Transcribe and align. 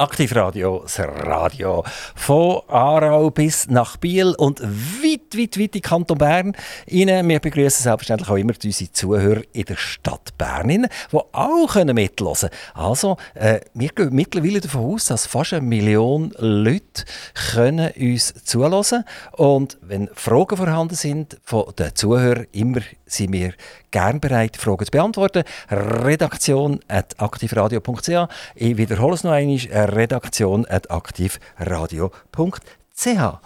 Aktivradio, 0.00 0.80
das 0.82 0.98
Radio 0.98 1.84
von 2.14 2.62
Aarau 2.68 3.28
bis 3.28 3.68
nach 3.68 3.98
Biel 3.98 4.34
und 4.38 4.58
weit, 4.62 5.36
weit, 5.36 5.58
weit 5.58 5.76
in 5.76 5.82
Kanton 5.82 6.16
Bern. 6.16 6.56
Ihnen, 6.86 7.28
wir 7.28 7.38
begrüßen 7.38 7.82
selbstverständlich 7.82 8.30
auch 8.30 8.36
immer 8.36 8.54
unsere 8.64 8.92
Zuhörer 8.92 9.42
in 9.52 9.64
der 9.66 9.76
Stadt 9.76 10.38
Bern, 10.38 10.68
die 10.68 10.88
auch 11.12 11.74
mithören 11.74 12.34
können. 12.34 12.50
Also, 12.72 13.18
äh, 13.34 13.60
wir 13.74 13.90
gehen 13.90 14.14
mittlerweile 14.14 14.62
davon 14.62 14.94
aus, 14.94 15.04
dass 15.04 15.26
fast 15.26 15.52
eine 15.52 15.66
Million 15.66 16.32
Leute 16.38 17.04
können 17.52 17.92
uns 17.94 18.32
zuhören 18.44 19.04
Und 19.32 19.76
wenn 19.82 20.08
Fragen 20.14 20.56
vorhanden 20.56 20.94
sind 20.94 21.36
von 21.44 21.74
den 21.78 21.94
Zuhörern, 21.94 22.46
immer 22.52 22.80
sind 23.04 23.32
wir 23.34 23.52
gern 23.90 24.20
bereit, 24.20 24.56
Fragen 24.56 24.84
zu 24.84 24.90
beantworten. 24.90 25.42
Redaktion 25.68 26.80
at 26.88 27.20
aktivradio.ch. 27.20 28.28
Ich 28.54 28.76
wiederhole 28.76 29.14
es 29.14 29.24
noch 29.24 29.32
einmal. 29.32 29.58
Redaktion 29.94 30.66
at 30.66 30.90
aktivradio.ch. 30.90 33.38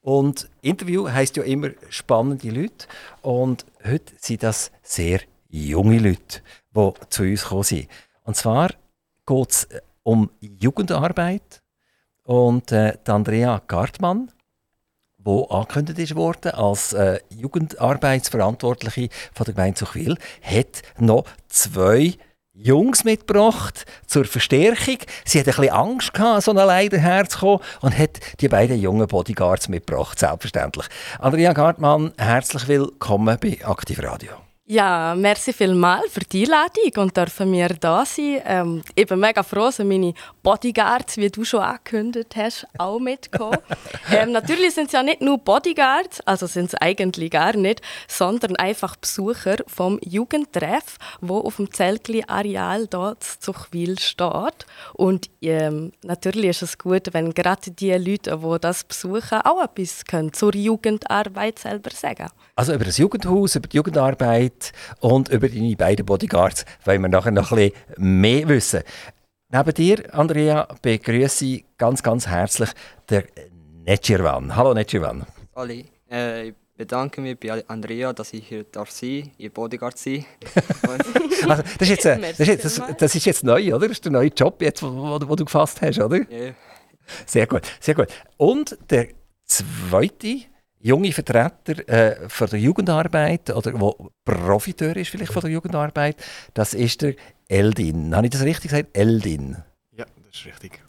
Und 0.00 0.48
Interview 0.62 1.08
heisst 1.08 1.36
ja 1.36 1.44
immer 1.44 1.70
spannende 1.88 2.50
Leute. 2.50 2.86
Und 3.22 3.64
heute 3.84 4.12
sind 4.18 4.42
das 4.42 4.72
sehr 4.82 5.20
junge 5.48 5.98
Leute, 5.98 6.40
die 6.74 6.90
zu 7.08 7.22
uns 7.22 7.42
gekommen 7.42 7.62
sind. 7.62 7.88
Und 8.24 8.36
zwar 8.36 8.70
geht 9.26 9.50
es 9.50 9.68
um 10.02 10.30
Jugendarbeit. 10.40 11.62
Und 12.24 12.72
äh, 12.72 12.98
Andrea 13.06 13.62
Gartmann 13.66 14.30
wo 15.24 15.44
angekündigt 15.44 16.16
wurde 16.16 16.54
als 16.54 16.92
äh, 16.92 17.20
Jugendarbeitsverantwortliche 17.30 19.08
von 19.32 19.44
der 19.44 19.54
Gemeinde 19.54 19.78
Zuchwil, 19.78 20.16
hat 20.42 20.82
noch 20.98 21.24
zwei 21.48 22.14
Jungs 22.54 23.04
mitgebracht 23.04 23.86
zur 24.06 24.26
Verstärkung. 24.26 24.98
Sie 25.24 25.40
hat 25.40 25.48
ein 25.48 25.54
bisschen 25.54 25.70
Angst 25.70 26.12
gehabt, 26.12 26.42
so 26.42 26.50
ein 26.50 26.56
Leidenherz 26.58 27.32
zu 27.32 27.38
kommen 27.38 27.60
und 27.80 27.98
hat 27.98 28.20
die 28.40 28.48
beiden 28.48 28.78
jungen 28.78 29.06
Bodyguards 29.06 29.68
mitgebracht, 29.68 30.18
selbstverständlich. 30.18 30.86
Andrea 31.18 31.54
Gartmann, 31.54 32.12
herzlich 32.18 32.68
willkommen 32.68 33.38
bei 33.40 33.58
Aktiv 33.64 34.02
Radio. 34.02 34.32
Ja, 34.64 35.16
merci 35.16 35.52
vielmals 35.52 36.12
für 36.12 36.20
die 36.20 36.44
Einladung 36.44 37.02
und 37.02 37.16
dürfen 37.16 37.50
wir 37.52 37.70
da 37.70 38.06
sein. 38.06 38.40
Ähm, 38.44 38.82
ich 38.94 39.08
bin 39.08 39.18
mega 39.18 39.42
froh, 39.42 39.64
dass 39.64 39.80
meine 39.80 40.14
Bodyguards, 40.44 41.16
wie 41.16 41.30
du 41.30 41.44
schon 41.44 41.62
angekündigt 41.62 42.36
hast, 42.36 42.68
auch 42.78 43.00
mitkommen. 43.00 43.58
ähm, 44.12 44.30
natürlich 44.30 44.74
sind 44.74 44.86
es 44.86 44.92
ja 44.92 45.02
nicht 45.02 45.20
nur 45.20 45.38
Bodyguards, 45.38 46.20
also 46.20 46.46
sind 46.46 46.66
es 46.66 46.74
eigentlich 46.76 47.32
gar 47.32 47.56
nicht, 47.56 47.82
sondern 48.06 48.54
einfach 48.54 48.94
Besucher 48.94 49.56
vom 49.66 49.98
Jugendtreff, 50.00 50.96
wo 51.20 51.38
auf 51.38 51.56
dem 51.56 51.72
Zeltli-Areal 51.72 52.86
dort 52.86 53.24
zu 53.24 53.40
Zuchwil 53.40 53.98
steht. 53.98 54.64
Und 54.94 55.28
ähm, 55.40 55.90
natürlich 56.04 56.50
ist 56.50 56.62
es 56.62 56.78
gut, 56.78 57.08
wenn 57.12 57.34
gerade 57.34 57.72
die 57.72 57.90
Leute, 57.94 58.38
die 58.38 58.60
das 58.60 58.84
besuchen, 58.84 59.40
auch 59.40 59.64
etwas 59.64 60.04
können 60.04 60.32
zur 60.32 60.54
Jugendarbeit 60.54 61.58
selber 61.58 61.90
sagen. 61.90 62.28
Also 62.54 62.74
über 62.74 62.84
das 62.84 62.98
Jugendhaus, 62.98 63.56
über 63.56 63.66
die 63.66 63.78
Jugendarbeit 63.78 64.72
und 65.00 65.30
über 65.30 65.48
deine 65.48 65.74
beiden 65.74 66.04
Bodyguards 66.04 66.66
wollen 66.84 67.00
wir 67.00 67.08
nachher 67.08 67.30
noch 67.30 67.50
ein 67.50 67.70
bisschen 67.70 67.72
mehr 67.96 68.46
wissen. 68.46 68.82
Neben 69.48 69.72
dir, 69.72 70.14
Andrea, 70.14 70.68
begrüße 70.82 71.46
ich 71.46 71.64
ganz, 71.78 72.02
ganz 72.02 72.26
herzlich 72.26 72.68
der 73.08 73.24
Netschirwan. 73.86 74.54
Hallo 74.54 74.74
Netschirwan. 74.74 75.24
Hallo, 75.56 75.72
äh, 76.10 76.48
ich 76.48 76.54
bedanke 76.76 77.22
mich 77.22 77.40
bei 77.40 77.66
Andrea, 77.68 78.12
dass 78.12 78.34
ich 78.34 78.46
hier 78.46 78.64
darf 78.64 78.90
sein, 78.90 79.30
ihr 79.38 79.50
Bodyguard 79.50 79.96
sein. 79.96 80.26
also, 81.48 81.62
das, 81.78 81.88
ist 81.88 81.88
jetzt, 81.88 82.04
äh, 82.04 82.20
das, 82.20 82.40
ist 82.40 82.48
jetzt, 82.48 82.64
das, 82.66 82.82
das, 82.98 83.14
ist 83.14 83.24
jetzt 83.24 83.44
neu, 83.44 83.74
oder? 83.74 83.88
Das 83.88 83.92
ist 83.92 84.04
der 84.04 84.12
neue 84.12 84.28
Job, 84.28 84.60
jetzt, 84.60 84.82
wo, 84.82 84.90
wo, 84.90 85.18
wo 85.26 85.36
du 85.36 85.46
gefasst 85.46 85.80
hast, 85.80 85.98
oder? 86.00 86.18
Ja. 86.30 86.52
Sehr 87.24 87.46
gut, 87.46 87.62
sehr 87.80 87.94
gut. 87.94 88.08
Und 88.36 88.76
der 88.90 89.08
zweite 89.46 90.51
junge 90.82 91.12
Vertreter 91.12 91.88
äh, 91.88 92.28
von 92.28 92.48
der 92.48 92.58
Jugendarbeit 92.58 93.50
oder 93.50 93.80
wo 93.80 94.10
Profiteur 94.24 94.96
ist 94.96 95.10
vielleicht 95.10 95.32
von 95.32 95.42
der 95.42 95.50
Jugendarbeit, 95.50 96.16
das 96.54 96.74
ist 96.74 97.02
der 97.02 97.14
Eldin. 97.48 98.14
Habe 98.14 98.26
ich 98.26 98.32
das 98.32 98.42
richtig 98.42 98.70
gesagt? 98.70 98.96
Eldin. 98.96 99.56
Ja, 99.96 100.04
das 100.26 100.40
ist 100.40 100.46
richtig. 100.46 100.80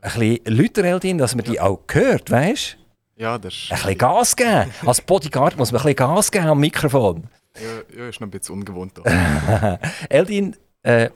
Ein 0.00 0.12
bisschen 0.12 0.56
Lüter 0.56 0.84
Eldin, 0.84 1.18
dass 1.18 1.34
man 1.34 1.44
ja. 1.44 1.52
die 1.52 1.60
auch 1.60 1.80
hört, 1.90 2.30
weißt 2.30 2.76
du? 3.16 3.22
Ja, 3.22 3.36
das 3.38 3.54
ist. 3.54 3.70
Ein 3.70 3.76
bisschen 3.76 3.98
Gas 3.98 4.36
geben. 4.36 4.72
Als 4.86 5.00
Bodyguard 5.02 5.58
muss 5.58 5.72
man 5.72 5.80
ein 5.80 5.84
bisschen 5.84 5.96
Gas 5.96 6.30
geben 6.30 6.46
am 6.46 6.60
Mikrofon. 6.60 7.24
Ja, 7.56 7.98
ja 7.98 8.08
ist 8.08 8.20
noch 8.20 8.28
ein 8.28 8.30
bisschen 8.30 8.54
ungewohnt. 8.54 8.98
Eldin, 10.08 10.56
äh, 10.82 11.10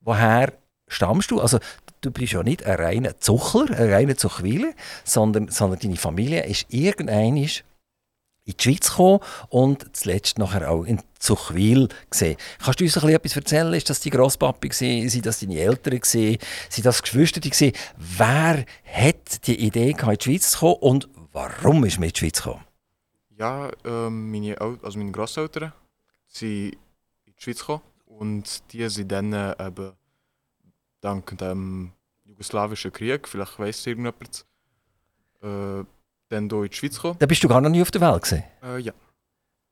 woher 0.00 0.52
stammst 0.86 1.30
du? 1.30 1.40
Also, 1.40 1.58
du 2.08 2.20
bist 2.20 2.32
ja 2.32 2.42
nicht 2.42 2.64
ein 2.64 2.76
reiner 2.76 3.18
Zuchler, 3.18 3.70
ein 3.78 3.92
reiner 3.92 4.16
Zuchwiler, 4.16 4.72
sondern, 5.04 5.48
sondern 5.48 5.80
deine 5.80 5.96
Familie 5.96 6.44
ist 6.44 6.66
irgendwann 6.68 7.36
in 7.36 8.54
die 8.56 8.62
Schweiz 8.62 8.88
gekommen 8.88 9.20
und 9.50 9.94
zuletzt 9.94 10.38
nachher 10.38 10.70
auch 10.70 10.84
in 10.84 11.02
Zuchwil 11.18 11.88
gesehen. 12.08 12.38
Kannst 12.64 12.80
du 12.80 12.84
uns 12.84 12.96
ein 12.96 13.08
etwas 13.10 13.36
erzählen? 13.36 13.74
Ist 13.74 13.90
das 13.90 14.00
die 14.00 14.08
Grosspapi 14.08 14.68
gewesen? 14.68 15.08
Sind 15.10 15.26
das 15.26 15.40
deine 15.40 15.58
Eltern 15.58 16.00
gewesen? 16.00 16.38
Sind 16.70 16.86
das 16.86 17.02
Geschwister 17.02 17.40
gewesen? 17.40 17.72
Wer 17.96 18.64
hat 18.84 19.46
die 19.46 19.66
Idee 19.66 19.92
gehabt, 19.92 20.12
in 20.12 20.18
die 20.18 20.24
Schweiz 20.24 20.50
zu 20.52 20.58
kommen 20.60 20.76
und 20.76 21.08
warum 21.32 21.84
ist 21.84 21.98
man 21.98 22.08
in 22.08 22.12
die 22.14 22.18
Schweiz 22.18 22.42
gekommen? 22.42 22.64
Ja, 23.36 23.70
ähm, 23.84 24.32
meine, 24.32 24.58
also 24.60 24.98
meine 24.98 25.12
Grosseltern 25.12 25.72
sind 26.26 26.72
in 27.26 27.34
die 27.38 27.42
Schweiz 27.42 27.58
gekommen 27.60 27.82
und 28.06 28.72
die 28.72 28.88
sind 28.88 29.12
dann 29.12 29.32
eben 29.32 29.92
dank 31.00 31.36
dem 31.38 31.92
jugoslawischen 32.38 32.92
Krieg, 32.92 33.28
vielleicht 33.28 33.58
weiss 33.58 33.86
irgendjemand, 33.86 34.44
äh, 35.42 35.84
dann 36.28 36.48
hier 36.48 36.62
in 36.62 36.68
die 36.68 36.76
Schweiz 36.76 36.94
gekommen. 36.94 37.16
Da 37.18 37.26
bist 37.26 37.42
du 37.42 37.48
gar 37.48 37.60
noch 37.60 37.70
nie 37.70 37.82
auf 37.82 37.90
der 37.90 38.00
Welt 38.00 38.22
gesehen? 38.22 38.44
Äh, 38.62 38.78
ja, 38.78 38.92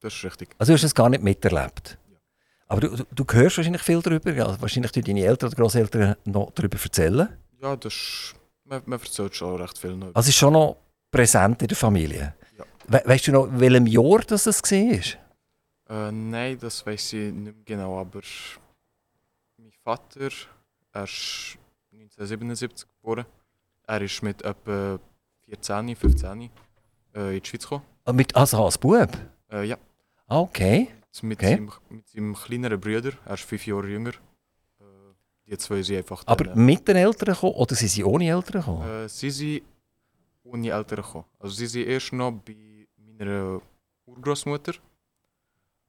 das 0.00 0.14
ist 0.14 0.24
richtig. 0.24 0.54
Also 0.58 0.72
du 0.72 0.74
hast 0.74 0.84
es 0.84 0.94
gar 0.94 1.08
nicht 1.08 1.22
miterlebt? 1.22 1.98
Ja. 2.10 2.18
Aber 2.68 2.80
du, 2.80 2.96
du, 2.96 3.04
du 3.24 3.34
hörst 3.34 3.56
wahrscheinlich 3.56 3.82
viel 3.82 4.02
darüber, 4.02 4.32
ja, 4.32 4.60
wahrscheinlich 4.60 4.92
du 4.92 5.02
deine 5.02 5.24
Eltern 5.24 5.48
oder 5.48 5.56
Großeltern 5.56 6.16
noch 6.24 6.50
darüber 6.52 6.78
erzählen? 6.82 7.28
Ja, 7.60 7.76
das 7.76 7.94
ist, 7.94 8.34
man, 8.64 8.82
man 8.86 8.98
erzählt 8.98 9.34
schon 9.34 9.60
recht 9.60 9.78
viel. 9.78 9.96
Noch. 9.96 10.08
Also 10.08 10.20
es 10.20 10.28
ist 10.28 10.36
schon 10.36 10.52
noch 10.52 10.76
präsent 11.10 11.62
in 11.62 11.68
der 11.68 11.76
Familie? 11.76 12.34
Ja. 12.58 12.64
We 12.88 13.02
weißt 13.04 13.28
du 13.28 13.32
noch, 13.32 13.46
in 13.46 13.60
welchem 13.60 13.86
Jahr 13.86 14.20
das, 14.26 14.44
das 14.44 14.62
war? 14.62 14.78
Äh, 15.88 16.12
nein, 16.12 16.58
das 16.58 16.84
weiß 16.84 17.12
ich 17.12 17.32
nicht 17.32 17.44
mehr 17.44 17.64
genau, 17.64 18.00
aber 18.00 18.20
mein 19.56 19.72
Vater 19.84 20.30
er 20.92 21.04
ist 21.04 21.58
1977 22.06 22.88
geboren. 22.88 23.26
Er 23.86 24.02
ist 24.02 24.22
mit 24.22 24.42
etwa 24.42 24.98
14, 25.44 25.96
15 25.96 26.50
äh, 27.14 27.36
in 27.36 27.42
die 27.42 27.48
Schweiz 27.48 27.62
gekommen. 27.62 27.84
Ah, 28.04 28.12
mit, 28.12 28.34
also 28.34 28.64
als 28.64 28.78
Bub? 28.78 29.08
Äh, 29.50 29.64
ja. 29.64 29.76
Ah, 30.26 30.40
okay. 30.40 30.88
Mit, 31.22 31.38
okay. 31.38 31.54
Seinem, 31.56 31.72
mit 31.88 32.08
seinem 32.08 32.34
kleineren 32.34 32.78
Bruder, 32.80 33.12
er 33.24 33.34
ist 33.34 33.44
fünf 33.44 33.66
Jahre 33.66 33.88
jünger. 33.88 34.10
Äh, 34.10 34.84
die 35.46 35.56
zwei 35.56 35.82
sind 35.82 35.98
einfach. 35.98 36.22
Aber 36.26 36.44
dann, 36.44 36.64
mit 36.64 36.86
den 36.86 36.96
Eltern 36.96 37.34
gekommen 37.34 37.54
oder 37.54 37.74
sind 37.74 37.88
sie 37.88 38.04
ohne 38.04 38.28
Eltern 38.28 38.60
gekommen? 38.60 38.88
Äh, 38.88 39.08
sie 39.08 39.30
sind 39.30 39.62
ohne 40.44 40.68
Eltern 40.68 41.02
gekommen. 41.02 41.24
Also 41.38 41.54
sie 41.54 41.66
sind 41.66 41.86
erst 41.86 42.12
noch 42.12 42.32
bei 42.32 42.86
meiner 42.96 43.60
Urgroßmutter 44.04 44.74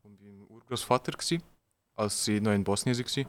und 0.04 0.18
beim 0.18 0.46
Urgroßvater 0.48 1.14
als 1.96 2.24
sie 2.24 2.40
noch 2.40 2.54
in 2.54 2.64
Bosnien 2.64 2.98
waren. 2.98 3.28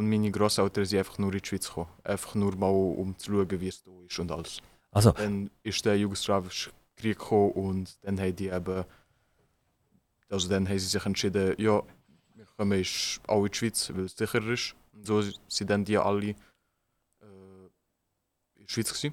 Und 0.00 0.08
meine 0.08 0.30
Grosseltern 0.30 0.86
sind 0.86 0.98
einfach 0.98 1.18
nur 1.18 1.30
in 1.34 1.40
die 1.40 1.46
Schweiz 1.46 1.68
gekommen. 1.68 1.90
Einfach 2.04 2.34
nur 2.34 2.56
mal, 2.56 2.70
um 2.70 3.18
zu 3.18 3.32
schauen, 3.32 3.60
wie 3.60 3.68
es 3.68 3.82
da 3.82 3.90
ist 4.08 4.18
und 4.18 4.32
alles. 4.32 4.62
Also. 4.92 5.12
Dann 5.12 5.50
ist 5.62 5.84
der 5.84 5.98
jugoslawische 5.98 6.70
Krieg 6.96 7.18
gekommen 7.18 7.52
und 7.52 7.98
dann 8.00 8.18
haben 8.18 8.34
die 8.34 8.48
eben. 8.48 8.84
Also 10.30 10.48
dann 10.48 10.66
haben 10.66 10.78
sie 10.78 10.86
sich 10.86 11.04
entschieden, 11.04 11.54
ja, 11.58 11.82
wir 12.34 12.46
kommen 12.56 12.80
ist 12.80 13.20
auch 13.26 13.44
in 13.44 13.50
die 13.50 13.58
Schweiz, 13.58 13.92
weil 13.94 14.04
es 14.04 14.16
sicherer 14.16 14.48
ist. 14.48 14.74
Und 14.94 15.06
so 15.06 15.20
sind 15.48 15.68
dann 15.68 15.84
die 15.84 15.98
alle 15.98 16.28
äh, 16.28 16.34
in 18.54 18.62
der 18.62 18.68
Schweiz 18.68 18.88
gewesen. 18.88 19.12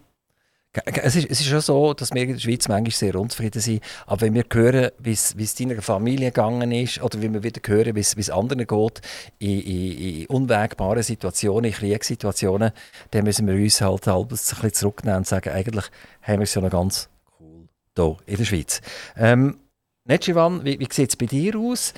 Es 0.86 1.16
ist, 1.16 1.30
es 1.30 1.40
ist 1.40 1.48
schon 1.48 1.62
so, 1.62 1.94
dass 1.94 2.14
wir 2.14 2.24
in 2.24 2.34
der 2.34 2.40
Schweiz 2.40 2.68
manchmal 2.68 2.92
sehr 2.92 3.16
unzufrieden 3.16 3.62
sind. 3.62 3.84
Aber 4.06 4.22
wenn 4.22 4.34
wir 4.34 4.46
hören, 4.52 4.92
wie 5.00 5.12
es 5.12 5.56
deiner 5.56 5.82
Familie 5.82 6.28
gegangen 6.28 6.72
ist, 6.72 7.02
oder 7.02 7.22
wenn 7.22 7.34
wir 7.34 7.44
wieder 7.44 7.62
hören, 7.66 7.96
wie 7.96 8.00
es 8.00 8.30
anderen 8.30 8.68
geht, 8.68 9.02
in, 9.40 9.62
in, 9.62 9.98
in 9.98 10.26
unwägbaren 10.28 11.04
Situationen, 11.04 11.66
in 11.66 11.74
Kriegssituationen, 11.74 12.72
dann 13.12 13.24
müssen 13.24 13.48
wir 13.48 13.56
uns 13.56 13.82
halt 13.82 14.08
ein 14.08 14.28
bisschen 14.28 14.74
zurücknehmen 14.74 15.20
und 15.20 15.28
sagen, 15.28 15.54
eigentlich 15.54 15.86
haben 16.22 16.40
wir 16.40 16.44
es 16.44 16.54
ja 16.54 16.62
noch 16.62 16.70
ganz 16.70 17.10
cool 17.40 17.68
hier 17.96 18.18
in 18.26 18.38
der 18.38 18.46
Schweiz. 18.46 18.82
Ähm, 19.16 19.58
Netschivan, 20.06 20.64
wie, 20.64 20.80
wie 20.80 20.88
sieht 20.92 21.10
es 21.10 21.16
bei 21.16 21.26
dir 21.26 21.58
aus? 21.58 21.94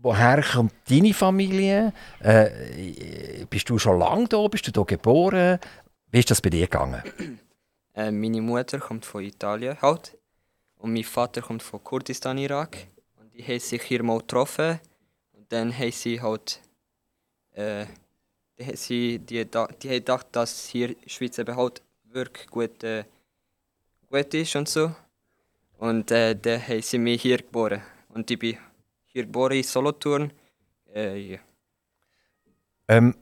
Woher 0.00 0.42
kommt 0.42 0.72
deine 0.90 1.14
Familie? 1.14 1.92
Äh, 2.20 3.46
bist 3.48 3.70
du 3.70 3.78
schon 3.78 4.00
lange 4.00 4.26
da? 4.28 4.46
Bist 4.48 4.66
du 4.66 4.72
hier 4.72 4.84
geboren? 4.84 5.58
Wie 6.10 6.18
ist 6.18 6.30
das 6.30 6.40
bei 6.40 6.50
dir 6.50 6.66
gegangen? 6.66 7.02
Äh, 7.94 8.10
meine 8.10 8.40
Mutter 8.40 8.78
kommt 8.78 9.04
von 9.04 9.22
Italien 9.22 9.80
halt. 9.80 10.16
Und 10.76 10.92
mein 10.94 11.04
Vater 11.04 11.42
kommt 11.42 11.62
von 11.62 11.82
Kurdistan, 11.82 12.38
Irak. 12.38 12.76
die 13.34 13.42
haben 13.42 13.60
sich 13.60 13.82
hier 13.82 14.02
mal 14.02 14.18
getroffen. 14.18 14.80
Und 15.32 15.52
dann 15.52 15.76
haben 15.76 15.92
sie 15.92 16.20
halt. 16.20 16.60
Äh, 17.52 17.86
die, 18.58 18.64
haben 18.64 18.78
die, 18.88 19.18
die 19.18 19.88
gedacht, 19.88 20.26
dass 20.32 20.66
hier 20.68 20.94
Schweiz 21.06 21.38
eben 21.38 21.56
halt 21.56 21.82
wirklich 22.04 22.46
gut, 22.48 22.82
äh, 22.84 23.04
gut 24.08 24.34
ist 24.34 24.56
und 24.56 24.68
so. 24.68 24.94
Und 25.78 26.10
äh, 26.10 26.34
dann 26.34 26.66
haben 26.66 26.82
sie 26.82 26.98
mich 26.98 27.22
hier 27.22 27.38
geboren. 27.38 27.82
Und 28.08 28.30
ich 28.30 28.38
bin 28.38 28.58
hier 29.06 29.24
geboren 29.24 29.56
in 29.56 29.62
Solothurn. 29.62 30.32
Äh, 30.94 31.18
ja. 31.18 31.38
Ähm, 32.88 33.14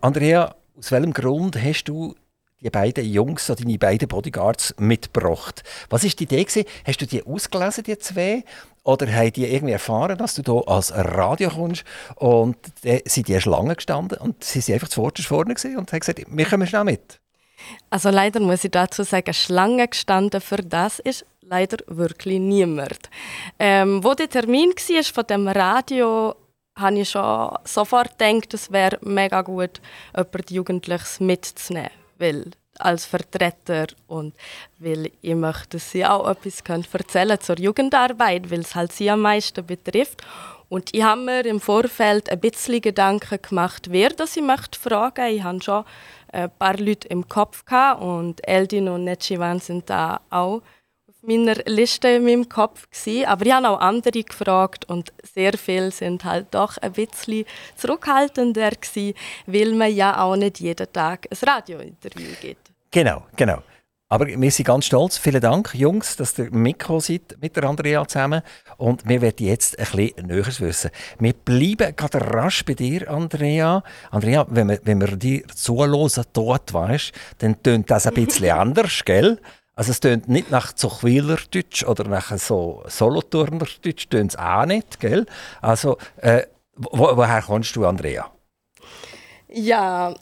Andrea, 0.00 0.54
aus 0.76 0.90
welchem 0.92 1.12
Grund 1.12 1.56
hast 1.56 1.84
du 1.84 2.14
die 2.60 2.70
beiden 2.70 3.04
Jungs, 3.04 3.46
so 3.46 3.54
deine 3.54 3.78
beiden 3.78 4.08
Bodyguards, 4.08 4.74
mitgebracht? 4.78 5.62
Was 5.90 6.04
war 6.04 6.10
die 6.10 6.24
Idee? 6.24 6.44
Gewesen? 6.44 6.64
Hast 6.86 7.00
du 7.00 7.06
die 7.06 7.24
ausgelesen, 7.24 7.84
die 7.84 7.98
zwei? 7.98 8.44
Oder 8.82 9.12
haben 9.12 9.32
die 9.32 9.44
irgendwie 9.46 9.72
erfahren, 9.72 10.16
dass 10.16 10.34
du 10.34 10.42
hier 10.42 10.68
als 10.68 10.92
Radio 10.94 11.50
kommst? 11.50 11.84
Und 12.14 12.56
dann 12.82 13.00
sind 13.04 13.28
die 13.28 13.40
Schlange 13.40 13.74
gestanden 13.74 14.18
und 14.18 14.44
sie 14.44 14.60
sind 14.60 14.74
einfach 14.74 14.88
zuvorderst 14.88 15.28
vorne 15.28 15.54
und 15.54 15.92
haben 15.92 16.00
gesagt, 16.00 16.22
wir 16.26 16.46
kommen 16.46 16.66
schnell 16.66 16.84
mit. 16.84 17.20
Also 17.90 18.10
leider 18.10 18.40
muss 18.40 18.64
ich 18.64 18.70
dazu 18.70 19.02
sagen, 19.02 19.34
Schlange 19.34 19.88
gestanden 19.88 20.40
für 20.40 20.58
das 20.58 20.98
ist 20.98 21.26
leider 21.40 21.78
wirklich 21.88 22.38
niemand. 22.38 23.10
Ähm, 23.58 24.02
wo 24.04 24.14
der 24.14 24.28
Termin 24.28 24.70
war 24.70 25.04
von 25.04 25.26
dem 25.26 25.48
Radio, 25.48 26.34
habe 26.78 26.98
ich 27.00 27.10
schon 27.10 27.56
sofort 27.64 28.18
gedacht, 28.18 28.54
es 28.54 28.70
wäre 28.70 28.98
mega 29.00 29.42
gut, 29.42 29.80
jemand 30.14 30.50
Jugendliches 30.50 31.20
mitzunehmen. 31.20 32.05
Weil 32.18 32.50
als 32.78 33.06
Vertreter 33.06 33.86
und 34.06 34.34
weil 34.78 35.10
ich 35.22 35.34
möchte, 35.34 35.76
dass 35.76 35.90
sie 35.90 36.04
auch 36.04 36.28
etwas 36.28 36.62
können 36.62 36.86
erzählen 36.92 37.40
zur 37.40 37.58
Jugendarbeit, 37.58 38.50
weil 38.50 38.60
es 38.60 38.74
halt 38.74 38.92
sie 38.92 39.10
am 39.10 39.20
meisten 39.20 39.64
betrifft. 39.64 40.22
Und 40.68 40.92
ich 40.92 41.02
habe 41.02 41.20
mir 41.20 41.46
im 41.46 41.60
Vorfeld 41.60 42.28
ein 42.28 42.40
bisschen 42.40 42.80
Gedanken 42.80 43.38
gemacht, 43.40 43.86
wer 43.90 44.10
das 44.10 44.36
ich 44.36 44.42
möchte 44.42 44.78
fragen. 44.78 45.26
Ich 45.28 45.42
hatte 45.42 45.62
schon 45.62 45.84
ein 46.32 46.50
paar 46.58 46.76
Leute 46.76 47.08
im 47.08 47.28
Kopf 47.28 47.64
und 48.00 48.46
Eldin 48.46 48.88
und 48.88 49.04
Nechivan 49.04 49.60
sind 49.60 49.88
da 49.88 50.20
auch 50.28 50.62
meiner 51.26 51.56
Liste 51.66 52.08
in 52.08 52.24
meinem 52.24 52.48
Kopf 52.48 52.88
gewesen. 52.90 53.26
Aber 53.26 53.46
ich 53.46 53.52
habe 53.52 53.68
auch 53.68 53.80
andere 53.80 54.22
gefragt 54.22 54.84
und 54.86 55.12
sehr 55.22 55.54
viele 55.58 55.90
sind 55.90 56.24
halt 56.24 56.48
doch 56.52 56.76
ein 56.78 56.92
bisschen 56.92 57.44
zurückhaltender 57.76 58.70
gewesen, 58.70 59.14
weil 59.46 59.74
man 59.74 59.94
ja 59.94 60.22
auch 60.22 60.36
nicht 60.36 60.60
jeden 60.60 60.92
Tag 60.92 61.26
ein 61.30 61.48
Radiointerview 61.48 62.34
gibt. 62.40 62.70
Genau, 62.90 63.24
genau. 63.36 63.62
Aber 64.08 64.28
wir 64.28 64.50
sind 64.52 64.66
ganz 64.66 64.86
stolz. 64.86 65.18
Vielen 65.18 65.40
Dank, 65.40 65.74
Jungs, 65.74 66.14
dass 66.14 66.38
ihr 66.38 66.48
mitgekommen 66.52 67.00
seid 67.00 67.36
mit 67.40 67.56
der 67.56 67.64
Andrea 67.64 68.06
zusammen. 68.06 68.42
Und 68.76 69.08
wir 69.08 69.20
werden 69.20 69.44
jetzt 69.44 69.76
ein 69.80 69.84
bisschen 69.84 70.26
Näheres 70.28 70.60
wissen. 70.60 70.92
Wir 71.18 71.32
bleiben 71.32 71.96
gerade 71.96 72.20
rasch 72.20 72.64
bei 72.64 72.74
dir, 72.74 73.10
Andrea. 73.10 73.82
Andrea, 74.12 74.46
wenn 74.48 74.68
wir, 74.68 74.80
wenn 74.84 75.00
wir 75.00 75.16
dir 75.16 75.42
zuhören, 75.48 76.24
dort 76.32 76.72
weißt, 76.72 77.12
dann 77.38 77.60
tönt 77.60 77.90
das 77.90 78.06
ein 78.06 78.14
bisschen 78.14 78.50
anders, 78.56 79.04
gell? 79.04 79.40
Also 79.76 79.90
es 79.90 80.00
tönt 80.00 80.26
nicht 80.26 80.50
nach 80.50 80.72
Zuchwiler 80.72 81.38
Deutsch 81.50 81.84
oder 81.84 82.04
nach 82.04 82.36
so 82.38 82.82
Solothurner 82.88 83.66
Deutsch, 83.82 84.08
tönt 84.08 84.32
es 84.32 84.38
auch 84.38 84.64
nicht, 84.64 84.98
gell? 85.00 85.26
Also, 85.60 85.98
äh, 86.16 86.46
wo, 86.74 87.14
woher 87.16 87.42
kommst 87.42 87.76
du, 87.76 87.86
Andrea? 87.86 88.30
Ja, 89.48 90.14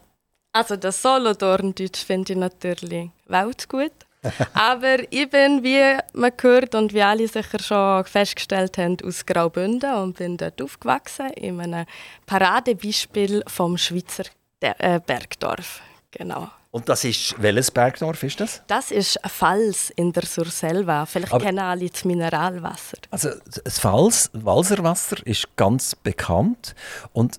also 0.52 0.76
das 0.76 1.00
Solothurn-Deutsch 1.00 2.04
finde 2.04 2.32
ich 2.32 2.38
natürlich 2.38 3.10
weltgut. 3.26 3.92
Aber 4.54 5.00
ich 5.12 5.30
bin, 5.30 5.62
wie 5.62 5.98
man 6.14 6.32
gehört 6.36 6.74
und 6.74 6.92
wie 6.92 7.02
alle 7.02 7.28
sicher 7.28 7.60
schon 7.62 8.04
festgestellt 8.06 8.78
haben, 8.78 8.96
aus 9.04 9.24
Graubünden 9.24 9.94
und 9.94 10.16
bin 10.16 10.36
dort 10.36 10.60
aufgewachsen, 10.62 11.30
in 11.30 11.60
einem 11.60 11.86
Paradebeispiel 12.26 13.44
vom 13.46 13.76
Schweizer 13.76 14.24
äh, 14.60 14.98
Bergdorf. 14.98 15.80
Genau. 16.10 16.48
Und 16.74 16.88
das 16.88 17.04
ist, 17.04 17.36
welches 17.40 17.70
Bergdorf 17.70 18.20
ist 18.24 18.40
das? 18.40 18.60
Das 18.66 18.90
ist 18.90 19.22
ein 19.22 19.30
Fals 19.30 19.90
in 19.90 20.12
der 20.12 20.24
Surselva. 20.26 21.06
Vielleicht 21.06 21.32
Aber- 21.32 21.44
kennen 21.44 21.60
alle 21.60 21.88
das 21.88 22.04
Mineralwasser. 22.04 22.96
Also 23.12 23.30
das 23.62 23.78
Fals, 23.78 24.28
Walserwasser 24.32 25.24
ist 25.24 25.54
ganz 25.54 25.94
bekannt 25.94 26.74
und 27.12 27.38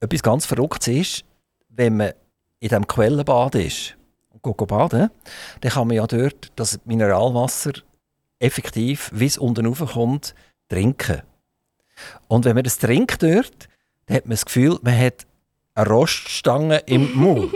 etwas 0.00 0.24
ganz 0.24 0.44
Verrücktes 0.46 0.88
ist, 0.88 1.24
wenn 1.68 1.98
man 1.98 2.08
in 2.58 2.68
diesem 2.68 2.84
Quellenbad 2.88 3.54
ist 3.54 3.96
und 4.30 4.42
geht 4.42 4.66
baden, 4.68 5.08
dann 5.60 5.70
kann 5.70 5.86
man 5.86 5.96
ja 5.96 6.06
dort 6.08 6.50
das 6.56 6.80
Mineralwasser 6.84 7.74
effektiv, 8.40 9.08
wie 9.14 9.26
es 9.26 9.38
unten 9.38 9.66
raufkommt, 9.66 10.34
trinken. 10.68 11.22
Und 12.26 12.44
wenn 12.44 12.56
man 12.56 12.64
das 12.64 12.78
trinkt 12.78 13.22
dort, 13.22 13.68
dann 14.06 14.16
hat 14.16 14.24
man 14.26 14.30
das 14.32 14.44
Gefühl, 14.46 14.80
man 14.82 14.98
hat 14.98 15.26
eine 15.76 15.86
Roststange 15.88 16.78
im 16.86 17.12
Mund. 17.14 17.52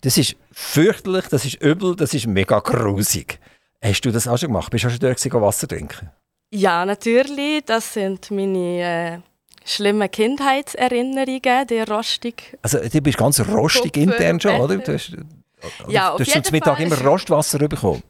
Das 0.00 0.16
ist 0.16 0.36
fürchterlich, 0.52 1.26
das 1.28 1.44
ist 1.44 1.60
übel, 1.62 1.96
das 1.96 2.14
ist 2.14 2.26
mega 2.26 2.60
grusig. 2.60 3.40
Hast 3.82 4.00
du 4.02 4.10
das 4.10 4.26
auch 4.28 4.38
schon 4.38 4.48
gemacht? 4.48 4.70
Bist 4.70 4.84
du 4.84 4.88
auch 4.88 4.92
schon 4.92 5.00
dort 5.00 5.16
gewesen, 5.18 5.40
Wasser 5.40 5.68
trinken? 5.68 6.10
Ja, 6.50 6.84
natürlich. 6.84 7.64
Das 7.64 7.92
sind 7.94 8.30
meine 8.30 8.80
äh, 8.80 9.18
schlimmen 9.64 10.10
Kindheitserinnerungen, 10.10 11.66
die 11.66 11.80
rostig 11.80 12.56
Also 12.62 12.78
du 12.78 13.00
bist 13.00 13.18
ganz 13.18 13.40
rostig 13.40 13.92
Kopf, 13.92 14.02
intern 14.02 14.40
schon, 14.40 14.60
oder? 14.60 14.76
Du 14.88 14.92
hast, 14.92 15.12
Ja, 15.88 16.16
du 16.16 16.24
hast 16.24 16.44
zum 16.44 16.52
Mittag 16.52 16.78
immer 16.78 17.00
Rostwasser 17.00 17.58
bekommen. 17.66 18.02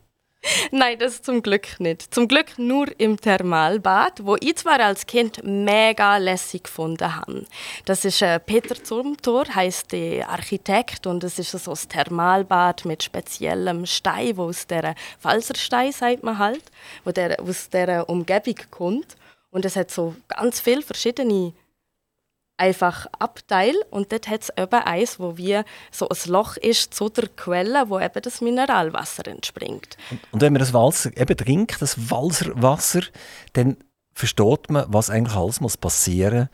Nein, 0.70 0.98
das 0.98 1.22
zum 1.22 1.42
Glück 1.42 1.80
nicht. 1.80 2.14
Zum 2.14 2.28
Glück 2.28 2.58
nur 2.58 2.86
im 2.98 3.20
Thermalbad, 3.20 4.24
wo 4.24 4.36
ich 4.36 4.56
zwar 4.56 4.80
als 4.80 5.06
Kind 5.06 5.42
mega 5.44 6.16
lässig 6.16 6.64
gefunden 6.64 7.16
habe. 7.16 7.44
Das 7.84 8.04
ist 8.04 8.22
äh, 8.22 8.38
Peter 8.38 8.82
Zumthor, 8.82 9.44
heißt 9.52 9.92
der 9.92 10.28
Architekt 10.28 11.06
und 11.06 11.24
es 11.24 11.38
ist 11.38 11.50
so 11.50 11.72
ein 11.72 11.88
Thermalbad 11.88 12.84
mit 12.84 13.02
speziellem 13.02 13.86
Stein, 13.86 14.36
wo 14.36 14.44
aus 14.44 14.66
der 14.66 14.94
Falserstein 15.18 15.92
sagt 15.92 16.22
man 16.22 16.38
halt, 16.38 16.64
wo 17.04 17.10
der 17.10 17.40
aus 17.40 17.68
der 17.70 18.08
Umgebung 18.08 18.56
kommt 18.70 19.16
und 19.50 19.64
es 19.64 19.76
hat 19.76 19.90
so 19.90 20.14
ganz 20.28 20.60
viele 20.60 20.82
verschiedene 20.82 21.52
einfach 22.58 23.06
Abteil 23.18 23.74
und 23.90 24.12
dort 24.12 24.28
hat 24.28 24.42
es 24.42 24.52
eben 24.56 24.80
eins, 24.82 25.18
wo 25.18 25.36
wie 25.36 25.60
so 25.90 26.08
ein 26.08 26.30
Loch 26.30 26.56
ist 26.56 26.92
zu 26.92 27.08
der 27.08 27.28
Quelle, 27.28 27.88
wo 27.88 27.98
eben 27.98 28.20
das 28.22 28.40
Mineralwasser 28.40 29.26
entspringt. 29.26 29.96
Und 30.32 30.42
wenn 30.42 30.52
man 30.52 30.60
das 30.60 30.74
Walser 30.74 31.16
eben 31.16 31.36
trinkt, 31.36 31.80
das 31.80 32.10
Walserwasser, 32.10 33.02
dann 33.54 33.76
versteht 34.12 34.70
man, 34.70 34.84
was 34.88 35.10
eigentlich 35.10 35.36
alles 35.36 35.60
muss 35.60 35.76
passieren 35.76 36.48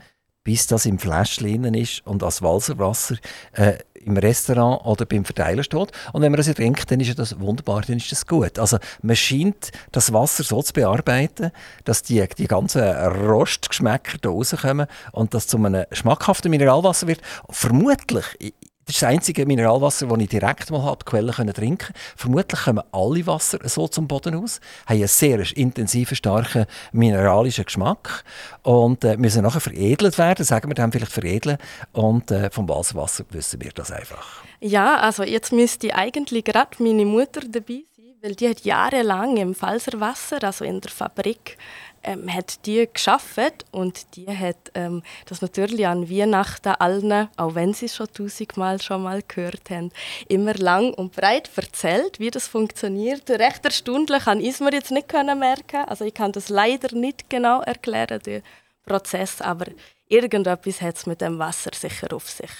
bis 0.45 0.67
das 0.67 0.87
im 0.87 0.99
Fläschchen 0.99 1.75
ist 1.75 2.07
und 2.07 2.23
als 2.23 2.43
Walserwasser 2.43 3.17
äh, 3.53 3.79
im 4.05 4.19
Restaurant 4.19 4.85
oder 4.85 5.07
beim 5.07 5.25
Verteiler 5.25 5.63
steht. 5.63 5.91
Und 6.13 6.23
wenn 6.23 6.31
man 6.31 6.37
das 6.37 6.47
trinkt, 6.47 6.91
dann 6.91 7.01
ist 7.01 7.19
das 7.19 7.41
wunderbar, 7.41 7.83
dann 7.87 7.97
ist 7.97 8.13
das 8.13 8.27
gut. 8.27 8.59
Also 8.59 8.79
man 9.03 9.17
scheint 9.17 9.73
das 9.93 10.13
Wasser 10.13 10.45
so 10.45 10.63
zu 10.63 10.75
bearbeiten, 10.75 11.51
dass 11.85 12.03
die, 12.03 12.23
die 12.37 12.47
ganzen 12.47 12.83
Rostgeschmäcker 12.83 14.19
da 14.21 14.29
rauskommen 14.29 14.87
und 15.13 15.33
das 15.33 15.47
zu 15.47 15.57
einem 15.57 15.87
schmackhaften 15.93 16.51
Mineralwasser 16.51 17.07
wird. 17.07 17.23
Vermutlich, 17.49 18.55
das 18.87 18.97
ist 18.97 19.03
das 19.03 19.09
einzige 19.09 19.47
Mineralwasser, 19.47 20.07
das 20.07 20.19
ich 20.19 20.29
direkt 20.29 20.71
mal 20.71 20.83
habe, 20.83 20.99
die 21.05 21.11
Quelle 21.11 21.33
können 21.33 21.55
trinken. 21.55 21.95
Vermutlich 22.17 22.61
kommen 22.65 22.85
alle 22.93 23.27
Wasser 23.27 23.59
so 23.65 23.89
zum 23.89 24.07
Boden 24.07 24.35
aus, 24.35 24.61
haben 24.87 24.97
einen 24.97 25.09
sehr 25.09 25.57
intensiven, 25.57 26.17
starken 26.17 26.67
mineralischen 26.93 27.65
Geschmack. 27.65 28.25
Und 28.63 29.05
äh, 29.05 29.17
müssen 29.17 29.43
nachher 29.43 29.61
veredelt 29.61 30.19
werden, 30.19 30.45
sagen 30.45 30.69
wir 30.69 30.75
dann 30.75 30.93
vielleicht 30.93 31.13
veredeln. 31.13 31.57
Und 31.93 32.31
äh, 32.31 32.51
vom 32.51 32.69
Walserwasser 32.69 33.25
wissen 33.31 33.61
wir 33.63 33.73
das 33.73 33.91
einfach. 33.91 34.45
Ja, 34.61 34.97
also 34.97 35.23
jetzt 35.23 35.53
müsste 35.53 35.95
eigentlich 35.95 36.45
gerade 36.45 36.83
meine 36.83 37.07
Mutter 37.07 37.41
dabei 37.49 37.85
sein, 37.97 38.15
weil 38.23 38.35
die 38.35 38.49
hat 38.49 38.65
jahrelang 38.65 39.37
im 39.39 39.55
Falserwasser, 39.55 40.43
also 40.43 40.65
in 40.65 40.81
der 40.81 40.91
Fabrik, 40.91 41.57
ähm, 42.05 42.33
hat 42.33 42.65
die 42.67 42.89
geschafft 42.93 43.65
und 43.71 44.17
die 44.17 44.27
hat 44.27 44.71
ähm, 44.75 45.03
das 45.27 45.43
natürlich 45.43 45.87
an 45.87 46.09
Weihnachten 46.09 46.75
allen, 46.79 47.29
auch 47.37 47.55
wenn 47.55 47.75
sie 47.75 47.89
schon 47.89 48.09
tausendmal 48.13 48.81
schon 48.81 49.03
mal 49.03 49.23
gehört 49.27 49.71
haben, 49.71 49.91
immer 50.29 50.55
lang 50.55 50.95
und 50.95 51.15
breit 51.15 51.51
erzählt, 51.57 52.21
wie 52.21 52.31
das 52.31 52.47
funktioniert. 52.47 53.29
Recht 53.31 53.65
erstaunlich 53.65 54.25
kann 54.25 54.41
ich 54.41 54.51
es 54.51 54.61
mir 54.61 54.73
jetzt 54.73 54.91
nicht 54.91 55.09
können 55.09 55.39
merken. 55.39 55.85
Also 55.87 56.05
ich 56.05 56.15
kann 56.15 56.33
das 56.33 56.49
leider 56.49 56.95
nicht 56.95 57.29
genau 57.31 57.61
erklären, 57.63 58.21
den 58.21 58.43
Prozess, 58.85 59.41
aber 59.41 59.67
irgendetwas 60.07 60.81
hat 60.81 60.97
es 60.97 61.07
mit 61.07 61.21
dem 61.21 61.39
Wasser 61.39 61.71
sicher 61.75 62.15
auf 62.15 62.29
sich. 62.29 62.51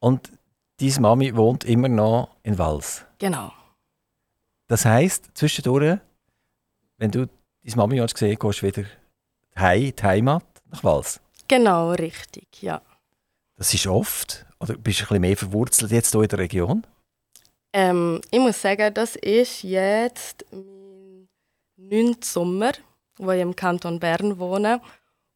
Und 0.00 0.30
deine 0.80 1.00
Mami 1.00 1.36
wohnt 1.36 1.64
immer 1.64 1.88
noch 1.88 2.36
in 2.42 2.58
Wals. 2.58 3.04
Genau. 3.18 3.52
Das 4.68 4.84
heisst, 4.84 5.30
zwischendurch, 5.34 5.98
wenn 6.98 7.10
du 7.10 7.28
deine 7.64 7.76
Mami 7.76 7.98
hast 7.98 8.14
gesehen 8.14 8.38
gehst 8.38 8.62
du 8.62 8.66
wieder 8.66 8.84
heim, 9.56 9.92
die 9.96 10.02
Heimat 10.02 10.44
nach 10.70 10.84
Wals. 10.84 11.20
Genau, 11.48 11.90
richtig, 11.92 12.62
ja. 12.62 12.80
Das 13.56 13.74
ist 13.74 13.86
oft. 13.86 14.46
Oder 14.58 14.74
bist 14.76 15.00
du 15.00 15.04
ein 15.04 15.08
bisschen 15.08 15.20
mehr 15.20 15.36
verwurzelt 15.36 15.92
jetzt 15.92 16.12
hier 16.12 16.22
in 16.22 16.28
der 16.28 16.38
Region? 16.38 16.86
Ähm, 17.72 18.20
ich 18.30 18.38
muss 18.38 18.60
sagen, 18.60 18.92
das 18.94 19.16
ist 19.16 19.62
jetzt 19.62 20.44
mein 20.50 21.28
neunter 21.76 22.26
Sommer, 22.26 22.72
wo 23.16 23.30
ich 23.30 23.40
im 23.40 23.56
Kanton 23.56 23.98
Bern 23.98 24.38
wohne. 24.38 24.80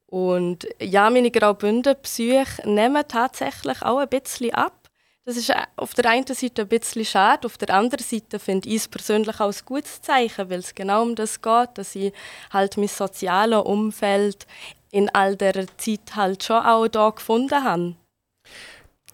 Und 0.06 0.68
ja, 0.80 1.10
meine 1.10 1.30
Graubünden-Psyche 1.30 2.68
nehmen 2.68 3.04
tatsächlich 3.08 3.82
auch 3.82 3.98
ein 3.98 4.08
bisschen 4.08 4.54
ab. 4.54 4.85
Das 5.26 5.36
ist 5.36 5.50
äh, 5.50 5.66
auf 5.74 5.92
der 5.92 6.08
einen 6.08 6.24
Seite 6.24 6.62
ein 6.62 6.68
bisschen 6.68 7.04
schade, 7.04 7.46
auf 7.46 7.58
der 7.58 7.70
anderen 7.70 8.04
Seite 8.04 8.38
finde 8.38 8.68
ich 8.68 8.76
es 8.76 8.88
persönlich 8.88 9.40
auch 9.40 9.52
ein 9.52 9.64
gutes 9.64 10.00
Zeichen, 10.00 10.48
weil 10.48 10.60
es 10.60 10.72
genau 10.72 11.02
um 11.02 11.16
das 11.16 11.42
geht, 11.42 11.70
dass 11.74 11.96
ich 11.96 12.12
halt 12.52 12.76
mein 12.76 12.86
soziales 12.86 13.64
Umfeld 13.64 14.46
in 14.92 15.08
all 15.08 15.34
dieser 15.34 15.66
Zeit 15.78 16.14
halt 16.14 16.44
schon 16.44 16.64
auch 16.64 16.86
da 16.86 17.10
gefunden 17.10 17.64
habe. 17.64 17.96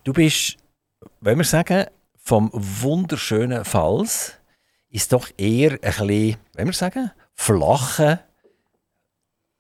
Du 0.04 0.12
bist, 0.12 0.59
wenn 1.21 1.38
wir 1.38 1.45
sagen, 1.45 1.87
vom 2.19 2.50
wunderschönen 2.52 3.64
Fals 3.64 4.35
ist 4.90 5.14
doch 5.14 5.31
eher 5.38 5.73
ein 5.73 5.78
bisschen, 5.81 6.37
wenn 6.52 6.66
wir 6.66 6.75
sagen, 6.75 7.11
flache 7.35 8.21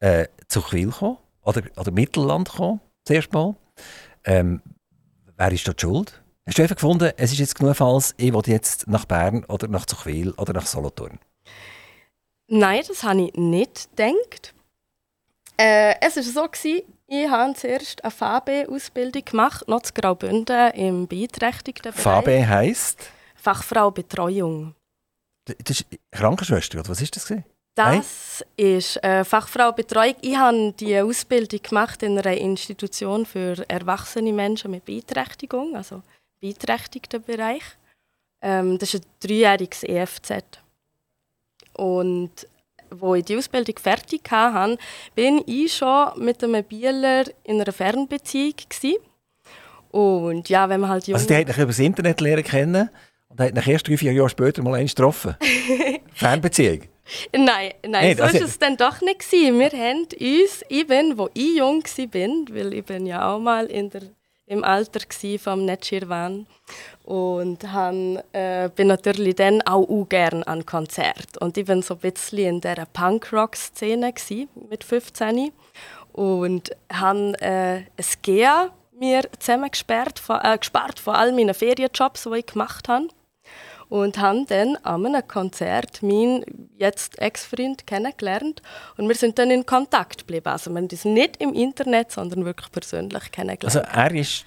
äh, 0.00 0.26
Zuchwil 0.48 0.90
gekommen 0.90 1.16
oder, 1.40 1.62
oder 1.78 1.90
Mittelland 1.90 2.50
gekommen, 2.50 2.82
zuerst 3.06 3.32
mal. 3.32 3.56
Ähm, 4.24 4.60
wer 5.38 5.50
ist 5.50 5.66
die 5.66 5.72
schuld? 5.80 6.21
Hast 6.44 6.58
du 6.58 6.62
einfach 6.62 6.76
gefunden, 6.76 7.12
es 7.16 7.32
ist 7.32 7.38
jetzt 7.38 7.54
genug 7.54 7.76
Falls, 7.76 8.14
ich 8.16 8.32
will 8.32 8.42
jetzt 8.46 8.88
nach 8.88 9.04
Bern 9.04 9.44
oder 9.44 9.68
nach 9.68 9.86
Zuchwil 9.86 10.32
oder 10.32 10.52
nach 10.52 10.66
Solothurn? 10.66 11.20
Nein, 12.48 12.82
das 12.86 13.04
habe 13.04 13.22
ich 13.22 13.34
nicht 13.34 13.88
gedacht. 13.96 14.52
Äh, 15.56 15.94
es 16.00 16.16
war 16.16 16.22
so, 16.22 16.48
gewesen, 16.48 16.82
ich 17.06 17.28
habe 17.28 17.54
zuerst 17.54 18.02
eine 18.02 18.10
FAB-Ausbildung 18.10 19.24
gemacht, 19.24 19.68
noch 19.68 19.82
zu 19.82 19.92
Graubünden 19.92 20.72
im 20.72 21.06
beeinträchtigten 21.06 21.92
Bereich. 21.92 22.02
FAB 22.02 22.26
heisst? 22.26 23.10
Fachfrau 23.36 23.92
Betreuung. 23.92 24.74
Das 25.44 25.80
ist 25.80 25.86
Krankenschwester, 26.10 26.80
oder 26.80 26.88
was 26.88 27.00
ist 27.00 27.14
das? 27.14 27.26
Gewesen? 27.26 27.44
Das 27.74 28.44
ist 28.56 29.02
äh, 29.04 29.24
Fachfrau 29.24 29.72
Betreuung. 29.72 30.16
Ich 30.20 30.36
habe 30.36 30.72
die 30.72 30.98
Ausbildung 30.98 31.62
gemacht 31.62 32.02
in 32.02 32.18
einer 32.18 32.36
Institution 32.36 33.24
für 33.24 33.64
erwachsene 33.68 34.32
Menschen 34.32 34.72
mit 34.72 34.84
Beeinträchtigung, 34.84 35.76
also 35.76 36.02
beeinträchtigten 36.42 37.22
Bereich. 37.22 37.62
Ähm, 38.42 38.78
das 38.78 38.92
ist 38.92 39.04
ein 39.04 39.10
dreijähriges 39.20 39.84
EFZ. 39.84 40.32
Und 41.74 42.30
wo 42.90 43.14
ich 43.14 43.24
die 43.24 43.36
Ausbildung 43.36 43.78
fertig 43.78 44.30
hatte, 44.30 44.76
bin 45.14 45.42
ich 45.46 45.74
schon 45.74 46.10
mit 46.18 46.42
einem 46.44 46.62
Bieler 46.64 47.24
in 47.44 47.60
einer 47.60 47.72
Fernbeziehung. 47.72 48.54
Gewesen. 48.68 48.98
Und 49.90 50.48
ja, 50.48 50.68
wenn 50.68 50.80
man 50.80 50.90
halt 50.90 51.06
jung... 51.06 51.14
Also 51.14 51.28
die 51.28 51.36
hat 51.36 51.48
dich 51.48 51.56
über 51.56 51.66
das 51.66 51.78
Internet 51.78 52.20
lernen 52.20 52.44
kennen 52.44 52.90
und 53.28 53.40
hat 53.40 53.56
dich 53.56 53.66
erst 53.66 53.88
drei, 53.88 53.96
vier 53.96 54.12
Jahre 54.12 54.28
später 54.28 54.62
mal 54.62 54.74
eins 54.74 54.94
getroffen? 54.94 55.36
Fernbeziehung? 56.14 56.82
Nein, 57.32 57.72
nein 57.82 57.90
Nein, 57.90 58.16
so 58.16 58.22
also- 58.24 58.40
war 58.40 58.46
es 58.46 58.58
dann 58.58 58.76
doch 58.76 59.00
nicht. 59.00 59.20
Gewesen. 59.20 59.58
Wir 59.58 59.70
haben 59.70 60.08
uns, 60.20 60.62
eben, 60.68 61.18
wo 61.18 61.28
ich 61.34 61.56
jung 61.56 61.82
war, 61.82 62.56
weil 62.56 62.74
ich 62.74 62.84
bin 62.84 63.06
ja 63.06 63.32
auch 63.32 63.38
mal 63.38 63.66
in 63.66 63.90
der, 63.90 64.02
im 64.52 64.64
Alter 64.64 65.00
vom 65.38 65.64
Netschirwan 65.64 66.46
und 67.04 67.72
han, 67.72 68.22
äh, 68.32 68.68
bin 68.74 68.88
natürlich 68.88 69.36
dann 69.36 69.62
auch 69.62 69.88
u 69.88 70.04
gern 70.04 70.42
an 70.42 70.66
Konzert. 70.66 71.38
Und 71.40 71.56
ich 71.56 71.64
bin 71.64 71.80
so 71.82 71.94
ein 71.94 72.00
bisschen 72.00 72.38
in 72.38 72.60
dieser 72.60 72.86
Punkrock-Szene 72.86 74.12
mit 74.68 74.84
15 74.84 75.52
und 76.12 76.70
han 76.92 77.34
äh, 77.36 77.84
GEA 78.20 78.70
mir 78.98 79.22
zusammengesperrt, 79.38 80.22
äh, 80.28 80.58
gespart 80.58 81.00
von 81.00 81.14
all 81.14 81.32
meinen 81.32 81.54
Ferienjobs, 81.54 82.24
die 82.24 82.38
ich 82.38 82.46
gemacht 82.46 82.88
habe 82.88 83.08
und 83.92 84.16
haben 84.16 84.46
dann 84.46 84.76
an 84.84 85.04
einem 85.04 85.28
Konzert 85.28 86.02
meinen 86.02 86.70
jetzt 86.78 87.18
Ex-Freund 87.18 87.86
kennengelernt 87.86 88.62
und 88.96 89.06
wir 89.06 89.14
sind 89.14 89.38
dann 89.38 89.50
in 89.50 89.66
Kontakt 89.66 90.20
geblieben. 90.20 90.48
Also 90.48 90.70
wir 90.70 90.78
haben 90.78 90.88
uns 90.88 91.04
nicht 91.04 91.36
im 91.42 91.52
Internet, 91.52 92.10
sondern 92.10 92.46
wirklich 92.46 92.72
persönlich 92.72 93.30
kennengelernt. 93.30 93.64
Also 93.64 93.80
er 93.80 94.14
ist 94.14 94.46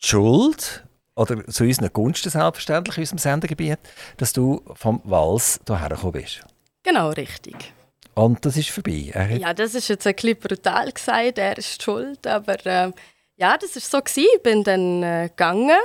die 0.00 0.06
schuld, 0.06 0.84
oder 1.16 1.44
zu 1.48 1.64
unseren 1.64 1.92
Gunsten 1.92 2.30
selbstverständlich 2.30 2.96
in 2.98 3.02
unserem 3.02 3.18
Sendegebiet, 3.18 3.80
dass 4.18 4.32
du 4.32 4.62
vom 4.74 5.00
Wals 5.02 5.58
hierher 5.66 5.88
gekommen 5.88 6.12
bist. 6.12 6.42
genau, 6.84 7.08
richtig. 7.08 7.56
Und 8.14 8.46
das 8.46 8.56
ist 8.56 8.70
vorbei. 8.70 9.10
Er 9.12 9.36
Ja, 9.36 9.52
das 9.52 9.74
ist 9.74 9.88
jetzt 9.88 10.06
ein 10.06 10.14
bisschen 10.14 10.38
brutal 10.38 10.92
gesagt, 10.92 11.38
er 11.38 11.58
ist 11.58 11.82
schuld, 11.82 12.24
aber 12.24 12.64
äh, 12.64 12.92
ja, 13.34 13.58
das 13.58 13.74
ist 13.74 13.90
so 13.90 13.98
gewesen. 13.98 14.28
Ich 14.36 14.42
bin 14.44 14.62
dann 14.62 15.02
äh, 15.02 15.28
gegangen 15.28 15.80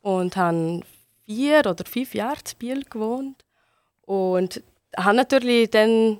und 0.00 0.36
habe 0.36 0.80
vier 1.26 1.60
oder 1.66 1.84
fünf 1.84 2.14
Jahre 2.14 2.36
in 2.36 2.58
Biel 2.58 2.84
gewohnt 2.84 3.44
und 4.02 4.62
habe 4.96 5.16
natürlich 5.16 5.70
dann 5.70 6.18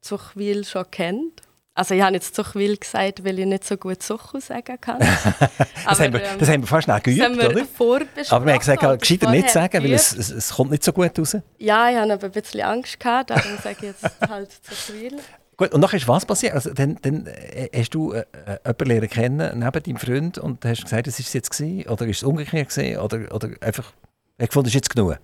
Zuchwil 0.00 0.64
schon 0.64 0.90
kennt. 0.90 1.42
Also 1.76 1.94
ich 1.94 2.02
habe 2.02 2.14
jetzt 2.14 2.36
Zuchwil 2.36 2.76
gesagt, 2.76 3.24
weil 3.24 3.36
ich 3.36 3.46
nicht 3.46 3.64
so 3.64 3.76
gut 3.76 4.00
Suchu 4.00 4.38
sagen 4.38 4.80
kann. 4.80 4.98
das, 5.84 6.00
haben 6.00 6.12
wir, 6.12 6.22
ähm, 6.22 6.38
das 6.38 6.48
haben 6.48 6.62
wir 6.62 6.68
fast 6.68 6.84
schnell 6.84 7.00
das 7.00 7.20
haben 7.20 7.36
geübt, 7.36 7.78
wir 7.78 7.84
oder? 7.84 8.06
Aber 8.30 8.46
wir 8.46 8.52
haben 8.52 8.60
gesagt, 8.60 9.00
gescheiter 9.00 9.30
nicht 9.30 9.50
sagen, 9.50 9.82
weil 9.82 9.92
es, 9.92 10.10
geübt. 10.10 10.20
es, 10.20 10.30
es 10.30 10.50
kommt 10.54 10.70
nicht 10.70 10.84
so 10.84 10.92
gut 10.92 11.18
raus. 11.18 11.36
Ja, 11.58 11.90
ich 11.90 11.96
hatte 11.96 12.12
aber 12.12 12.26
ein 12.26 12.30
bisschen 12.30 12.60
Angst, 12.60 13.00
gehabt, 13.00 13.30
darum 13.30 13.58
sage 13.60 13.76
ich 13.80 13.82
jetzt 13.82 14.04
halt 14.28 14.52
Zuchwil. 14.52 15.18
Gut, 15.56 15.72
und 15.72 15.80
nachher 15.80 15.96
ist 15.96 16.08
was 16.08 16.24
passiert? 16.24 16.54
Also, 16.54 16.72
dann, 16.72 16.96
dann 17.02 17.26
äh, 17.26 17.68
hast 17.74 17.90
du 17.90 18.12
äh, 18.12 18.24
äh, 18.46 18.58
jemanden 18.64 18.86
lernen 18.86 19.08
kennen, 19.08 19.58
neben 19.58 19.82
deinem 19.82 19.96
Freund, 19.96 20.38
und 20.38 20.64
hast 20.64 20.82
gesagt, 20.82 21.06
das 21.08 21.18
ist 21.18 21.28
es 21.28 21.32
jetzt 21.32 21.50
gewesen? 21.50 21.88
Oder 21.88 22.06
ist 22.06 22.18
es 22.18 22.22
umgekehrt 22.22 22.68
gewesen? 22.68 22.98
Oder, 22.98 23.34
oder 23.34 23.50
einfach, 23.60 23.92
ich 24.38 24.48
gefunden, 24.48 24.68
ist 24.68 24.74
jetzt 24.74 24.90
genug? 24.90 25.18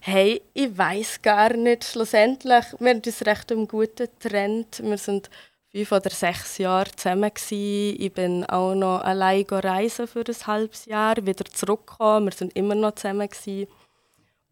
Hey, 0.00 0.42
ich 0.54 0.76
weiß 0.76 1.22
gar 1.22 1.54
nicht. 1.54 1.84
Schlussendlich, 1.84 2.64
wir 2.78 2.90
haben 2.90 3.02
uns 3.04 3.26
recht 3.26 3.50
im 3.50 3.66
guten 3.66 4.08
Trend. 4.20 4.80
Wir 4.82 4.98
sind 4.98 5.28
fünf 5.70 5.92
oder 5.92 6.10
sechs 6.10 6.58
Jahre 6.58 6.90
zusammen. 6.94 7.30
Gewesen. 7.32 7.96
Ich 8.00 8.12
bin 8.12 8.44
auch 8.44 8.74
noch 8.74 9.00
allein 9.00 9.44
reisen 9.48 10.06
für 10.06 10.24
ein 10.26 10.46
halbes 10.46 10.84
Jahr, 10.86 11.16
wieder 11.16 11.44
zurückgekommen. 11.44 12.26
Wir 12.26 12.32
sind 12.32 12.56
immer 12.56 12.74
noch 12.74 12.94
zusammen. 12.94 13.28
Gewesen. 13.28 13.66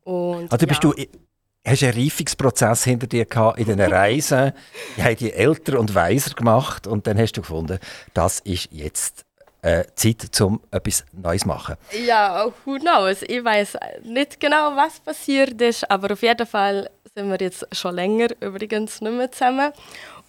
Und, 0.05 0.51
Also 0.51 0.67
bist 0.67 0.83
ja. 0.83 0.91
du, 0.91 1.07
hast 1.67 1.83
einen 1.83 2.01
Reifungsprozess 2.01 2.85
hinter 2.85 3.07
dir 3.07 3.25
gehabt 3.25 3.59
in 3.59 3.65
diesen 3.65 3.81
Reisen, 3.93 4.53
die 4.97 5.03
haben 5.03 5.17
dich 5.17 5.35
älter 5.35 5.79
und 5.79 5.95
weiser 5.95 6.35
gemacht 6.35 6.87
und 6.87 7.07
dann 7.07 7.19
hast 7.19 7.33
du 7.33 7.41
gefunden, 7.41 7.79
das 8.15 8.41
ist 8.41 8.69
jetzt 8.71 9.26
äh, 9.67 9.85
Zeit, 9.97 10.41
um 10.41 10.61
etwas 10.71 11.05
Neues 11.13 11.43
zu 11.43 11.49
machen. 11.49 11.77
Ja, 12.07 12.47
who 12.65 12.79
knows? 12.79 13.23
Ich 13.23 13.45
weiß 13.45 13.77
nicht 14.05 14.39
genau, 14.39 14.77
was 14.77 15.01
passiert 15.01 15.61
ist, 15.61 15.91
aber 15.91 16.13
auf 16.13 16.23
jeden 16.23 16.47
Fall 16.47 16.89
sind 17.15 17.29
wir 17.29 17.39
jetzt 17.41 17.67
schon 17.73 17.97
länger 17.97 18.29
übrigens 18.41 19.01
nicht 19.01 19.13
mehr 19.13 19.33
zusammen. 19.33 19.73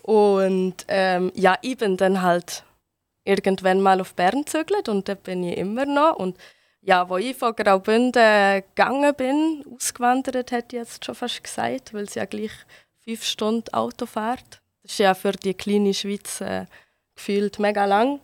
Und 0.01 0.85
ähm, 0.87 1.31
ja, 1.35 1.55
ich 1.61 1.77
bin 1.77 1.97
dann 1.97 2.21
halt 2.21 2.63
irgendwann 3.25 3.81
mal 3.81 4.01
auf 4.01 4.15
Bern 4.15 4.43
gezügelt 4.43 4.89
und 4.89 5.07
da 5.07 5.13
bin 5.13 5.43
ich 5.43 5.57
immer 5.57 5.85
noch. 5.85 6.15
Und 6.15 6.37
ja, 6.81 7.07
wo 7.07 7.17
ich 7.17 7.35
von 7.35 7.55
Graubünden 7.55 8.63
gegangen 8.63 9.13
bin, 9.15 9.63
ausgewandert, 9.75 10.51
hätte 10.51 10.77
ich 10.77 10.81
jetzt 10.81 11.05
schon 11.05 11.13
fast 11.13 11.43
gesagt, 11.43 11.93
weil 11.93 12.05
es 12.05 12.15
ja 12.15 12.25
gleich 12.25 12.53
fünf 13.03 13.23
Stunden 13.23 13.71
Auto 13.73 14.05
fährt. 14.07 14.61
Das 14.81 14.93
ist 14.93 14.99
ja 14.99 15.13
für 15.13 15.33
die 15.33 15.53
kleine 15.53 15.93
Schweiz 15.93 16.41
äh, 16.41 16.65
gefühlt 17.15 17.59
mega 17.59 17.85
lang. 17.85 18.21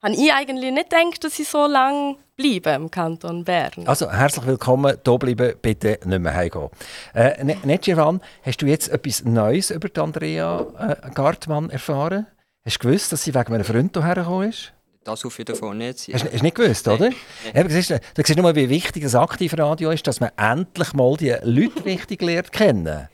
Habe 0.00 0.14
ich 0.14 0.32
eigentlich 0.32 0.72
nicht 0.72 0.90
gedacht, 0.90 1.24
dass 1.24 1.38
ich 1.40 1.48
so 1.48 1.66
lange 1.66 2.16
bleibe 2.36 2.70
im 2.70 2.88
Kanton 2.88 3.42
Bern. 3.44 3.72
Also 3.86 4.08
herzlich 4.10 4.46
willkommen, 4.46 4.96
hier 5.04 5.18
bleiben, 5.18 5.54
bitte 5.60 5.98
nicht 6.04 6.20
mehr 6.20 6.34
heimgehen. 6.34 6.68
Äh, 7.14 7.42
Ne- 7.42 7.56
Netjevan, 7.64 8.20
hast 8.42 8.62
du 8.62 8.66
jetzt 8.66 8.88
etwas 8.90 9.24
Neues 9.24 9.70
über 9.72 9.88
die 9.88 10.00
Andrea 10.00 10.64
äh, 11.02 11.10
Gartmann 11.10 11.68
erfahren? 11.70 12.28
Hast 12.64 12.76
du 12.76 12.86
gewusst, 12.88 13.10
dass 13.10 13.24
sie 13.24 13.34
wegen 13.34 13.52
einem 13.54 13.64
Freund 13.64 13.96
hierher 13.96 14.14
gekommen 14.14 14.50
ist? 14.50 14.72
Das 15.02 15.24
auf 15.24 15.36
jeden 15.36 15.56
Fall 15.56 15.74
nicht. 15.74 15.98
Hast 15.98 16.06
du 16.06 16.12
hast 16.28 16.38
du 16.38 16.42
nicht 16.44 16.54
gewusst, 16.54 16.86
oder? 16.86 17.06
Nein. 17.10 17.14
Eben, 17.54 17.70
siehst 17.70 17.90
du, 17.90 17.98
du 17.98 18.22
siehst 18.24 18.36
nur 18.36 18.44
mal, 18.44 18.54
wie 18.54 18.68
wichtig 18.68 19.02
das 19.02 19.16
Aktivradio 19.16 19.90
ist, 19.90 20.06
dass 20.06 20.20
man 20.20 20.30
endlich 20.36 20.92
mal 20.92 21.16
die 21.16 21.34
Leute 21.42 21.84
richtig 21.84 22.22
lernt 22.22 22.52
kennen. 22.52 23.08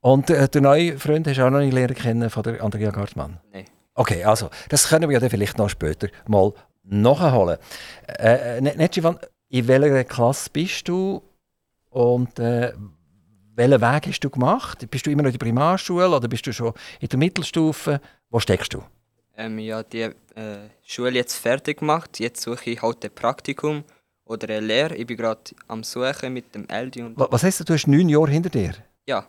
Und 0.00 0.28
äh, 0.28 0.48
der 0.50 0.60
neue 0.60 0.98
Freund 0.98 1.26
hast 1.28 1.38
du 1.38 1.46
auch 1.46 1.50
noch 1.50 1.60
nicht 1.60 1.72
lernen 1.72 1.94
kennen 1.94 2.28
von 2.28 2.42
der 2.42 2.62
Andrea 2.62 2.90
Gartmann? 2.90 3.38
Nein. 3.54 3.64
Okay, 3.94 4.24
also, 4.24 4.50
das 4.68 4.88
können 4.88 5.08
wir 5.08 5.14
ja 5.14 5.20
dann 5.20 5.30
vielleicht 5.30 5.56
noch 5.58 5.68
später 5.70 6.08
mal 6.26 6.52
nachholen. 6.82 7.58
Äh, 8.08 8.58
äh, 8.58 8.60
Netjivan, 8.60 9.18
in 9.48 9.68
welcher 9.68 10.04
Klasse 10.04 10.50
bist 10.52 10.88
du 10.88 11.22
und 11.90 12.38
äh, 12.38 12.72
welchen 13.54 13.80
Weg 13.80 14.06
hast 14.08 14.20
du 14.20 14.30
gemacht? 14.30 14.90
Bist 14.90 15.06
du 15.06 15.10
immer 15.10 15.22
noch 15.22 15.28
in 15.28 15.38
der 15.38 15.44
Primarschule 15.44 16.08
oder 16.08 16.26
bist 16.28 16.46
du 16.46 16.52
schon 16.52 16.72
in 17.00 17.08
der 17.08 17.18
Mittelstufe? 17.18 18.00
Wo 18.30 18.40
steckst 18.40 18.74
du? 18.74 18.82
Ähm, 19.36 19.58
ja, 19.60 19.82
die 19.84 20.02
äh, 20.02 20.12
Schule 20.84 21.10
jetzt 21.10 21.36
fertig 21.36 21.78
gemacht. 21.78 22.18
Jetzt 22.18 22.42
suche 22.42 22.70
ich 22.70 22.82
halt 22.82 23.04
ein 23.04 23.14
Praktikum 23.14 23.84
oder 24.24 24.48
eine 24.48 24.60
Lehre. 24.66 24.96
Ich 24.96 25.06
bin 25.06 25.16
gerade 25.16 25.40
am 25.68 25.84
Suchen 25.84 26.32
mit 26.32 26.52
dem 26.54 26.68
Eldi 26.68 27.02
und 27.02 27.16
Wa- 27.18 27.28
Was 27.30 27.44
heisst 27.44 27.60
du, 27.60 27.64
du 27.64 27.74
hast 27.74 27.86
neun 27.86 28.08
Jahre 28.08 28.30
hinter 28.30 28.50
dir? 28.50 28.72
ja, 29.06 29.26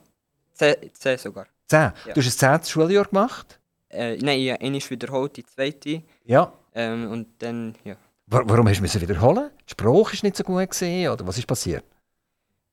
zehn, 0.54 0.76
zehn 0.94 1.18
sogar. 1.20 1.46
Zehn? 1.68 1.92
Ja. 2.08 2.14
Du 2.14 2.22
hast 2.22 2.28
ein 2.28 2.32
zehntes 2.32 2.70
Schuljahr 2.72 3.06
gemacht? 3.06 3.60
Äh, 3.90 4.18
nein, 4.18 4.40
habe 4.52 4.62
einmal 4.62 4.82
wiederholt, 4.90 5.38
die 5.38 5.46
zweite. 5.46 6.04
Ja. 6.26 6.54
Ähm, 6.74 7.12
und 7.12 7.28
dann, 7.42 7.76
ja. 7.84 7.96
Wa- 8.28 8.44
Warum 8.46 8.68
hast 8.68 8.78
du 8.78 8.82
müssen 8.82 9.02
wiederholen? 9.02 9.52
Die 9.68 9.72
Sprache 9.72 10.14
ist 10.14 10.24
nicht 10.24 10.36
so 10.36 10.44
gut 10.44 10.70
gesehen 10.70 11.10
oder 11.12 11.26
was 11.28 11.38
ist 11.38 11.48
passiert? 11.48 11.84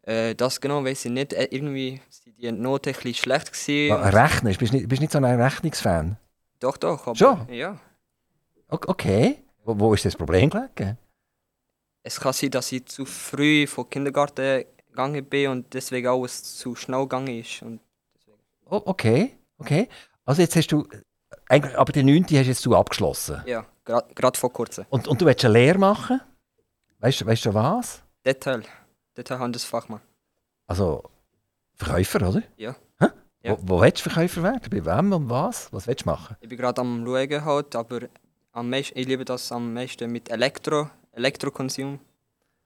Äh, 0.02 0.34
das 0.34 0.60
genau 0.60 0.84
weiß 0.84 1.04
ich 1.04 1.10
nicht. 1.12 1.32
Äh, 1.32 1.48
irgendwie 1.50 2.00
sind 2.08 2.36
die 2.38 2.50
Noten 2.50 2.88
ein 2.88 2.94
bisschen 2.94 3.14
schlecht 3.14 3.52
gewesen. 3.52 3.92
Rechnen, 3.94 4.56
bist 4.56 4.72
du 4.72 4.76
nicht, 4.76 4.88
bist 4.88 5.00
nicht 5.00 5.12
so 5.12 5.18
ein 5.18 5.24
Rechnungsfan? 5.40 6.16
Doch, 6.58 6.76
doch. 6.76 7.06
Aber, 7.06 7.14
Schon? 7.16 7.48
Ja. 7.52 7.78
Okay. 8.68 9.38
Wo, 9.64 9.78
wo 9.78 9.94
ist 9.94 10.04
das 10.04 10.16
Problem 10.16 10.50
gelegen? 10.50 10.98
Es 12.02 12.18
kann 12.18 12.32
sein, 12.32 12.50
dass 12.50 12.72
ich 12.72 12.86
zu 12.86 13.04
früh 13.04 13.66
vom 13.66 13.88
Kindergarten 13.88 14.64
gegangen 14.88 15.24
bin 15.24 15.50
und 15.50 15.72
deswegen 15.74 16.08
alles 16.08 16.42
zu 16.56 16.74
schnell 16.74 17.02
gegangen 17.02 17.40
ist. 17.40 17.62
Und 17.62 17.80
Oh, 18.68 18.82
okay, 18.86 19.36
okay. 19.58 19.88
Also 20.24 20.42
jetzt 20.42 20.56
hast 20.56 20.68
du, 20.68 20.86
eigentlich, 21.48 21.76
aber 21.76 21.92
die 21.92 22.02
9. 22.02 22.24
hast 22.24 22.46
jetzt 22.46 22.64
du 22.66 22.74
abgeschlossen. 22.76 23.42
ja, 23.46 23.64
gerade 23.84 24.38
vor 24.38 24.52
kurzem. 24.52 24.86
Und, 24.90 25.08
und 25.08 25.20
du 25.20 25.26
willst 25.26 25.44
eine 25.44 25.54
Lehre 25.54 25.78
machen? 25.78 26.20
Weißt 27.00 27.20
du 27.20 27.26
weißt 27.26 27.46
du 27.46 27.54
was? 27.54 28.02
Detail. 28.24 28.62
Detail 29.16 29.38
Handelsfachmann. 29.40 30.00
Also 30.66 31.02
Verkäufer, 31.74 32.28
oder? 32.28 32.42
Ja. 32.56 32.76
Hä? 33.00 33.06
Ja. 33.42 33.52
Wo, 33.52 33.58
wo 33.62 33.80
willst 33.80 33.98
du 33.98 34.10
Verkäufer 34.10 34.42
werden? 34.44 34.62
Bei 34.70 34.84
wem 34.84 35.12
und 35.12 35.28
was? 35.28 35.72
Was 35.72 35.86
willst 35.88 36.02
du 36.04 36.10
machen? 36.10 36.36
Ich 36.40 36.48
bin 36.48 36.56
gerade 36.58 36.80
am 36.80 37.04
Schauen, 37.04 37.44
halt, 37.44 37.74
aber 37.74 38.00
am 38.52 38.70
meisten, 38.70 38.96
ich 38.96 39.06
liebe 39.06 39.24
das 39.24 39.50
am 39.50 39.74
meisten 39.74 40.10
mit 40.12 40.30
Elektro, 40.30 40.88
Elektrokonsum. 41.10 41.98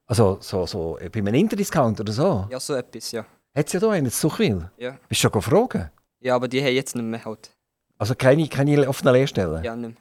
Also 0.05 0.37
so, 0.39 0.65
so 0.67 0.97
äh, 0.99 1.09
bei 1.09 1.19
einem 1.19 1.33
Interdiscount 1.33 1.99
oder 1.99 2.13
so? 2.13 2.47
Ja, 2.49 2.59
so 2.59 2.75
etwas, 2.75 3.11
ja. 3.11 3.25
Hat 3.55 3.65
es 3.65 3.73
ja 3.73 3.79
da 3.79 3.89
einen 3.89 4.05
in 4.05 4.11
Zuchwil? 4.11 4.69
ja. 4.77 4.91
Bist 5.09 5.23
du 5.23 5.29
schon 5.29 5.31
gefragt? 5.31 5.91
Ja, 6.19 6.35
aber 6.35 6.47
die 6.47 6.61
haben 6.63 6.73
jetzt 6.73 6.95
nicht 6.95 7.05
mehr 7.05 7.23
halt. 7.23 7.51
Also 7.97 8.15
keine, 8.15 8.47
keine 8.47 8.87
offenen 8.87 9.13
Lehrstellen? 9.13 9.63
Ja, 9.63 9.75
nicht 9.75 9.95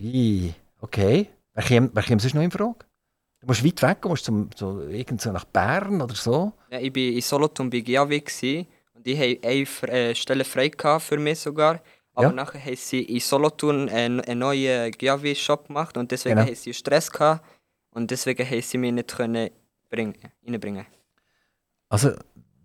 mehr. 0.00 0.54
Okay. 0.80 1.28
Wer 1.54 1.62
käme, 1.64 1.90
wer 1.92 2.02
käme 2.02 2.20
sonst 2.20 2.34
noch 2.34 2.42
in 2.42 2.50
Frage? 2.50 2.74
Du 3.40 3.46
musst 3.46 3.64
weit 3.64 3.82
weg, 3.82 4.02
du 4.02 4.08
musst 4.08 4.24
zum, 4.24 4.50
so, 4.56 4.80
irgend 4.82 5.20
so 5.20 5.30
nach 5.30 5.44
Bern 5.44 6.00
oder 6.02 6.14
so. 6.14 6.52
Ja, 6.70 6.78
ich 6.80 6.94
war 6.94 7.02
in 7.02 7.20
Solothurn 7.20 7.70
bei 7.70 7.80
GAW 7.80 8.20
und 8.94 9.06
die 9.06 9.16
haben 9.16 9.38
eine 9.42 9.92
äh, 10.10 10.14
Stelle 10.14 10.44
frei 10.44 10.70
für 10.98 11.18
mich 11.18 11.38
sogar. 11.40 11.80
Aber 12.14 12.28
Ja. 12.28 12.32
nachher 12.32 12.64
haben 12.64 12.76
sie 12.76 13.02
in 13.02 13.20
Solothurn 13.20 13.88
einen, 13.88 14.20
einen 14.20 14.38
neuen 14.40 14.90
GAW-Shop 14.92 15.66
gemacht 15.68 15.96
und 15.96 16.10
deswegen 16.10 16.36
Genau. 16.36 16.46
haben 16.48 16.54
sie 16.54 16.72
Stress 16.72 17.10
gehabt 17.10 17.44
und 17.90 18.10
deswegen 18.10 18.48
haben 18.48 18.62
sie 18.62 18.78
mich 18.78 18.92
nicht 18.92 19.14
können 19.16 19.50
bringen, 19.90 20.14
reinbringen. 20.46 20.86
Also, 21.88 22.12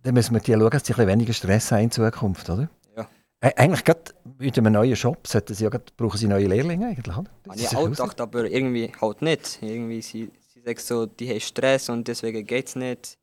dann 0.04 0.14
müssen 0.14 0.34
wir 0.34 0.42
die 0.42 0.54
schauen, 0.54 0.70
dass 0.70 0.86
sie 0.86 0.94
ein 0.94 0.96
bisschen 0.98 1.08
weniger 1.08 1.34
Stress 1.34 1.72
haben 1.72 1.84
in 1.84 1.92
Zukunft, 1.92 2.50
oder? 2.50 2.70
Ja. 2.96 3.08
Ä- 3.42 3.58
Eigentlich 3.58 3.84
gerade 3.84 4.02
mit 4.38 4.58
einem 4.58 4.74
neuen 4.74 4.96
Shop 4.96 5.26
sollten 5.28 5.54
sie 5.54 5.64
ja 5.66 5.70
grad, 5.70 5.96
brauchen 5.98 6.18
sie 6.18 6.28
neue 6.28 6.48
Lehrlinge 6.48 6.88
eigentlich, 6.88 7.18
oder? 7.18 7.30
Das 7.46 7.58
ich 7.60 7.76
auch 7.76 7.90
gedacht, 7.90 8.22
aber 8.22 8.46
irgendwie 8.50 8.92
halt 9.02 9.22
nicht. 9.22 9.60
Irgendwie 9.62 10.02
sie, 10.02 10.32
sie 10.54 10.62
sagen 10.62 10.80
so, 10.80 11.06
die 11.06 11.30
haben 11.30 11.40
Stress 11.40 11.90
und 11.90 12.08
deswegen 12.08 12.46
geht 12.46 12.68
es 12.68 12.76
nicht. 12.76 13.18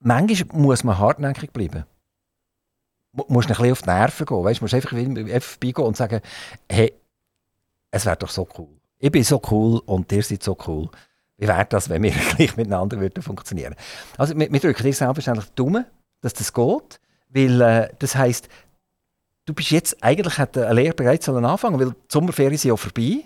Manchmal 0.00 0.60
muss 0.60 0.82
man 0.84 0.98
hartnäckig 0.98 1.52
bleiben. 1.52 1.84
Du 3.14 3.24
musst 3.28 3.48
ein 3.48 3.54
bisschen 3.56 3.72
auf 3.72 3.82
die 3.82 3.88
Nerven 3.90 4.26
gehen, 4.26 4.44
weißt? 4.44 4.60
Du 4.60 4.64
musst 4.64 4.74
einfach, 4.74 4.92
einfach 4.92 5.40
vorbeigehen 5.42 5.86
und 5.86 5.96
sagen, 5.96 6.20
hey, 6.68 6.92
es 7.90 8.06
wäre 8.06 8.16
doch 8.16 8.30
so 8.30 8.48
cool. 8.58 8.68
Ich 8.98 9.12
bin 9.12 9.22
so 9.22 9.40
cool 9.50 9.80
und 9.84 10.10
ihr 10.12 10.22
seid 10.22 10.42
so 10.42 10.56
cool. 10.66 10.88
Wie 11.38 11.48
wäre 11.48 11.66
das, 11.68 11.88
wenn 11.88 12.02
wir 12.02 12.10
gleich 12.36 12.56
miteinander 12.56 13.00
würden 13.00 13.22
funktionieren 13.22 13.74
Also 14.16 14.36
wir, 14.38 14.52
wir 14.52 14.60
drücken 14.60 14.82
dir 14.82 14.92
selbstverständlich 14.92 15.46
die 15.48 15.54
Daumen, 15.54 15.86
dass 16.20 16.34
das 16.34 16.52
geht, 16.52 17.00
weil 17.28 17.60
äh, 17.60 17.88
das 17.98 18.14
heisst, 18.14 18.48
du 19.44 19.54
bist 19.54 19.70
jetzt, 19.70 20.02
eigentlich 20.02 20.38
hat 20.38 20.56
eine 20.56 20.72
Lehre 20.72 20.94
bereits 20.94 21.26
sollen 21.26 21.44
anfangen, 21.44 21.80
weil 21.80 21.90
die 21.90 21.96
Sommerferien 22.08 22.56
sind 22.56 22.68
ja 22.68 22.76
vorbei. 22.76 23.24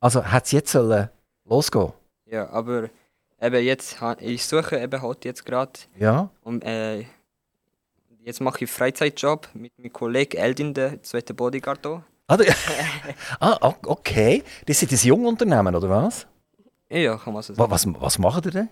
Also 0.00 0.24
hat 0.24 0.46
es 0.46 0.52
jetzt 0.52 0.72
sollen 0.72 1.08
losgehen. 1.44 1.92
Ja, 2.26 2.48
aber 2.50 2.88
eben 3.40 3.64
jetzt, 3.64 3.96
ich 4.20 4.44
suche 4.44 4.80
eben 4.80 5.00
halt 5.00 5.24
jetzt 5.24 5.44
gerade 5.44 5.72
Ja. 5.98 6.30
und 6.42 6.64
äh, 6.64 7.04
jetzt 8.24 8.40
mache 8.40 8.64
ich 8.64 8.70
Freizeitjob 8.70 9.48
mit 9.54 9.72
meinem 9.78 9.92
Kollegen 9.92 10.36
Eldin, 10.36 10.74
der 10.74 11.02
zweite 11.02 11.34
Bodyguard 11.34 11.80
hier. 11.84 12.04
Ah, 12.28 12.38
ah, 13.40 13.74
okay. 13.86 14.42
Das 14.66 14.78
sind 14.78 14.92
das 14.92 15.04
Jungunternehmen, 15.04 15.74
oder 15.74 15.88
was? 15.90 16.26
Ja, 16.92 17.16
kann 17.16 17.32
man 17.32 17.42
so 17.42 17.54
sagen. 17.54 17.70
Was, 17.70 17.86
was 18.00 18.18
machen 18.18 18.42
die 18.42 18.50
denn? 18.50 18.68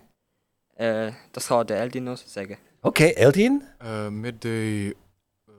Äh, 0.75 1.11
das 1.33 1.47
kann 1.47 1.65
der 1.67 1.79
Eldin 1.81 2.03
noch 2.05 2.17
sagen. 2.17 2.57
Okay, 2.81 3.13
Eldin. 3.15 3.63
Äh, 3.79 4.09
wir 4.11 4.31
die 4.31 4.95
äh, 5.47 5.51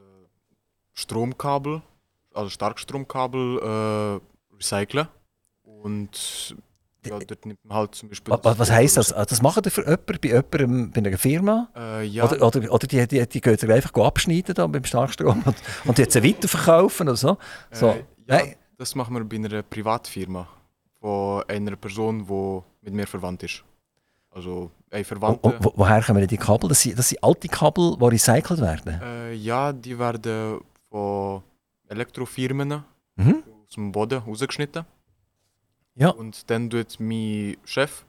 Stromkabel, 0.93 1.83
also 2.35 2.51
Starkstromkabel, 2.51 4.21
äh, 4.51 4.55
recyceln. 4.57 5.09
Und 5.63 6.57
ja, 7.05 7.19
dort 7.19 7.47
nimmt 7.47 7.65
man 7.65 7.77
halt 7.79 7.95
zum 7.95 8.09
Beispiel. 8.09 8.33
Wa- 8.33 8.41
wa- 8.43 8.55
Was 8.57 8.71
heisst 8.71 8.97
das? 8.97 9.13
Ah, 9.13 9.25
Das 9.25 9.43
machen 9.43 9.63
die 9.65 9.71
für 9.71 9.83
jemanden, 9.83 10.07
bei 10.21 10.29
jemandem, 10.29 10.91
bei 10.93 10.99
einer 11.09 11.19
Firma? 11.19 11.69
Äh, 11.75 12.05
ja, 12.05 12.25
Oder, 12.25 12.47
oder, 12.47 12.73
oder 12.73 12.87
die, 12.87 13.07
die, 13.09 13.27
die 13.29 13.41
gehen 13.41 13.71
einfach 13.71 13.93
abschneiden 13.95 14.55
da 14.55 14.67
beim 14.67 14.85
Starkstrom 14.85 15.43
und, 15.45 15.57
und 15.85 15.99
jetzt 15.99 16.15
weiterverkaufen 16.23 17.09
oder 17.09 17.17
so? 17.17 17.39
so. 17.73 17.89
Äh, 17.91 17.97
ja, 17.99 18.05
Nein. 18.27 18.55
das 18.79 18.95
machen 18.95 19.15
wir 19.15 19.25
bei 19.25 19.37
einer 19.37 19.63
Privatfirma 19.63 20.47
von 21.03 21.43
einer 21.49 21.77
Person, 21.77 22.25
die 22.27 22.63
mit 22.87 22.95
mir 22.95 23.07
verwandt 23.07 23.43
ist. 23.43 23.63
Also 24.31 24.71
ein 24.91 25.05
Verwandter. 25.05 25.45
und 25.45 25.63
wo- 25.65 25.73
woher 25.77 26.01
kommen 26.03 26.27
die 26.27 26.37
Kabel? 26.39 26.69
Das 26.71 26.81
sind, 26.81 26.99
das 26.99 27.11
sind 27.11 27.23
alte 27.23 27.49
Kabel, 27.49 27.97
die 27.99 28.05
recycelt 28.07 28.61
werden? 28.61 29.01
Äh, 29.03 29.35
ja, 29.35 29.73
die 29.75 29.99
werden 29.99 30.61
von 30.89 31.43
Elektrofirmen 31.89 32.83
Mhm. 33.17 33.43
aus 33.67 33.75
dem 33.75 33.93
Boden 33.93 34.21
rausgeschnitten. 34.21 34.87
Ja. 35.97 36.09
Und 36.11 36.49
dann 36.51 36.71
tut 36.71 36.99
mein 36.99 37.57
Chef 37.65 38.05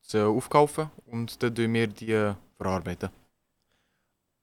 sie 0.00 0.24
aufkaufen 0.26 0.90
und 1.06 1.40
dann 1.42 1.54
tun 1.54 1.72
wir 1.74 1.86
die 1.86 2.32
verarbeiten. 2.56 3.10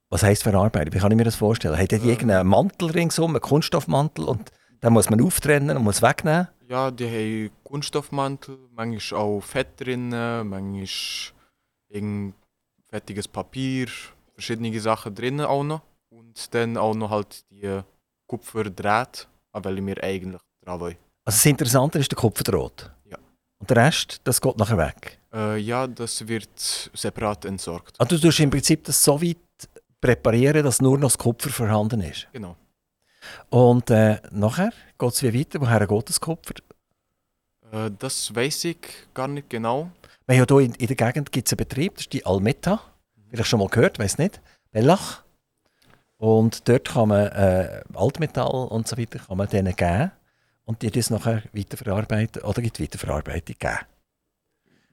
Was 0.10 0.24
heisst 0.24 0.44
verarbeiten? 0.44 0.94
Wie 0.94 1.00
kann 1.00 1.12
ich 1.12 1.18
mir 1.18 1.24
das 1.26 1.36
vorstellen? 1.36 1.78
Hat 1.78 1.92
die 1.92 1.96
Äh. 1.96 2.06
irgendeinen 2.12 2.48
Mantel 2.48 2.92
ringsum, 2.92 3.32
einen 3.32 3.42
Kunststoffmantel 3.42 4.24
und 4.26 4.52
den 4.82 4.94
muss 4.94 5.10
man 5.10 5.20
auftrennen 5.22 5.76
und 5.76 5.84
muss 5.84 6.02
wegnehmen? 6.02 6.48
Ja, 6.68 6.90
die 6.90 7.06
haben 7.06 7.52
Kunststoffmantel, 7.64 8.58
manchmal 8.72 9.22
auch 9.22 9.42
Fett 9.42 9.80
drin, 9.80 10.10
manchmal 10.10 10.88
irgend 11.90 12.36
fettiges 12.90 13.28
Papier, 13.28 13.88
verschiedene 14.34 14.80
Sachen 14.80 15.14
drin 15.14 15.42
auch 15.42 15.64
noch. 15.64 15.82
Und 16.10 16.54
dann 16.54 16.78
auch 16.78 16.96
noch 16.96 17.10
halt 17.10 17.46
die 17.52 17.82
Kupferdrähte, 18.28 19.26
an 19.52 19.64
welche 19.64 19.86
wir 19.86 20.04
eigentlich 20.04 20.42
dran 20.64 20.80
wollen. 20.80 20.96
Also 21.26 21.38
das 21.38 21.46
Interessante 21.46 22.00
ist 22.00 22.12
der 22.12 22.18
Kupferdraht. 22.18 22.92
Ja. 23.06 23.18
Und 23.60 23.70
der 23.70 23.78
Rest, 23.78 24.22
das 24.24 24.40
geht 24.40 24.58
nachher 24.58 24.78
weg. 24.78 25.20
Äh, 25.34 25.58
ja, 25.58 25.88
das 25.88 26.28
wird 26.28 26.58
separat 26.94 27.46
entsorgt. 27.46 28.00
Also 28.00 28.16
du 28.16 28.22
tust 28.22 28.40
im 28.40 28.50
Prinzip 28.50 28.84
das 28.86 29.04
so 29.04 29.22
weit 29.22 29.38
präparieren, 30.00 30.64
dass 30.64 30.82
nur 30.82 30.98
noch 30.98 31.08
das 31.08 31.18
Kupfer 31.18 31.50
vorhanden 31.50 32.02
ist. 32.02 32.28
Genau. 32.32 32.56
Und 33.50 33.90
äh, 33.90 34.18
nachher 34.32 34.72
geht 34.98 35.12
es 35.12 35.24
wie 35.24 35.40
weiter. 35.40 35.62
Woher 35.62 35.86
geht 35.86 36.10
das 36.10 36.20
Kupfer? 36.20 36.56
Äh, 37.72 37.92
das 37.98 38.34
weiß 38.34 38.66
ich 38.66 38.78
gar 39.14 39.28
nicht 39.28 39.50
genau. 39.50 39.90
Haben 40.28 40.38
ja 40.38 40.46
hier 40.48 40.60
in, 40.60 40.74
in 40.76 40.88
der 40.88 40.96
Gegend 40.96 41.32
gibt's 41.32 41.52
einen 41.52 41.58
Betrieb, 41.58 41.96
das 41.96 42.06
ist 42.06 42.14
die 42.14 42.26
Almeta. 42.26 42.82
Vielleicht 43.30 43.50
schon 43.50 43.60
mal 43.60 43.68
gehört, 43.68 44.00
weiß 44.00 44.18
nicht. 44.18 44.42
Bellach. 44.72 45.24
Und 46.18 46.68
dort 46.68 46.88
kann 46.90 47.10
man 47.10 47.28
äh, 47.28 47.82
Altmetall 47.94 48.68
und 48.70 48.88
so 48.88 48.98
weiter 48.98 49.20
kann 49.20 49.38
man 49.38 49.50
denen 49.50 49.76
geben. 49.76 50.12
Und 50.64 50.82
die 50.82 50.90
das 50.90 51.10
nachher 51.10 51.44
weiterverarbeiten 51.54 52.42
oder 52.42 52.62
die 52.62 52.84
Weiterverarbeitung 52.84 53.56
geben. 53.60 53.78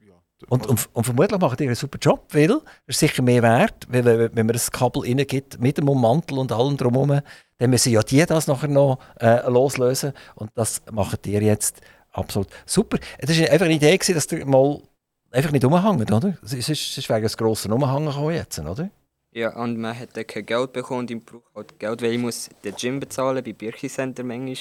Ja, 0.05 0.13
Und, 0.49 0.67
und, 0.67 0.89
und 0.93 1.03
vermutlich 1.03 1.39
machen 1.39 1.57
die 1.57 1.65
einen 1.65 1.75
super 1.75 1.97
Job, 1.99 2.27
weil 2.31 2.51
es 2.85 2.95
ist 2.95 2.99
sicher 2.99 3.23
mehr 3.23 3.41
wert, 3.41 3.87
weil 3.89 4.05
wenn, 4.05 4.35
wenn 4.35 4.45
man 4.45 4.53
das 4.53 4.69
Kabel 4.69 5.01
reingibt, 5.03 5.59
mit 5.59 5.77
dem 5.77 5.85
Mantel 5.85 6.37
und 6.37 6.51
allem 6.51 6.77
drumherum, 6.77 7.21
dann 7.63 7.69
müssen 7.69 7.93
ja 7.93 8.03
die 8.03 8.25
das 8.25 8.47
nachher 8.47 8.67
noch 8.67 8.99
äh, 9.21 9.49
loslösen. 9.49 10.11
Und 10.35 10.51
das 10.55 10.81
machen 10.91 11.17
die 11.23 11.31
jetzt 11.31 11.79
absolut 12.11 12.49
super. 12.65 12.97
Es 13.17 13.29
war 13.39 13.49
einfach 13.49 13.65
eine 13.65 13.75
Idee, 13.75 13.97
gewesen, 13.97 14.15
dass 14.15 14.27
der 14.27 14.45
mal 14.45 14.81
einfach 15.31 15.51
nicht 15.51 15.63
umhängt, 15.63 16.11
oder? 16.11 16.37
Es 16.43 16.51
ist, 16.53 16.69
es 16.69 16.97
ist 16.97 17.09
wegen 17.09 17.23
des 17.23 17.37
grossen 17.37 17.71
Umhängen 17.71 18.07
gekommen 18.07 18.35
jetzt, 18.35 18.59
oder? 18.59 18.89
Ja, 19.31 19.55
und 19.55 19.77
man 19.79 19.97
hat 19.97 20.15
dann 20.17 20.27
kein 20.27 20.45
Geld 20.45 20.73
bekommen 20.73 20.99
und 20.99 21.11
ich 21.11 21.25
brauche 21.25 21.41
halt 21.55 21.79
Geld, 21.79 22.01
weil 22.01 22.11
ich 22.11 22.19
muss 22.19 22.49
den 22.63 22.75
Gym 22.75 22.99
bezahlen, 22.99 23.41
bei 23.43 23.53
Birchi 23.53 23.87
Center 23.87 24.23
manchmal. 24.23 24.55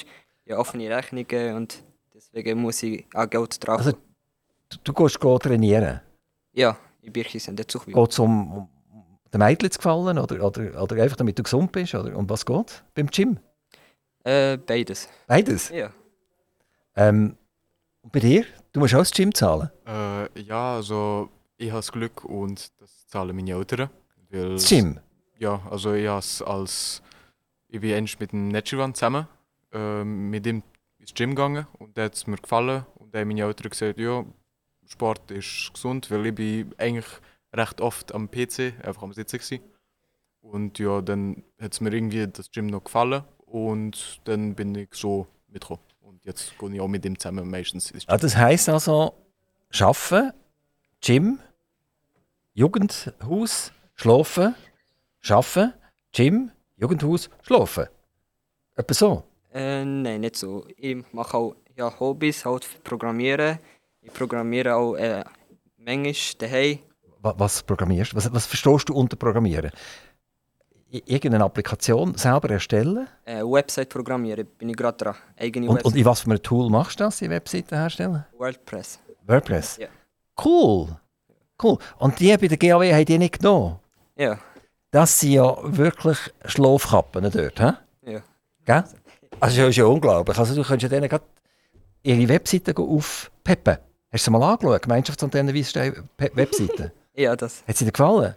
Ja, 0.46 0.58
offene 0.58 0.88
Rechnungen 0.88 1.56
und 1.56 1.82
deswegen 2.14 2.60
muss 2.60 2.82
ich 2.84 3.04
auch 3.14 3.28
Geld 3.28 3.66
drauf. 3.66 3.78
Also- 3.78 3.92
Du, 4.70 4.78
du 4.84 4.92
gehst 4.94 5.20
go 5.20 5.36
trainieren. 5.38 6.00
ja, 6.52 6.78
in 7.02 7.12
Birchi 7.12 7.38
Center 7.38 7.66
Zuchwil. 7.68 7.94
Geht 7.94 8.10
es 8.12 8.18
um 8.18 8.68
den 9.32 9.38
Mädchen 9.38 9.70
zu 9.70 9.78
gefallen 9.78 10.18
oder, 10.18 10.44
oder, 10.44 10.82
oder 10.82 11.02
einfach 11.02 11.16
damit 11.16 11.38
du 11.38 11.42
gesund 11.42 11.72
bist? 11.72 11.94
Oder 11.94 12.16
um 12.16 12.28
was 12.28 12.44
geht 12.44 12.84
beim 12.94 13.06
Gym? 13.08 13.38
Äh, 14.24 14.58
beides. 14.58 15.08
Beides. 15.26 15.70
Ja. 15.70 15.90
Ähm, 16.96 17.36
und 18.02 18.12
bei 18.12 18.20
dir? 18.20 18.44
Du 18.72 18.80
musst 18.80 18.94
auch 18.94 18.98
das 18.98 19.10
Gym 19.10 19.34
zahlen. 19.34 19.70
Äh, 19.86 20.40
ja, 20.40 20.76
also 20.76 21.30
ich 21.56 21.70
habe 21.70 21.78
das 21.78 21.92
Glück 21.92 22.24
und 22.24 22.70
das 22.80 23.06
zahlen 23.06 23.34
meine 23.34 23.52
Eltern. 23.52 23.90
Das 24.30 24.68
Gym? 24.68 24.98
Ja, 25.38 25.60
also 25.70 25.92
ich 25.94 26.08
has 26.08 26.40
als 26.42 27.02
ich 27.68 27.80
bin 27.80 27.94
eigentlich 27.94 28.18
mit 28.20 28.32
dem 28.32 28.48
Netschirwan 28.48 28.94
zusammen 28.94 29.26
äh, 29.72 30.04
mit 30.04 30.46
ihm 30.46 30.62
ins 30.98 31.14
Gym 31.14 31.30
gegangen 31.30 31.66
und 31.78 31.96
da 31.96 32.04
hat 32.04 32.14
es 32.14 32.26
mir 32.26 32.36
gefallen 32.36 32.86
und 32.96 33.12
dann 33.14 33.22
haben 33.22 33.28
meine 33.28 33.42
Eltern 33.42 33.70
gesagt, 33.70 33.98
ja, 33.98 34.24
Sport 34.86 35.30
ist 35.30 35.72
gesund, 35.72 36.10
weil 36.10 36.26
ich 36.26 36.34
bin 36.34 36.74
eigentlich 36.78 37.06
recht 37.52 37.80
oft 37.80 38.14
am 38.14 38.30
PC, 38.30 38.74
einfach 38.82 39.02
am 39.02 39.12
Sitzen. 39.12 39.38
Gewesen. 39.38 39.62
Und 40.40 40.78
ja, 40.78 41.00
dann 41.00 41.44
hat 41.60 41.72
es 41.72 41.80
mir 41.80 41.92
irgendwie 41.92 42.26
das 42.26 42.50
Gym 42.50 42.66
noch 42.66 42.84
gefallen 42.84 43.22
und 43.46 44.20
dann 44.24 44.54
bin 44.54 44.74
ich 44.74 44.88
so 44.92 45.26
mitgekommen. 45.48 45.82
Und 46.00 46.24
jetzt 46.24 46.58
gehe 46.58 46.74
ich 46.74 46.80
auch 46.80 46.88
mit 46.88 47.04
ihm 47.04 47.18
zusammen 47.18 47.48
meistens 47.48 47.90
ins 47.90 48.06
Gym. 48.06 48.14
Ah, 48.14 48.18
das 48.18 48.36
heisst 48.36 48.68
also, 48.68 49.14
Schaffen, 49.70 50.32
Gym, 51.00 51.38
Jugendhaus, 52.54 53.72
Schlafen, 53.94 54.54
Schaffen, 55.20 55.72
Gym, 56.12 56.50
Jugendhaus, 56.76 57.30
Schlafen. 57.42 57.86
Etwa 58.74 58.94
so. 58.94 59.22
Äh, 59.52 59.84
nein, 59.84 60.22
nicht 60.22 60.36
so. 60.36 60.66
Ich 60.76 60.96
mache 61.12 61.36
auch 61.36 61.56
ja, 61.76 61.98
Hobbys, 62.00 62.44
halt 62.44 62.66
Programmieren. 62.84 63.58
Ich 64.00 64.12
programmiere 64.12 64.74
auch 64.74 64.94
äh, 64.94 65.24
manchmal 65.76 66.14
daheim. 66.38 66.78
Wa- 67.22 67.34
Was 67.38 67.62
programmierst? 67.62 68.14
Was, 68.14 68.32
was 68.32 68.46
verstehst 68.46 68.88
du 68.88 68.94
unter 68.94 69.16
Programmieren? 69.16 69.70
Irgendeine 70.90 71.44
Applikation 71.44 72.14
selber 72.16 72.50
erstellen? 72.50 73.08
Äh, 73.24 73.40
Website 73.42 73.88
programmieren 73.88 74.46
bin 74.58 74.68
ich 74.68 74.76
gerade 74.76 74.98
dran. 74.98 75.14
Eigene 75.38 75.68
Und, 75.70 75.82
und 75.84 75.96
in 75.96 76.04
was 76.04 76.20
für 76.20 76.30
einem 76.30 76.42
Tool 76.42 76.68
machst 76.68 77.00
du 77.00 77.04
das, 77.04 77.16
die 77.18 77.30
Webseiten 77.30 77.74
herstellen? 77.78 78.24
WordPress. 78.36 78.98
WordPress? 79.26 79.78
Ja. 79.78 79.88
Cool. 80.44 80.88
Cool. 81.62 81.78
Und 81.98 82.20
die 82.20 82.36
bei 82.36 82.46
der 82.48 82.58
GAW 82.58 82.92
haben 82.92 83.04
die 83.06 83.16
nicht 83.18 83.38
genommen? 83.38 83.78
Ja, 84.16 84.38
Das 84.90 85.18
sind 85.18 85.32
ja 85.32 85.56
wirklich 85.62 86.18
Schlafkappen 86.44 87.30
dort, 87.30 87.60
hä? 87.60 87.72
ja. 88.04 88.20
Gell? 88.66 88.84
Also 89.40 89.56
das 89.62 89.68
ist 89.70 89.76
ja 89.76 89.86
unglaublich. 89.86 90.38
Also 90.38 90.54
du 90.54 90.62
könntest 90.62 90.82
ja 90.92 90.98
denen 90.98 91.08
gerade 91.08 91.24
ihre 92.02 92.28
Webseite 92.28 92.74
aufpeppen. 92.76 93.78
Hast 94.12 94.26
du 94.26 94.30
sie 94.30 94.38
mal 94.38 94.42
angeschaut? 94.52 94.82
Gemeinschaftsantenne 94.82 95.54
Webseite. 95.54 96.92
Ja, 97.14 97.36
das. 97.36 97.62
Hat 97.66 97.76
sie 97.76 97.84
dir 97.84 97.92
gefallen? 97.92 98.34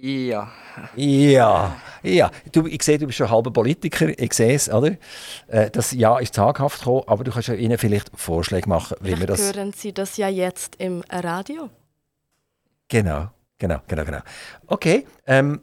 Ja. 0.00 0.50
Ja, 0.96 1.76
ja. 2.02 2.30
Du, 2.50 2.66
ich 2.66 2.82
sehe, 2.82 2.98
du 2.98 3.06
bist 3.06 3.18
schon 3.18 3.30
halber 3.30 3.52
Politiker. 3.52 4.08
Ich 4.18 4.32
sehe 4.32 4.54
es, 4.54 4.68
oder? 4.68 4.96
Äh, 5.46 5.70
Das 5.70 5.92
Ja 5.92 6.18
ist 6.18 6.34
zaghaft 6.34 6.80
gekommen, 6.80 7.04
aber 7.06 7.22
du 7.22 7.30
kannst 7.30 7.46
ja 7.48 7.54
ihnen 7.54 7.78
vielleicht 7.78 8.10
Vorschläge 8.16 8.68
machen, 8.68 8.96
wie 9.00 9.16
wir 9.18 9.28
das... 9.28 9.40
hören 9.54 9.72
Sie 9.72 9.92
das 9.92 10.16
ja 10.16 10.28
jetzt 10.28 10.76
im 10.76 11.04
Radio. 11.08 11.70
Genau, 12.88 13.28
genau, 13.58 13.78
genau, 13.86 14.04
genau. 14.04 14.20
Okay, 14.66 15.06
ähm, 15.26 15.62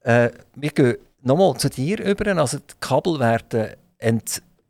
äh, 0.00 0.30
wir 0.54 0.70
gehen 0.70 0.98
nochmal 1.22 1.56
zu 1.56 1.70
dir 1.70 2.04
über. 2.04 2.26
Also 2.36 2.58
die 2.58 2.74
Kabel 2.80 3.18
werden 3.18 3.74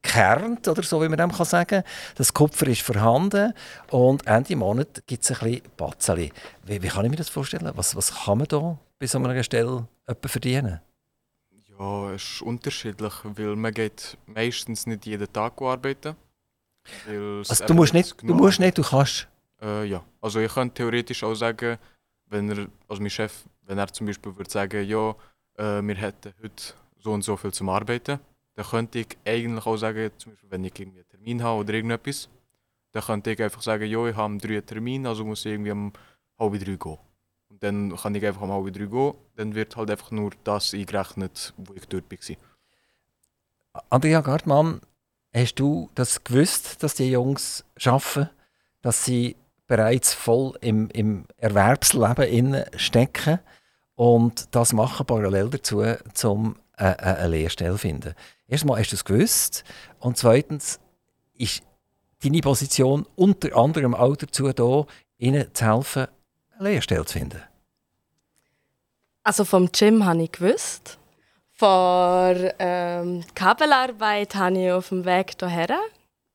entkernt, 0.03 0.67
oder 0.69 0.83
so 0.83 1.01
wie 1.03 1.09
man 1.09 1.19
dem 1.19 1.33
kann 1.33 1.47
sagen. 1.47 1.83
Das 2.15 2.33
Kupfer 2.33 2.67
ist 2.67 2.83
vorhanden 2.83 3.53
und 3.91 4.27
Ende 4.27 4.57
Monat 4.57 5.03
gibt 5.07 5.25
es 5.25 5.31
ein 5.31 5.39
bisschen 5.39 5.63
Batzeli. 5.77 6.33
Wie, 6.65 6.83
wie 6.83 6.89
kann 6.89 7.05
ich 7.05 7.11
mir 7.11 7.17
das 7.17 7.29
vorstellen? 7.29 7.71
Was, 7.75 7.97
was 7.97 8.25
kann 8.25 8.39
man 8.39 8.47
da 8.49 8.79
bei 8.99 9.07
so 9.07 9.19
einer 9.19 9.43
Stelle 9.43 9.87
verdienen? 10.27 10.81
Ja, 11.79 12.13
es 12.13 12.23
ist 12.23 12.43
unterschiedlich, 12.43 13.13
weil 13.23 13.55
man 13.55 13.73
geht 13.73 14.17
meistens 14.27 14.87
nicht 14.87 15.07
jeden 15.07 15.33
Tag 15.33 15.61
arbeiten. 15.63 16.17
Also 17.07 17.67
du 17.67 17.75
musst 17.75 17.93
nicht, 17.95 18.17
du 18.23 18.35
musst 18.35 18.61
nicht, 18.61 18.79
du 18.79 18.83
kannst. 18.83 19.29
Äh, 19.61 19.85
ja, 19.85 20.03
also 20.21 20.41
ich 20.41 20.53
könnte 20.53 20.75
theoretisch 20.75 21.23
auch 21.23 21.35
sagen, 21.35 21.79
wenn 22.27 22.51
er, 22.51 22.67
also 22.89 23.03
mein 23.03 23.11
Chef, 23.11 23.45
wenn 23.67 23.79
er 23.79 23.89
zum 23.89 24.07
Beispiel 24.07 24.35
würde 24.37 24.51
sagen, 24.51 24.89
ja, 24.89 25.11
äh, 25.57 25.83
wir 25.83 25.95
hätten 25.95 26.33
heute 26.43 26.73
so 26.99 27.13
und 27.13 27.23
so 27.23 27.37
viel 27.37 27.53
zum 27.53 27.69
Arbeiten, 27.69 28.19
dann 28.59 28.67
könnte 28.67 28.99
ich 28.99 29.17
eigentlich 29.25 29.65
auch 29.65 29.77
sagen, 29.77 30.11
zum 30.19 30.33
Beispiel, 30.33 30.51
wenn 30.51 30.65
ich 30.65 30.81
irgendwie 30.81 30.99
einen 30.99 31.09
Termin 31.09 31.45
habe 31.45 31.61
oder 31.61 31.75
irgendetwas, 31.75 32.29
dann 32.91 33.05
könnte 33.05 33.31
ich 33.31 33.41
einfach 33.41 33.63
sagen, 33.63 33.89
ja, 33.89 34.05
ich 34.05 34.17
habe 34.17 34.33
um 34.33 34.41
drei 34.41 34.55
einen 34.55 34.67
Termin, 34.67 35.07
also 35.07 35.25
muss 35.25 35.47
ich 35.47 35.53
irgendwie 35.53 35.71
um 35.71 35.93
halb 36.41 36.55
drei 36.55 36.75
gehen. 36.75 36.99
Und 37.51 37.63
dann 37.63 37.95
kann 37.95 38.17
ich 38.17 38.27
einfach 38.27 38.41
um 38.41 38.51
halb 38.51 38.75
drei 38.75 38.87
gehen, 38.87 39.15
dann 39.37 39.55
wird 39.55 39.77
halt 39.77 39.93
einfach 39.93 40.11
nur 40.11 40.33
das 40.43 40.75
eingerechnet, 40.75 41.55
wo 41.57 41.73
ich 41.75 41.87
dort 41.87 42.11
war. 42.11 43.83
Andrea 43.91 44.23
Gartmann, 44.23 44.81
hast 45.33 45.55
du 45.55 45.89
das 45.95 46.25
gewusst, 46.25 46.83
dass 46.83 46.97
die 46.97 47.13
Jungs 47.13 47.65
arbeiten, 47.85 48.29
dass 48.83 49.05
sie 49.05 49.37
bereits 49.69 50.15
voll 50.15 50.59
im, 50.63 50.91
im 50.91 51.27
Erwerbsleben 51.37 52.65
stecken 52.75 53.39
und 53.95 54.53
das 54.53 54.73
machen 54.73 55.07
parallel 55.07 55.49
dazu, 55.49 55.85
um 56.25 56.57
äh, 56.79 56.91
äh, 56.91 57.17
eine 57.17 57.29
Lehrstelle 57.29 57.79
finden? 57.79 58.15
Erstmal 58.47 58.81
hast 58.81 58.93
du 58.93 58.97
es 58.97 59.05
gewusst 59.05 59.65
und 59.99 60.17
zweitens 60.17 60.81
ist 61.35 61.63
deine 62.23 62.41
Position 62.41 63.07
unter 63.15 63.57
anderem 63.57 63.95
auch 63.95 64.17
dazu 64.17 64.53
da, 64.53 64.87
ihnen 65.19 65.55
zu 65.55 65.65
helfen, 65.65 66.07
eine 66.59 66.69
Lehrstelle 66.71 67.05
zu 67.05 67.19
finden. 67.19 67.43
Also 69.23 69.45
vom 69.45 69.71
Gym 69.71 70.05
habe 70.05 70.23
ich 70.23 70.33
gewusst. 70.33 70.99
Von 71.53 72.51
ähm, 72.59 73.25
Kabelarbeit 73.35 74.35
habe 74.37 74.59
ich 74.59 74.73
auf 74.73 74.89
dem 74.89 75.05
Weg 75.05 75.35
hierher 75.39 75.79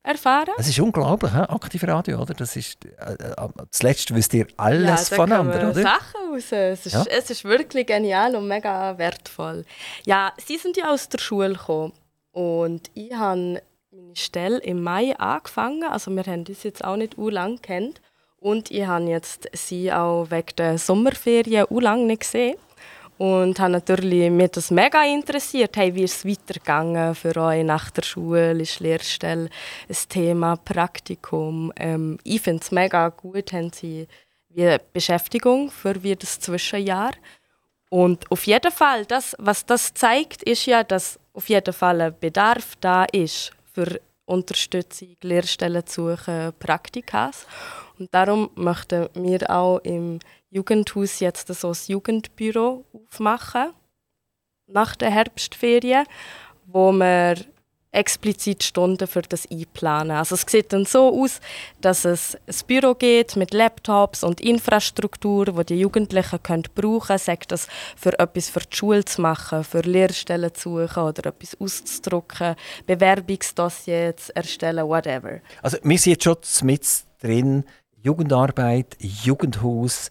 erfahren. 0.04 0.52
Es 0.58 0.68
ist 0.68 0.78
unglaublich, 0.78 1.32
he? 1.32 1.38
aktive 1.38 1.88
Radio, 1.88 2.20
oder? 2.20 2.34
Das 2.34 2.54
ist, 2.54 2.84
äh, 2.84 3.14
äh, 3.14 3.48
zuletzt 3.70 4.14
wisst 4.14 4.34
ihr 4.34 4.46
alles 4.56 5.08
da 5.08 5.16
voneinander, 5.16 5.70
oder? 5.70 5.82
Sachen 5.82 6.30
raus. 6.32 6.52
Es 6.52 6.86
ist, 6.86 6.92
Ja. 6.92 7.04
es 7.10 7.30
ist 7.30 7.42
wirklich 7.44 7.86
genial 7.86 8.36
und 8.36 8.46
mega 8.46 8.96
wertvoll. 8.98 9.64
Ja, 10.04 10.32
sie 10.46 10.58
sind 10.58 10.76
ja 10.76 10.90
aus 10.92 11.08
der 11.08 11.18
Schule 11.18 11.54
gekommen 11.54 11.92
und 12.32 12.90
ich 12.94 13.12
habe 13.14 13.62
meine 13.90 14.14
Stelle 14.16 14.58
im 14.58 14.82
Mai 14.82 15.16
angefangen. 15.18 15.84
Also 15.84 16.10
wir 16.10 16.24
haben 16.24 16.44
uns 16.46 16.62
jetzt 16.62 16.84
auch 16.84 16.96
nicht 16.96 17.16
u 17.16 17.30
lang 17.30 17.60
kennt 17.62 18.00
und 18.38 18.70
ich 18.70 18.86
habe 18.86 19.04
jetzt 19.06 19.48
sie 19.54 19.90
auch 19.90 20.26
wegen 20.30 20.54
der 20.58 20.78
Sommerferien 20.78 21.66
u 21.70 21.80
lang 21.80 22.06
nicht 22.06 22.20
gesehen. 22.20 22.56
Und 23.16 23.60
habe 23.60 23.72
natürlich 23.72 24.30
mich 24.30 24.50
das 24.50 24.70
mega 24.70 25.04
interessiert. 25.04 25.76
Hey, 25.76 25.94
wie 25.94 26.02
ist 26.02 26.16
es 26.16 26.26
weitergegangen 26.26 27.14
für 27.14 27.36
euch 27.36 27.64
nach 27.64 27.90
der 27.90 28.02
Schule? 28.02 28.60
Ist 28.60 28.80
Lehrstelle 28.80 29.50
ein 29.88 29.96
Thema, 30.08 30.56
Praktikum? 30.56 31.72
Ähm, 31.76 32.18
ich 32.24 32.40
finde 32.40 32.62
es 32.62 32.72
mega 32.72 33.08
gut, 33.10 33.52
haben 33.52 33.72
sie 33.72 34.08
wie 34.48 34.76
Beschäftigung 34.92 35.70
für 35.70 36.02
wie 36.02 36.16
das 36.16 36.40
Zwischenjahr. 36.40 37.12
Und 37.88 38.28
auf 38.32 38.46
jeden 38.46 38.72
Fall, 38.72 39.04
das, 39.06 39.36
was 39.38 39.64
das 39.64 39.94
zeigt, 39.94 40.42
ist 40.42 40.66
ja, 40.66 40.82
dass 40.82 41.20
auf 41.32 41.48
jeden 41.48 41.72
Fall 41.72 42.00
ein 42.00 42.18
Bedarf 42.18 42.74
da 42.80 43.04
ist 43.04 43.52
für 43.72 44.00
Unterstützung, 44.26 45.16
Lehrstellen 45.22 45.86
zu 45.86 46.16
suchen, 46.16 46.52
Praktikas. 46.58 47.46
Und 47.98 48.12
darum 48.12 48.50
möchten 48.54 49.08
wir 49.14 49.50
auch 49.50 49.78
im 49.78 50.18
Jugendhaus 50.50 51.20
jetzt 51.20 51.48
so 51.48 51.68
ein 51.70 51.76
Jugendbüro 51.86 52.84
aufmachen 52.92 53.72
nach 54.66 54.96
der 54.96 55.10
Herbstferien, 55.10 56.06
wo 56.66 56.92
wir 56.92 57.36
explizit 57.94 58.62
Stunden 58.62 59.06
für 59.06 59.22
das 59.22 59.48
einplanen. 59.50 60.16
Also 60.16 60.34
es 60.34 60.44
sieht 60.46 60.72
dann 60.72 60.84
so 60.84 61.22
aus, 61.22 61.40
dass 61.80 62.04
es 62.04 62.34
ein 62.34 62.66
Büro 62.66 62.94
gibt 62.94 63.36
mit 63.36 63.54
Laptops 63.54 64.24
und 64.24 64.40
Infrastruktur, 64.40 65.56
wo 65.56 65.62
die 65.62 65.78
Jugendlichen 65.78 66.42
können 66.42 66.64
brauchen, 66.74 67.18
sagt 67.18 67.52
das 67.52 67.68
für 67.96 68.18
etwas 68.18 68.50
für 68.50 68.60
die 68.60 68.76
Schule 68.76 69.04
zu 69.04 69.22
machen, 69.22 69.64
für 69.64 69.80
Lehrstellen 69.80 70.52
zu 70.54 70.86
suchen 70.86 71.02
oder 71.04 71.26
etwas 71.26 71.56
auszudrucken, 71.60 72.56
Bewerbungsdossiers 72.86 74.26
zu 74.26 74.36
erstellen, 74.36 74.86
whatever. 74.86 75.40
Also 75.62 75.78
wir 75.82 75.98
sind 75.98 76.12
jetzt 76.12 76.24
schon 76.24 76.66
mit 76.66 76.84
drin, 77.20 77.64
Jugendarbeit, 78.04 78.98
Jugendhaus. 79.00 80.10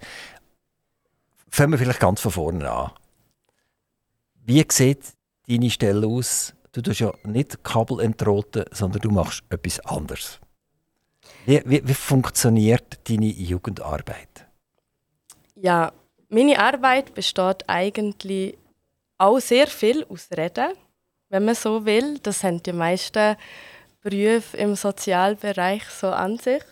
Fangen 1.48 1.74
wir 1.74 1.78
vielleicht 1.78 2.00
ganz 2.00 2.22
von 2.22 2.32
vorne 2.32 2.68
an. 2.68 2.92
Wie 4.44 4.66
sieht 4.68 5.14
deine 5.48 5.70
Stelle 5.70 6.08
aus? 6.08 6.56
Du 6.72 6.82
tust 6.82 7.02
ja 7.02 7.14
nicht 7.24 7.64
Kabel 7.64 8.00
entroten, 8.00 8.66
sondern 8.72 9.02
du 9.02 9.12
machst 9.12 9.44
etwas 9.50 9.80
anderes. 9.82 10.40
Wie, 11.46 11.62
wie, 11.66 11.88
wie 11.88 11.94
funktioniert 11.94 13.08
deine 13.08 13.28
Jugendarbeit? 13.28 14.48
Ja, 15.56 15.94
meine 16.30 16.58
Arbeit 16.58 17.14
besteht 17.14 17.70
eigentlich 17.70 18.58
auch 19.20 19.40
sehr 19.40 19.68
viel 19.68 20.04
aus 20.06 20.30
Reden, 20.36 20.74
wenn 21.30 21.46
man 21.46 21.54
so 21.54 21.86
will. 21.86 22.18
Das 22.24 22.44
haben 22.44 22.64
die 22.64 22.74
meisten 22.74 23.36
Berufe 24.02 24.58
im 24.58 24.74
Sozialbereich 24.74 25.84
so 25.90 26.08
an 26.08 26.40
sich. 26.40 26.64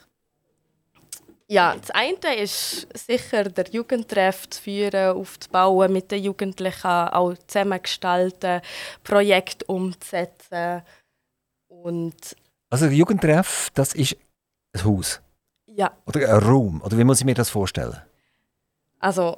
Ja, 1.51 1.75
das 1.75 1.91
eine 1.91 2.35
ist 2.37 2.87
sicher 2.97 3.43
der 3.43 3.67
Jugendtreff 3.69 4.49
zu 4.49 4.61
führen, 4.61 5.17
aufzubauen, 5.17 5.91
mit 5.91 6.09
den 6.09 6.23
Jugendlichen 6.23 6.87
auch 6.87 7.33
zusammengestalten, 7.45 8.61
Projekte 9.03 9.65
umzusetzen. 9.65 10.81
Und 11.67 12.37
Also 12.69 12.85
der 12.85 12.95
Jugendtreff, 12.95 13.69
das 13.73 13.93
ist 13.93 14.15
ein 14.73 14.85
Haus 14.85 15.19
ja, 15.65 15.91
oder 16.05 16.21
ein 16.21 16.41
Raum. 16.41 16.81
Oder 16.85 16.97
wie 16.97 17.03
muss 17.03 17.19
ich 17.19 17.25
mir 17.25 17.35
das 17.35 17.49
vorstellen? 17.49 17.99
Also, 18.99 19.37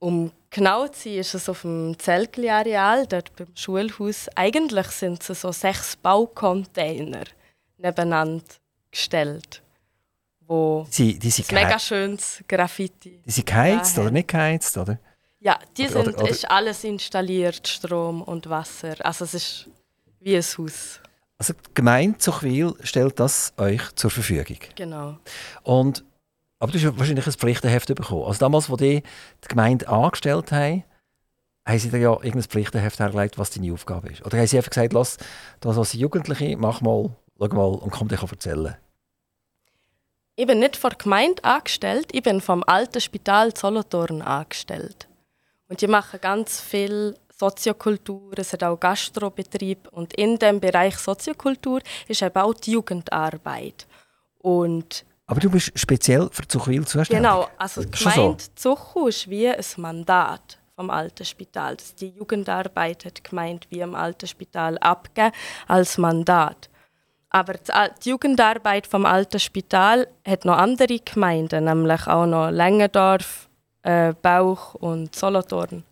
um 0.00 0.32
genau 0.50 0.88
zu 0.88 1.08
sein, 1.08 1.18
ist 1.18 1.34
es 1.34 1.48
auf 1.48 1.62
dem 1.62 1.96
Zeltli-Areal, 1.96 3.06
dort 3.06 3.36
beim 3.36 3.54
Schulhaus. 3.54 4.28
Eigentlich 4.34 4.88
sind 4.88 5.30
es 5.30 5.40
so 5.40 5.52
sechs 5.52 5.94
Baucontainer 5.94 7.26
nebeneinander 7.78 8.42
gestellt, 8.90 9.62
wo 10.54 10.86
Sie, 10.90 11.18
die 11.18 11.30
sind 11.30 11.50
ein 11.50 11.54
mega 11.64 11.78
schönes 11.78 12.42
Graffiti. 12.46 13.20
die 13.24 13.30
sind 13.30 13.46
geheizt 13.46 13.98
oder 13.98 14.10
nicht 14.10 14.28
geheizt, 14.28 14.76
oder? 14.78 14.98
Ja, 15.40 15.58
die 15.76 15.86
sind, 15.88 15.96
oder- 16.08 16.18
oder- 16.18 16.28
ist 16.30 16.50
alles 16.50 16.84
installiert, 16.84 17.66
Strom 17.68 18.22
und 18.22 18.48
Wasser. 18.48 18.94
Also 19.00 19.24
es 19.24 19.34
ist 19.34 19.68
wie 20.20 20.36
ein 20.36 20.42
Haus. 20.42 21.00
Also 21.38 21.52
die 21.52 21.74
Gemeinde 21.74 22.18
Zuchwil 22.18 22.74
stellt 22.82 23.18
das 23.20 23.52
euch 23.58 23.82
zur 23.94 24.10
Verfügung. 24.10 24.58
Genau. 24.76 25.18
Und, 25.62 26.04
aber 26.60 26.72
du 26.72 26.78
hast 26.78 26.98
wahrscheinlich 26.98 27.26
ein 27.26 27.32
Pflichtenheft 27.32 27.94
bekommen. 27.94 28.24
Also 28.24 28.38
damals, 28.38 28.70
als 28.70 28.78
die 28.78 29.02
die 29.42 29.48
Gemeinde 29.48 29.88
angestellt 29.88 30.52
haben, 30.52 30.84
haben 31.66 31.78
sie 31.78 31.90
dir 31.90 31.98
ja 31.98 32.12
irgendein 32.12 32.44
Pflichtenheft 32.44 33.00
hergelegt, 33.00 33.36
was 33.38 33.50
deine 33.50 33.72
Aufgabe 33.72 34.08
ist. 34.08 34.24
Oder 34.24 34.38
haben 34.38 34.46
sie 34.46 34.56
einfach 34.56 34.70
gesagt, 34.70 34.92
lass, 34.92 35.18
das 35.60 35.76
als 35.76 35.92
Jugendliche, 35.94 36.56
mach 36.56 36.80
mal, 36.80 37.10
schau 37.38 37.48
mal 37.48 37.74
und 37.74 37.90
komm 37.90 38.08
dir 38.08 38.18
erzählen. 38.22 38.76
Ich 40.36 40.46
bin 40.48 40.58
nicht 40.58 40.76
von 40.76 40.90
der 40.90 40.98
Gemeinde 40.98 41.44
angestellt, 41.44 42.08
ich 42.10 42.22
bin 42.22 42.40
vom 42.40 42.64
alten 42.66 43.00
Spital 43.00 43.56
Solothurn 43.56 44.20
angestellt. 44.20 45.06
Und 45.68 45.80
die 45.80 45.86
machen 45.86 46.20
ganz 46.20 46.60
viel 46.60 47.16
Soziokultur, 47.30 48.32
es 48.36 48.52
hat 48.52 48.64
auch 48.64 48.78
Gastrobetrieb 48.78 49.88
und 49.92 50.12
in 50.14 50.38
dem 50.38 50.58
Bereich 50.58 50.96
Soziokultur 50.96 51.80
ist 52.08 52.22
eben 52.22 52.36
auch 52.36 52.54
die 52.54 52.72
Jugendarbeit. 52.72 53.86
Und 54.38 55.04
Aber 55.26 55.38
du 55.38 55.50
bist 55.50 55.70
speziell 55.76 56.28
für 56.32 56.46
Zuchwil 56.48 56.84
zuständig. 56.84 57.22
genau, 57.22 57.48
also 57.56 57.84
die 57.84 57.96
Schon 57.96 58.12
so? 58.12 58.20
Gemeinde 58.20 58.44
Zuchu 58.56 59.06
ist 59.06 59.30
wie 59.30 59.48
ein 59.48 59.64
Mandat 59.76 60.58
vom 60.74 60.90
alten 60.90 61.24
Spital. 61.24 61.76
Die 62.00 62.08
Jugendarbeit 62.08 63.04
hat 63.04 63.18
die 63.18 63.22
Gemeinde 63.22 63.66
wie 63.70 63.80
im 63.80 63.94
alten 63.94 64.26
Spital 64.26 64.78
abgegeben 64.78 65.32
als 65.68 65.96
Mandat. 65.96 66.68
Aber 67.34 67.54
die 67.54 68.10
Jugendarbeit 68.10 68.86
vom 68.86 69.04
alten 69.04 69.40
Spital 69.40 70.06
hat 70.24 70.44
noch 70.44 70.56
andere 70.56 71.00
Gemeinden, 71.00 71.64
nämlich 71.64 72.06
auch 72.06 72.26
noch 72.26 72.50
Längendorf, 72.50 73.48
äh, 73.82 74.14
Bauch 74.22 74.74
und 74.74 75.16
Solothurn. 75.16 75.82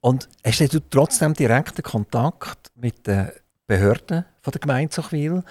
Und 0.00 0.26
hast 0.42 0.60
du 0.72 0.80
trotzdem 0.88 1.34
direkten 1.34 1.82
Kontakt 1.82 2.70
mit 2.74 3.06
den 3.06 3.32
Behörden 3.66 4.24
von 4.40 4.50
der 4.50 4.60
Gemeinde 4.62 4.88
Zuchwil? 4.88 5.42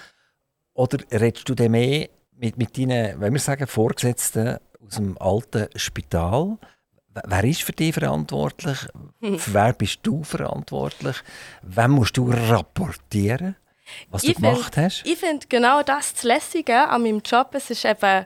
Oder 0.73 0.97
redest 1.11 1.47
du 1.47 1.69
mehr 1.69 2.09
mit, 2.35 2.57
mit 2.57 2.75
deinen, 2.75 3.21
wenn 3.21 3.33
wir 3.33 3.39
sagen, 3.39 3.67
Vorgesetzten 3.67 4.57
aus 4.83 4.95
dem 4.95 5.15
alten 5.19 5.67
Spital? 5.75 6.57
Wer 7.27 7.43
ist 7.43 7.61
für 7.61 7.73
dich 7.73 7.93
verantwortlich? 7.93 8.87
Für 9.21 9.53
wer 9.53 9.73
bist 9.73 9.99
du 10.01 10.23
verantwortlich? 10.23 11.17
Wem 11.61 11.91
musst 11.91 12.17
du 12.17 12.31
rapportieren, 12.31 13.55
was 14.09 14.21
du 14.21 14.29
Ich 14.29 14.35
gemacht 14.35 14.73
find- 14.75 14.85
hast? 14.85 15.01
Ich 15.05 15.17
finde 15.17 15.45
genau 15.47 15.81
das 15.83 16.13
das 16.13 16.23
Lässige 16.23 16.87
an 16.87 17.03
meinem 17.03 17.21
Job. 17.25 17.49
Es 17.53 17.69
ist 17.69 17.85
eben 17.85 18.25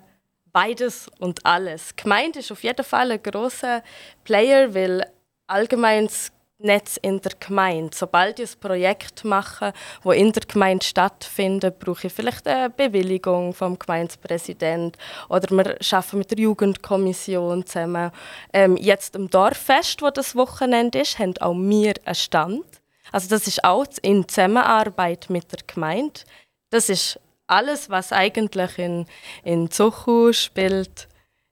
beides 0.52 1.08
und 1.20 1.46
alles. 1.46 1.90
Die 1.96 2.04
Gemeinde 2.04 2.40
ist 2.40 2.52
auf 2.52 2.64
jeden 2.64 2.84
Fall 2.86 3.12
ein 3.12 3.22
grosser 3.22 3.84
Player, 4.24 4.74
weil 4.74 5.06
allgemein 5.48 6.06
das 6.08 6.32
Netz 6.60 6.98
in 6.98 7.22
der 7.22 7.34
Gemeinde. 7.40 7.96
Sobald 7.96 8.40
ich 8.40 8.50
ein 8.56 8.60
Projekt 8.60 9.24
mache, 9.24 9.74
wo 10.02 10.12
in 10.12 10.32
der 10.32 10.42
Gemeinde 10.48 10.84
stattfindet, 10.84 11.78
brauche 11.78 12.08
ich 12.08 12.14
vielleicht 12.14 12.48
eine 12.48 12.72
Bewilligung 12.72 13.54
vom 13.54 13.78
Gemeindepräsident 13.78 14.98
oder 15.30 15.50
wir 15.56 15.78
arbeiten 15.92 16.18
mit 16.18 16.32
der 16.32 16.40
Jugendkommission 16.40 17.64
zusammen. 17.68 18.10
Ähm, 18.54 18.76
jetzt 18.78 19.16
im 19.16 19.30
Dorffest, 19.30 20.02
wo 20.02 20.10
das 20.10 20.36
Wochenende 20.36 21.00
ist, 21.00 21.20
haben 21.20 21.38
auch 21.38 21.54
wir 21.54 21.94
einen 22.06 22.16
Stand. 22.16 22.66
Also 23.12 23.30
das 23.30 23.48
ist 23.48 23.64
auch 23.64 23.86
in 24.02 24.28
Zusammenarbeit 24.28 25.30
mit 25.30 25.52
der 25.52 25.60
Gemeinde. 25.66 26.22
Das 26.70 26.90
ist 26.90 27.20
alles, 27.48 27.90
was 27.90 28.12
eigentlich 28.12 28.78
in, 28.78 29.06
in 29.44 29.72
Zuchu 29.72 30.34
spielt, 30.34 31.08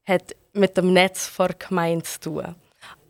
hat 0.05 0.35
mit 0.53 0.77
dem 0.77 0.93
Netz 0.93 1.27
vor 1.27 1.49
Gemeinde 1.57 2.03
zu 2.03 2.19
tun. 2.19 2.55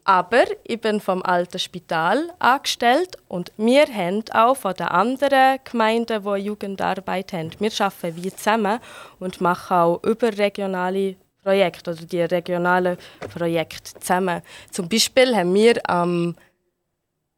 Aber 0.07 0.43
ich 0.63 0.79
bin 0.79 1.01
vom 1.01 1.23
alten 1.23 1.57
Spital 1.57 2.31
angestellt 2.37 3.17
und 3.27 3.51
wir 3.57 3.87
haben 3.87 4.23
auch 4.33 4.55
von 4.55 4.75
den 4.75 4.85
anderen 4.85 5.57
Gemeinden, 5.63 6.23
die 6.23 6.41
Jugendarbeit 6.41 7.33
haben, 7.33 7.49
wir 7.57 7.71
arbeiten 7.79 8.23
wie 8.23 8.31
zusammen 8.31 8.79
und 9.19 9.41
machen 9.41 9.75
auch 9.75 10.03
überregionale 10.03 11.15
Projekte 11.41 11.91
oder 11.91 12.05
die 12.05 12.21
regionalen 12.21 12.97
Projekte 13.33 13.99
zusammen. 13.99 14.43
Zum 14.69 14.87
Beispiel 14.87 15.35
haben 15.35 15.53
wir 15.55 15.89
am 15.89 16.35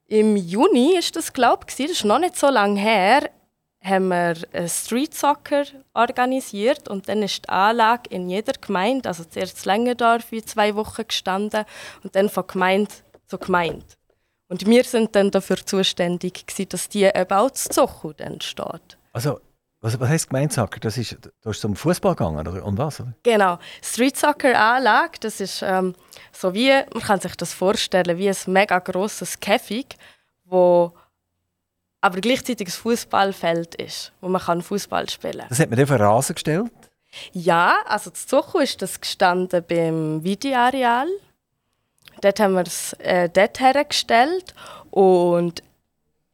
im 0.08 0.36
Juni 0.36 0.98
ist 0.98 1.16
das 1.16 1.34
glaube 1.34 1.66
ich, 1.68 1.76
das 1.76 1.92
ist 1.92 2.06
noch 2.06 2.20
nicht 2.20 2.38
so 2.38 2.50
lange 2.50 2.80
her, 2.80 3.30
haben 3.84 4.10
wir 4.10 4.36
Street 4.68 5.14
Soccer 5.14 5.66
organisiert 5.94 6.88
und 6.88 7.08
dann 7.08 7.24
ist 7.24 7.46
die 7.46 7.50
Anlage 7.50 8.10
in 8.10 8.30
jeder 8.30 8.54
Gemeinde, 8.54 9.10
also 9.10 9.24
zuerst 9.24 9.66
Längendorf, 9.66 10.32
wie 10.32 10.44
zwei 10.44 10.76
Wochen 10.76 11.08
gestanden 11.08 11.66
und 12.04 12.16
dann 12.16 12.30
von 12.30 12.48
Gemeinde 12.48 12.92
zu 13.28 13.38
Gemeinde. 13.38 13.86
Und 14.50 14.66
wir 14.66 14.84
sind 14.84 15.16
dann 15.16 15.30
dafür 15.30 15.58
zuständig, 15.58 16.46
dass 16.70 16.90
die 16.90 17.04
eben 17.04 17.32
auch 17.32 17.52
zu 17.52 17.70
Zochu 17.70 18.14
dann 18.14 18.40
steht. 18.42 18.98
Also, 19.12 19.40
was, 19.88 20.00
was 20.00 20.10
heisst 20.10 20.30
Gemeinsacker? 20.30 20.80
Das 20.80 20.98
ist, 20.98 21.18
du 21.22 21.50
hast 21.50 21.62
zum 21.62 21.76
Fußball 21.76 22.16
gegangen 22.16 22.40
oder 22.40 22.64
um 22.66 22.78
was? 22.78 23.00
Oder? 23.00 23.14
Genau. 23.24 23.58
Street 23.82 24.18
Soccer 24.18 24.60
Anlage, 24.60 25.18
das 25.20 25.40
ist 25.40 25.62
ähm, 25.62 25.96
so 26.32 26.54
wie, 26.54 26.72
man 26.94 27.04
kann 27.04 27.20
sich 27.20 27.36
das 27.36 27.54
vorstellen, 27.54 28.18
wie 28.18 28.30
ein 28.30 28.36
mega 28.48 28.80
grosses 28.80 29.40
Käfig, 29.40 29.96
wo 30.46 30.94
aber 32.02 32.22
gleichzeitig 32.22 32.68
ein 32.68 32.72
Fußballfeld 32.72 33.76
ist, 33.76 34.12
wo 34.22 34.30
man 34.30 34.42
kann 34.42 34.62
Fußball 34.62 35.10
spielen 35.10 35.40
kann. 35.40 35.50
Das 35.50 35.60
hat 35.60 35.70
man 35.70 35.82
auf 35.82 35.92
Rasen 35.92 36.36
gestellt. 36.36 36.72
Ja, 37.32 37.78
also 37.86 38.12
zu 38.12 38.28
Zochu 38.28 38.60
ist 38.60 38.82
das 38.82 39.02
gestanden 39.02 39.64
beim 39.68 40.24
Videoareal. 40.24 41.08
Dort 42.22 42.40
haben 42.40 42.54
wir 42.54 42.66
es 42.68 42.94
äh, 42.94 43.30
dort 43.30 43.60
hergestellt 43.60 44.54
und 44.92 45.64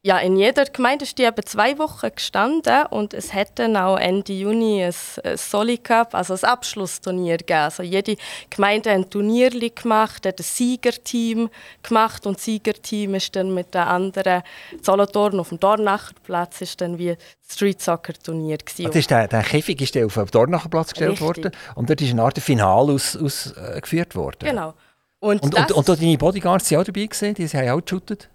ja, 0.06 0.18
in 0.18 0.36
jeder 0.36 0.66
Gemeinde 0.66 1.06
ist 1.06 1.16
die 1.16 1.22
eben 1.22 1.46
zwei 1.46 1.78
Wochen 1.78 2.10
gestanden 2.14 2.84
und 2.90 3.14
es 3.14 3.32
hat 3.32 3.58
dann 3.58 3.74
auch 3.74 3.96
Ende 3.96 4.34
Juni 4.34 4.84
ein, 4.84 4.92
ein 5.24 5.36
Soli 5.38 5.78
Cup, 5.78 6.14
also 6.14 6.34
ein 6.34 6.44
Abschlussturnier 6.44 7.38
gegeben. 7.38 7.60
Also 7.60 7.82
jede 7.82 8.16
Gemeinde 8.50 8.90
hat 8.90 8.98
ein 8.98 9.08
Turnier 9.08 9.48
gemacht, 9.48 10.26
hat 10.26 10.38
ein 10.38 10.42
Siegerteam 10.42 11.48
gemacht 11.82 12.26
und 12.26 12.36
das 12.36 12.44
Siegerteam 12.44 13.14
ist 13.14 13.34
dann 13.34 13.54
mit 13.54 13.72
den 13.72 13.80
anderen 13.80 14.42
Solothurn 14.82 15.40
auf 15.40 15.48
dem 15.48 15.58
Dornacherplatz 15.58 16.60
ist 16.60 16.82
dann 16.82 16.98
wie 16.98 17.16
das 17.16 17.54
Street 17.54 17.80
Soccer 17.80 18.12
Turnier 18.12 18.58
gewesen. 18.58 18.84
Das 18.84 18.96
ist 18.96 19.10
der, 19.10 19.26
der 19.26 19.42
Käfig 19.42 19.80
ist 19.80 19.96
auf 19.96 20.16
den 20.16 20.26
Dornacherplatz 20.26 20.90
gestellt 20.90 21.12
Richtig. 21.12 21.24
worden 21.24 21.52
und 21.76 21.88
dort 21.88 22.02
ist 22.02 22.10
eine 22.10 22.22
Art 22.24 22.38
Finale 22.38 22.92
ausgeführt 22.92 23.24
aus, 23.24 23.56
äh, 23.56 24.14
worden. 24.14 24.38
Genau. 24.40 24.74
Und, 25.20 25.42
Und, 25.42 25.54
das 25.54 25.72
und, 25.72 25.88
und 25.88 26.02
deine 26.02 26.18
Bodyguards 26.18 26.70
waren 26.70 26.80
auch 26.82 26.84
dabei, 26.84 27.06
gewesen, 27.06 27.32
die 27.32 27.48
haben 27.48 27.70
auch 27.70 27.82
geshootet. 27.82 28.28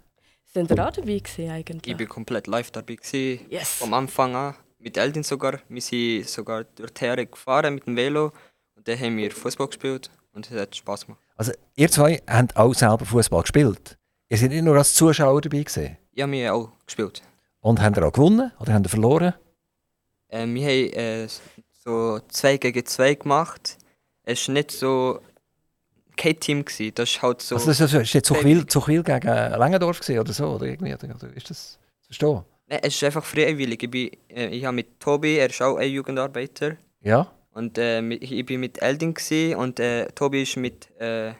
Sind 0.52 0.70
ihr 0.70 0.86
auch 0.86 0.92
dabei 0.92 1.18
gewesen 1.18 1.50
eigentlich? 1.50 1.86
Ich 1.92 1.96
bin 1.96 2.08
komplett 2.08 2.46
live 2.46 2.70
dabei. 2.70 2.96
Gewesen, 2.96 3.46
Yes. 3.48 3.74
Vom 3.74 3.94
Anfang 3.94 4.34
an. 4.34 4.54
Mit 4.78 4.96
Eldin 4.96 5.22
sogar. 5.22 5.60
Wir 5.68 5.82
sind 5.82 6.28
sogar 6.28 6.64
durch 6.64 6.90
die 6.92 7.00
Heere 7.02 7.26
gefahren 7.26 7.74
mit 7.74 7.86
dem 7.86 7.96
Velo. 7.96 8.32
Und 8.74 8.88
dann 8.88 8.98
haben 8.98 9.16
wir 9.16 9.30
Fußball 9.30 9.66
gespielt. 9.68 10.10
Und 10.32 10.50
es 10.50 10.58
hat 10.58 10.74
Spaß 10.74 11.06
gemacht. 11.06 11.20
Also, 11.36 11.52
ihr 11.74 11.90
zwei 11.90 12.22
habt 12.28 12.56
auch 12.56 12.72
selber 12.74 13.04
Fußball 13.04 13.42
gespielt. 13.42 13.98
Ihr 14.28 14.38
seid 14.38 14.50
nicht 14.50 14.62
nur 14.62 14.76
als 14.76 14.94
Zuschauer 14.94 15.40
dabei 15.40 15.62
gewesen. 15.62 15.96
Ja, 16.12 16.30
wir 16.30 16.48
haben 16.48 16.56
auch 16.60 16.72
gespielt. 16.86 17.22
Und 17.60 17.80
habt 17.82 17.96
ihr 17.96 18.06
auch 18.06 18.12
gewonnen 18.12 18.52
oder 18.60 18.72
habt 18.72 18.86
ihr 18.86 18.90
verloren? 18.90 19.34
Äh, 20.28 20.46
wir 20.46 20.62
haben 20.66 20.92
äh, 20.94 21.28
so 21.84 22.20
2 22.28 22.56
gegen 22.58 22.86
2 22.86 23.14
gemacht. 23.14 23.76
Es 24.22 24.46
war 24.48 24.54
nicht 24.54 24.70
so 24.70 25.20
kein 26.20 26.38
Team. 26.38 26.64
Gewesen. 26.64 26.92
Das 26.94 27.10
ist 27.10 27.22
halt 27.22 27.42
so. 27.42 27.54
Also, 27.56 27.68
das 27.68 27.78
das 27.78 27.94
ist 27.94 28.12
jetzt 28.12 28.26
Zuchwil, 28.26 28.66
Zuchwil 28.66 29.02
gegen 29.02 29.26
Langendorf 29.26 30.00
gewesen 30.00 30.18
oder 30.20 30.32
so? 30.32 30.46
Oder 30.46 30.66
irgendwie, 30.66 30.94
oder, 30.94 31.14
oder 31.14 31.34
ist 31.34 31.50
das 31.50 31.78
verstehen? 32.04 32.44
Nein, 32.68 32.80
es 32.82 32.94
ist 32.94 33.04
einfach 33.04 33.24
freiwillig. 33.24 33.82
Ich, 33.82 33.90
bin, 33.90 34.10
äh, 34.28 34.46
ich 34.48 34.64
habe 34.64 34.76
mit 34.76 35.00
Tobi, 35.00 35.36
er 35.36 35.50
ist 35.50 35.60
auch 35.60 35.76
ein 35.76 35.90
Jugendarbeiter. 35.90 36.76
Ja? 37.00 37.32
Und 37.52 37.78
äh, 37.78 38.00
ich 38.00 38.46
bin 38.46 38.60
mit 38.60 38.80
Eldin 38.80 39.14
gsi 39.14 39.56
und 39.58 39.80
äh, 39.80 40.06
Tobi 40.14 40.42
ist 40.42 40.56
mit 40.56 40.88
äh, 41.00 41.32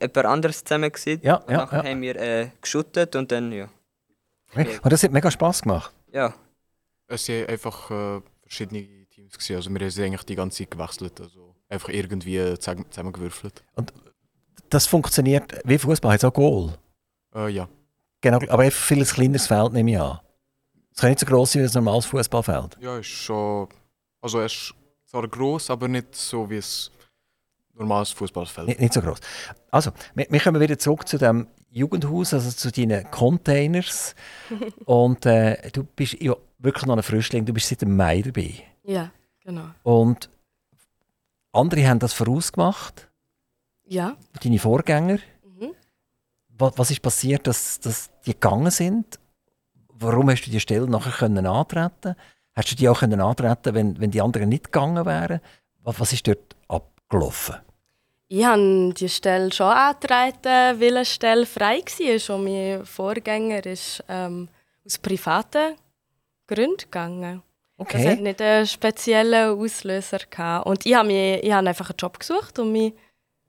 jemand 0.00 0.26
anderes 0.26 0.64
zusammen 0.64 0.90
gsi. 0.90 1.18
Ja, 1.22 1.36
und 1.36 1.50
ja, 1.50 1.58
nachher 1.58 1.84
ja. 1.84 1.90
haben 1.90 2.00
wir 2.00 2.16
äh, 2.16 2.48
geschuttet 2.62 3.14
und 3.14 3.30
dann 3.30 3.52
ja. 3.52 3.68
Und 4.54 4.92
das 4.92 5.02
hat 5.02 5.12
mega 5.12 5.30
Spass 5.30 5.60
gemacht. 5.62 5.92
Ja, 6.12 6.32
Es 7.08 7.28
waren 7.28 7.46
einfach 7.46 7.90
äh, 7.90 8.20
verschiedene 8.40 9.06
Teams. 9.10 9.34
Gewesen. 9.34 9.56
Also 9.56 9.70
wir 9.70 9.80
haben 9.80 9.90
sie 9.90 10.04
eigentlich 10.04 10.24
die 10.24 10.36
ganze 10.36 10.58
Zeit 10.58 10.70
gewechselt. 10.70 11.20
Also 11.20 11.55
einfach 11.68 11.88
irgendwie 11.88 12.54
zusammen- 12.58 12.86
zusammengewürfelt. 12.90 13.62
Das 14.70 14.86
funktioniert 14.86 15.52
wie 15.64 15.78
Fußball, 15.78 16.12
hat 16.14 16.24
auch 16.24 16.32
Goal. 16.32 16.74
Äh, 17.34 17.48
ja. 17.50 17.68
Genau, 18.20 18.38
aber 18.48 18.62
einfach 18.64 18.80
viel 18.82 18.98
ein 18.98 19.04
kleineres 19.04 19.46
Feld 19.46 19.72
nehme 19.72 19.90
ich 19.92 20.00
an. 20.00 20.18
Es 20.92 21.00
kann 21.00 21.10
nicht 21.10 21.20
so 21.20 21.26
gross 21.26 21.52
sein 21.52 21.62
wie 21.62 21.66
ein 21.66 21.72
normales 21.74 22.06
Fußballfeld. 22.06 22.78
Ja, 22.80 22.98
ist 22.98 23.06
schon. 23.06 23.68
Also 24.20 24.40
es 24.40 24.52
ist 24.52 24.74
zwar 25.04 25.28
gross, 25.28 25.70
aber 25.70 25.86
nicht 25.88 26.14
so 26.14 26.48
wie 26.48 26.56
ein 26.56 26.64
normales 27.74 28.10
Fußballfeld. 28.10 28.66
Nicht, 28.68 28.80
nicht 28.80 28.92
so 28.94 29.02
groß. 29.02 29.18
Also, 29.70 29.92
wir, 30.14 30.26
wir 30.30 30.40
kommen 30.40 30.60
wieder 30.60 30.78
zurück 30.78 31.06
zu 31.06 31.18
dem 31.18 31.46
Jugendhaus, 31.70 32.32
also 32.32 32.50
zu 32.50 32.72
deinen 32.72 33.08
Containers. 33.10 34.14
Und 34.86 35.26
äh, 35.26 35.70
du 35.70 35.84
bist 35.84 36.14
ja 36.20 36.34
wirklich 36.58 36.86
noch 36.86 36.96
ein 36.96 37.02
Frischling, 37.02 37.44
du 37.44 37.52
bist 37.52 37.68
seit 37.68 37.82
dem 37.82 37.94
Mai 37.94 38.22
dabei. 38.22 38.54
Ja, 38.82 39.10
genau. 39.44 39.66
Und 39.82 40.30
andere 41.56 41.86
haben 41.88 41.98
das 41.98 42.12
vorausgemacht, 42.12 43.08
Ja. 43.84 44.16
deine 44.42 44.58
Vorgänger. 44.58 45.18
Mhm. 45.44 45.72
Was, 46.48 46.72
was 46.76 46.90
ist 46.90 47.02
passiert, 47.02 47.46
dass, 47.46 47.80
dass 47.80 48.10
die 48.24 48.32
gegangen 48.32 48.70
sind? 48.70 49.18
Warum 49.88 50.30
hast 50.30 50.42
du 50.46 50.50
die 50.50 50.60
Stelle 50.60 50.88
nachher 50.88 51.12
können 51.12 51.46
antreten? 51.46 52.16
Hast 52.54 52.70
du 52.70 52.76
die 52.76 52.88
auch 52.88 53.00
können 53.00 53.20
antreten, 53.20 53.74
wenn, 53.74 54.00
wenn 54.00 54.10
die 54.10 54.20
anderen 54.22 54.48
nicht 54.48 54.64
gegangen 54.64 55.04
wären? 55.06 55.40
Was, 55.82 56.00
was 56.00 56.12
ist 56.12 56.26
dort 56.26 56.56
abgelaufen? 56.68 57.56
Ich 58.28 58.44
habe 58.44 58.92
die 58.94 59.08
Stelle 59.08 59.52
schon 59.52 59.66
angetreten, 59.70 60.80
weil 60.80 60.96
eine 60.96 61.04
Stelle 61.04 61.46
frei 61.46 61.78
war. 61.78 62.36
Und 62.36 62.44
mein 62.44 62.84
Vorgänger 62.84 63.64
ist 63.66 64.02
ähm, 64.08 64.48
aus 64.84 64.98
privaten 64.98 65.76
Gründen 66.48 66.76
gegangen. 66.78 67.42
Das 67.78 67.88
hat 67.88 67.96
Okay. 67.96 68.16
nicht 68.22 68.40
einen 68.40 68.66
speziellen 68.66 69.58
Auslöser 69.58 70.18
gehabt. 70.30 70.66
Und 70.66 70.86
ich 70.86 70.94
habe, 70.94 71.12
ich 71.12 71.52
habe 71.52 71.68
einfach 71.68 71.90
einen 71.90 71.98
Job 71.98 72.18
gesucht, 72.18 72.58
und 72.58 72.72
mich, 72.72 72.94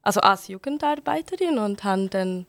also 0.02 0.20
als 0.20 0.48
Jugendarbeiterin 0.48 1.58
und 1.58 1.84
habe 1.84 2.08
dann 2.10 2.46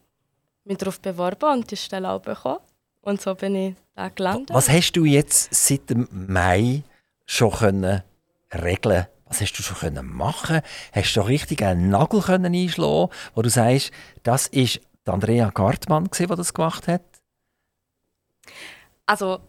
mich 0.64 0.78
darauf 0.78 1.00
beworben 1.00 1.50
und 1.50 1.70
die 1.70 1.76
Stelle 1.76 2.10
auch 2.10 2.20
bekommen. 2.20 2.58
Und 3.00 3.20
so 3.20 3.34
bin 3.34 3.54
ich 3.54 3.74
da 3.94 4.08
gelandet. 4.08 4.54
Was 4.54 4.68
hast 4.68 4.92
du 4.92 5.04
jetzt 5.04 5.54
seit 5.54 5.88
dem 5.88 6.08
Mai 6.10 6.82
schon 7.26 7.52
können 7.52 8.02
regeln? 8.52 9.06
Was 9.26 9.40
hast 9.40 9.52
du 9.52 9.62
schon 9.62 9.76
können 9.76 10.06
machen? 10.06 10.60
Hast 10.92 11.14
du 11.14 11.20
richtig 11.20 11.62
einen 11.62 11.90
Nagel 11.90 12.20
können 12.22 12.54
einschlagen, 12.54 13.10
wo 13.34 13.42
du 13.42 13.50
sagst, 13.50 13.92
das 14.22 14.46
ist 14.48 14.80
die 15.06 15.10
Andrea 15.10 15.50
Gartmann, 15.50 16.08
die 16.18 16.26
das 16.26 16.52
gemacht 16.52 16.88
hat? 16.88 17.02
Also, 19.06 19.40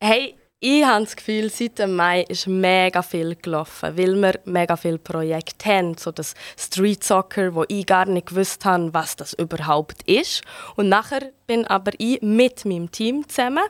hey, 0.00 0.36
ich 0.62 0.84
habe 0.84 1.04
das 1.04 1.16
Gefühl, 1.16 1.48
seit 1.48 1.78
dem 1.78 1.96
Mai 1.96 2.20
ist 2.28 2.46
mega 2.46 3.00
viel 3.00 3.34
gelaufen, 3.34 3.96
weil 3.96 4.14
wir 4.14 4.40
mega 4.44 4.76
viele 4.76 4.98
Projekte 4.98 5.70
haben. 5.70 5.96
So 5.96 6.12
das 6.12 6.34
Street 6.58 7.02
Soccer, 7.02 7.54
wo 7.54 7.64
ich 7.68 7.86
gar 7.86 8.04
nicht 8.04 8.26
gewusst 8.28 8.66
habe, 8.66 8.92
was 8.92 9.16
das 9.16 9.32
überhaupt 9.32 10.02
ist. 10.02 10.42
Und 10.76 10.90
nachher 10.90 11.32
bin 11.46 11.66
aber 11.66 11.92
ich 11.96 12.20
mit 12.20 12.66
meinem 12.66 12.90
Team 12.90 13.26
zusammen. 13.26 13.64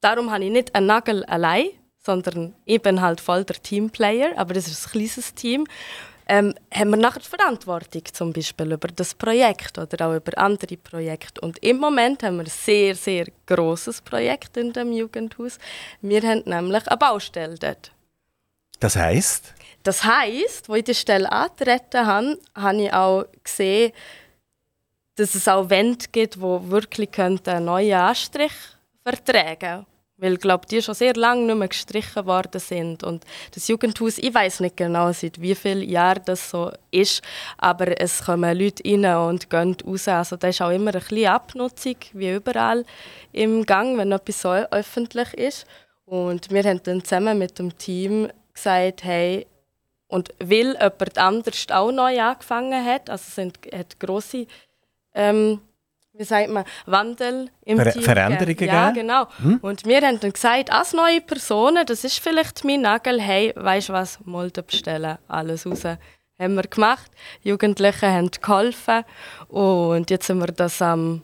Darum 0.00 0.30
habe 0.30 0.44
ich 0.44 0.52
nicht 0.52 0.76
einen 0.76 0.86
Nagel 0.86 1.24
allein, 1.24 1.70
sondern 1.98 2.54
ich 2.64 2.80
bin 2.80 3.00
halt 3.00 3.20
voll 3.20 3.42
der 3.42 3.60
Teamplayer, 3.60 4.38
aber 4.38 4.54
das 4.54 4.68
ist 4.68 4.86
ein 4.86 4.92
kleines 4.92 5.34
Team. 5.34 5.66
Ähm, 6.28 6.54
haben 6.74 6.90
wir 6.90 6.96
nachher 6.96 7.20
die 7.20 7.28
Verantwortung 7.28 8.02
zum 8.12 8.32
Beispiel 8.32 8.72
über 8.72 8.88
das 8.88 9.14
Projekt 9.14 9.78
oder 9.78 10.08
auch 10.08 10.16
über 10.16 10.36
andere 10.36 10.76
Projekte. 10.76 11.40
Und 11.40 11.58
im 11.62 11.78
Moment 11.78 12.22
haben 12.24 12.36
wir 12.38 12.44
ein 12.44 12.50
sehr, 12.50 12.96
sehr 12.96 13.26
grosses 13.46 14.02
Projekt 14.02 14.56
in 14.56 14.72
dem 14.72 14.92
Jugendhaus. 14.92 15.58
Wir 16.00 16.22
haben 16.22 16.42
nämlich 16.44 16.86
eine 16.88 16.96
Baustelle 16.96 17.56
dort. 17.56 17.92
Das 18.80 18.96
heisst, 18.96 19.54
Das 19.84 20.02
heisst, 20.02 20.68
wo 20.68 20.74
ich 20.74 20.82
die 20.82 20.96
Stelle 20.96 21.30
angetreten 21.30 22.06
habe, 22.06 22.38
habe 22.56 22.82
ich 22.82 22.92
auch 22.92 23.24
gesehen, 23.44 23.92
dass 25.14 25.36
es 25.36 25.46
auch 25.46 25.70
Wände 25.70 26.06
gibt, 26.10 26.34
die 26.34 26.40
wirklich 26.40 27.16
einen 27.18 27.64
neuen 27.64 27.94
Anstrich 27.94 28.52
vertragen 29.04 29.58
könnten. 29.58 29.95
Weil 30.18 30.38
glaube, 30.38 30.66
die 30.66 30.80
schon 30.80 30.94
sehr 30.94 31.14
lange 31.14 31.44
nicht 31.44 31.56
mehr 31.56 31.68
gestrichen 31.68 32.24
worden 32.24 32.58
sind. 32.58 33.02
Und 33.02 33.24
das 33.54 33.68
Jugendhaus, 33.68 34.16
ich 34.16 34.32
weiß 34.32 34.60
nicht 34.60 34.76
genau, 34.76 35.12
seit 35.12 35.40
wie 35.40 35.54
vielen 35.54 35.86
Jahren 35.86 36.22
das 36.24 36.50
so 36.50 36.72
ist, 36.90 37.22
aber 37.58 38.00
es 38.00 38.24
kommen 38.24 38.58
Leute 38.58 38.82
rein 38.84 39.04
und 39.28 39.50
gehen 39.50 39.76
raus. 39.86 40.08
Also 40.08 40.36
da 40.36 40.48
ist 40.48 40.62
auch 40.62 40.70
immer 40.70 40.94
ein 40.94 41.00
bisschen 41.00 41.26
Abnutzung, 41.26 41.96
wie 42.14 42.32
überall 42.32 42.84
im 43.32 43.66
Gang, 43.66 43.98
wenn 43.98 44.12
etwas 44.12 44.40
so 44.40 44.50
öffentlich 44.50 45.34
ist. 45.34 45.66
Und 46.06 46.50
wir 46.50 46.62
haben 46.62 46.82
dann 46.82 47.04
zusammen 47.04 47.38
mit 47.38 47.58
dem 47.58 47.76
Team 47.76 48.30
gesagt, 48.54 49.04
hey, 49.04 49.46
und 50.08 50.32
weil 50.38 50.74
jemand 50.74 51.18
anders 51.18 51.66
auch 51.70 51.90
neu 51.90 52.20
angefangen 52.20 52.84
hat, 52.84 53.10
also 53.10 53.24
es 53.26 53.34
sind, 53.34 53.58
hat 53.72 53.98
grosse, 53.98 54.46
ähm, 55.14 55.60
wie 56.18 56.24
sagt 56.24 56.50
man, 56.50 56.64
Wandel 56.86 57.50
im 57.64 57.78
Ver- 57.78 57.92
Team 57.92 58.02
Veränderungen 58.02 58.46
gegeben. 58.56 58.72
Ja, 58.72 58.90
genau. 58.90 59.26
Und 59.62 59.84
wir 59.86 60.00
haben 60.00 60.18
dann 60.20 60.32
gesagt, 60.32 60.72
als 60.72 60.92
neue 60.92 61.20
Personen, 61.20 61.84
das 61.86 62.04
ist 62.04 62.18
vielleicht 62.20 62.64
mein 62.64 62.80
Nagel, 62.82 63.20
hey, 63.20 63.52
weißt 63.56 63.88
du 63.90 63.92
was, 63.92 64.18
Mulde 64.24 64.62
bestellen, 64.62 65.18
alles 65.28 65.66
raus. 65.66 65.84
Haben 65.84 66.54
wir 66.54 66.62
gemacht. 66.64 67.10
Die 67.44 67.48
Jugendlichen 67.48 68.10
haben 68.10 68.30
geholfen 68.30 69.04
und 69.48 70.10
jetzt 70.10 70.26
sind 70.26 70.38
wir 70.38 70.48
das 70.48 70.82
am 70.82 71.22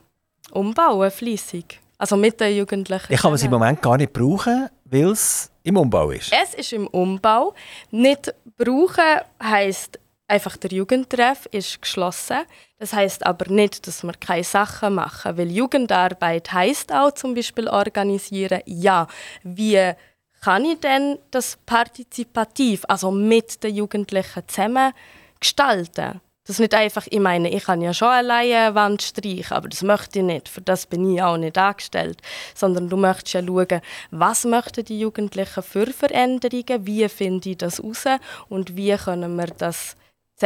Umbauen, 0.50 1.10
fleissig. 1.10 1.80
Also 1.98 2.16
mit 2.16 2.40
den 2.40 2.56
Jugendlichen. 2.56 3.12
ich 3.12 3.20
kann 3.20 3.32
es 3.34 3.42
im. 3.44 3.50
Moment 3.50 3.80
gar 3.80 3.96
nicht 3.96 4.12
brauchen, 4.12 4.68
weil 4.86 5.10
es 5.10 5.50
im 5.62 5.76
Umbau 5.76 6.10
ist. 6.10 6.32
Es 6.32 6.54
ist 6.54 6.72
im 6.72 6.86
Umbau. 6.88 7.54
Nicht 7.90 8.34
brauchen 8.56 9.20
heisst 9.42 9.98
einfach 10.32 10.56
der 10.56 10.72
Jugendtreff 10.72 11.46
ist 11.52 11.82
geschlossen. 11.82 12.38
Das 12.78 12.94
heißt 12.94 13.26
aber 13.26 13.52
nicht, 13.52 13.86
dass 13.86 14.02
wir 14.02 14.14
keine 14.14 14.44
Sachen 14.44 14.94
machen, 14.94 15.36
weil 15.36 15.50
Jugendarbeit 15.50 16.52
heißt 16.52 16.90
auch 16.92 17.12
zum 17.12 17.34
Beispiel 17.34 17.68
organisieren. 17.68 18.62
Ja, 18.64 19.06
wie 19.42 19.92
kann 20.40 20.64
ich 20.64 20.80
denn 20.80 21.18
das 21.30 21.58
partizipativ, 21.66 22.84
also 22.88 23.10
mit 23.10 23.62
den 23.62 23.76
Jugendlichen 23.76 24.42
zusammen 24.48 24.94
gestalten? 25.38 26.22
Das 26.44 26.58
nicht 26.58 26.74
einfach, 26.74 27.06
ich 27.08 27.20
meine, 27.20 27.50
ich 27.50 27.64
kann 27.64 27.82
ja 27.82 27.94
schon 27.94 28.08
alleine 28.08 28.56
eine 28.56 28.74
Wand 28.74 29.02
streichen, 29.02 29.52
aber 29.52 29.68
das 29.68 29.82
möchte 29.82 30.18
ich 30.18 30.24
nicht, 30.24 30.48
für 30.48 30.62
das 30.62 30.86
bin 30.86 31.14
ich 31.14 31.22
auch 31.22 31.36
nicht 31.36 31.56
angestellt. 31.56 32.20
Sondern 32.54 32.88
du 32.88 32.96
möchtest 32.96 33.34
ja 33.34 33.44
schauen, 33.46 33.80
was 34.10 34.44
möchten 34.44 34.84
die 34.84 34.98
Jugendlichen 34.98 35.62
für 35.62 35.86
Veränderungen, 35.86 36.86
wie 36.86 37.08
finde 37.08 37.50
ich 37.50 37.58
das 37.58 37.84
raus 37.84 38.06
und 38.48 38.76
wie 38.76 38.96
können 38.96 39.36
wir 39.36 39.46
das 39.46 39.94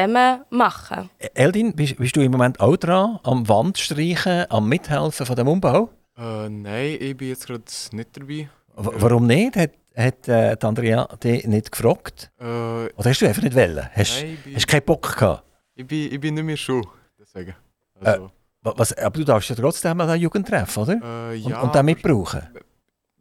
zusammen 0.01 0.45
machen. 0.51 1.09
Eldin, 1.35 1.75
bist, 1.75 1.97
bist 1.97 2.15
du 2.17 2.21
im 2.21 2.33
Moment 2.33 2.61
auch 2.61 2.77
dran, 2.77 3.19
am 3.23 3.49
Wandstreichen, 3.49 4.45
am 4.51 4.69
Mithelfen 4.69 5.25
von 5.27 5.37
dem 5.37 5.49
Umbau? 5.49 5.89
Äh, 6.19 6.49
nein, 6.49 6.97
ich 7.01 7.17
bin 7.17 7.29
jetzt 7.29 7.47
gerade 7.47 7.63
nicht 7.93 8.17
dabei. 8.17 8.49
W 8.77 8.91
warum 9.01 9.27
nicht? 9.27 9.57
Hat, 9.57 9.71
hat 9.97 10.29
äh, 10.29 10.57
die 10.57 10.67
Andrea 10.67 11.07
dich 11.23 11.47
nicht 11.47 11.73
gefragt? 11.73 12.31
Äh, 12.39 12.45
Oder 12.45 12.93
hast 13.11 13.21
du 13.23 13.27
einfach 13.27 13.43
nicht 13.43 13.57
wollen? 13.57 13.89
Hast, 13.95 14.21
nein, 14.23 14.33
ich 14.35 14.41
bin, 14.45 14.55
hast 14.55 14.67
keinen 14.69 14.83
Bock 14.85 15.17
gehabt? 15.17 15.45
ich, 15.75 15.87
bin, 15.87 16.13
ich 16.13 16.21
bin 16.21 16.35
nicht 16.35 16.45
mehr 16.45 16.57
Schule, 16.57 16.87
deswegen. 17.19 17.55
Also, 18.01 18.31
Wa- 18.63 18.75
Was, 18.77 18.93
aber 18.99 19.19
du 19.19 19.25
darfst 19.25 19.49
ja 19.49 19.55
trotzdem 19.57 19.99
an 20.01 20.09
den 20.09 20.21
Jugendtreff, 20.21 20.77
oder? 20.77 20.95
äh, 21.33 21.37
Und, 21.43 21.51
ja, 21.51 21.61
und 21.63 21.75
den 21.75 21.85
mitbrauchen. 21.87 22.43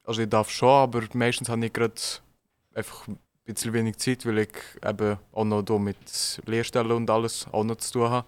Also 0.03 0.21
ich 0.21 0.29
darf 0.29 0.49
schon, 0.49 0.69
aber 0.69 1.01
meistens 1.13 1.47
habe 1.49 1.65
ich 1.65 1.71
gerade 1.73 1.93
einfach 2.73 3.07
ein 3.07 3.17
bisschen 3.45 3.73
wenig 3.73 3.97
Zeit, 3.97 4.25
weil 4.25 4.39
ich 4.39 4.49
eben 4.83 5.17
auch 5.31 5.45
noch 5.45 5.63
hier 5.65 5.79
mit 5.79 6.41
Lehrstellen 6.45 6.91
und 6.91 7.09
alles 7.09 7.47
auch 7.51 7.63
noch 7.63 7.77
zu 7.77 7.93
tun 7.93 8.09
habe. 8.09 8.27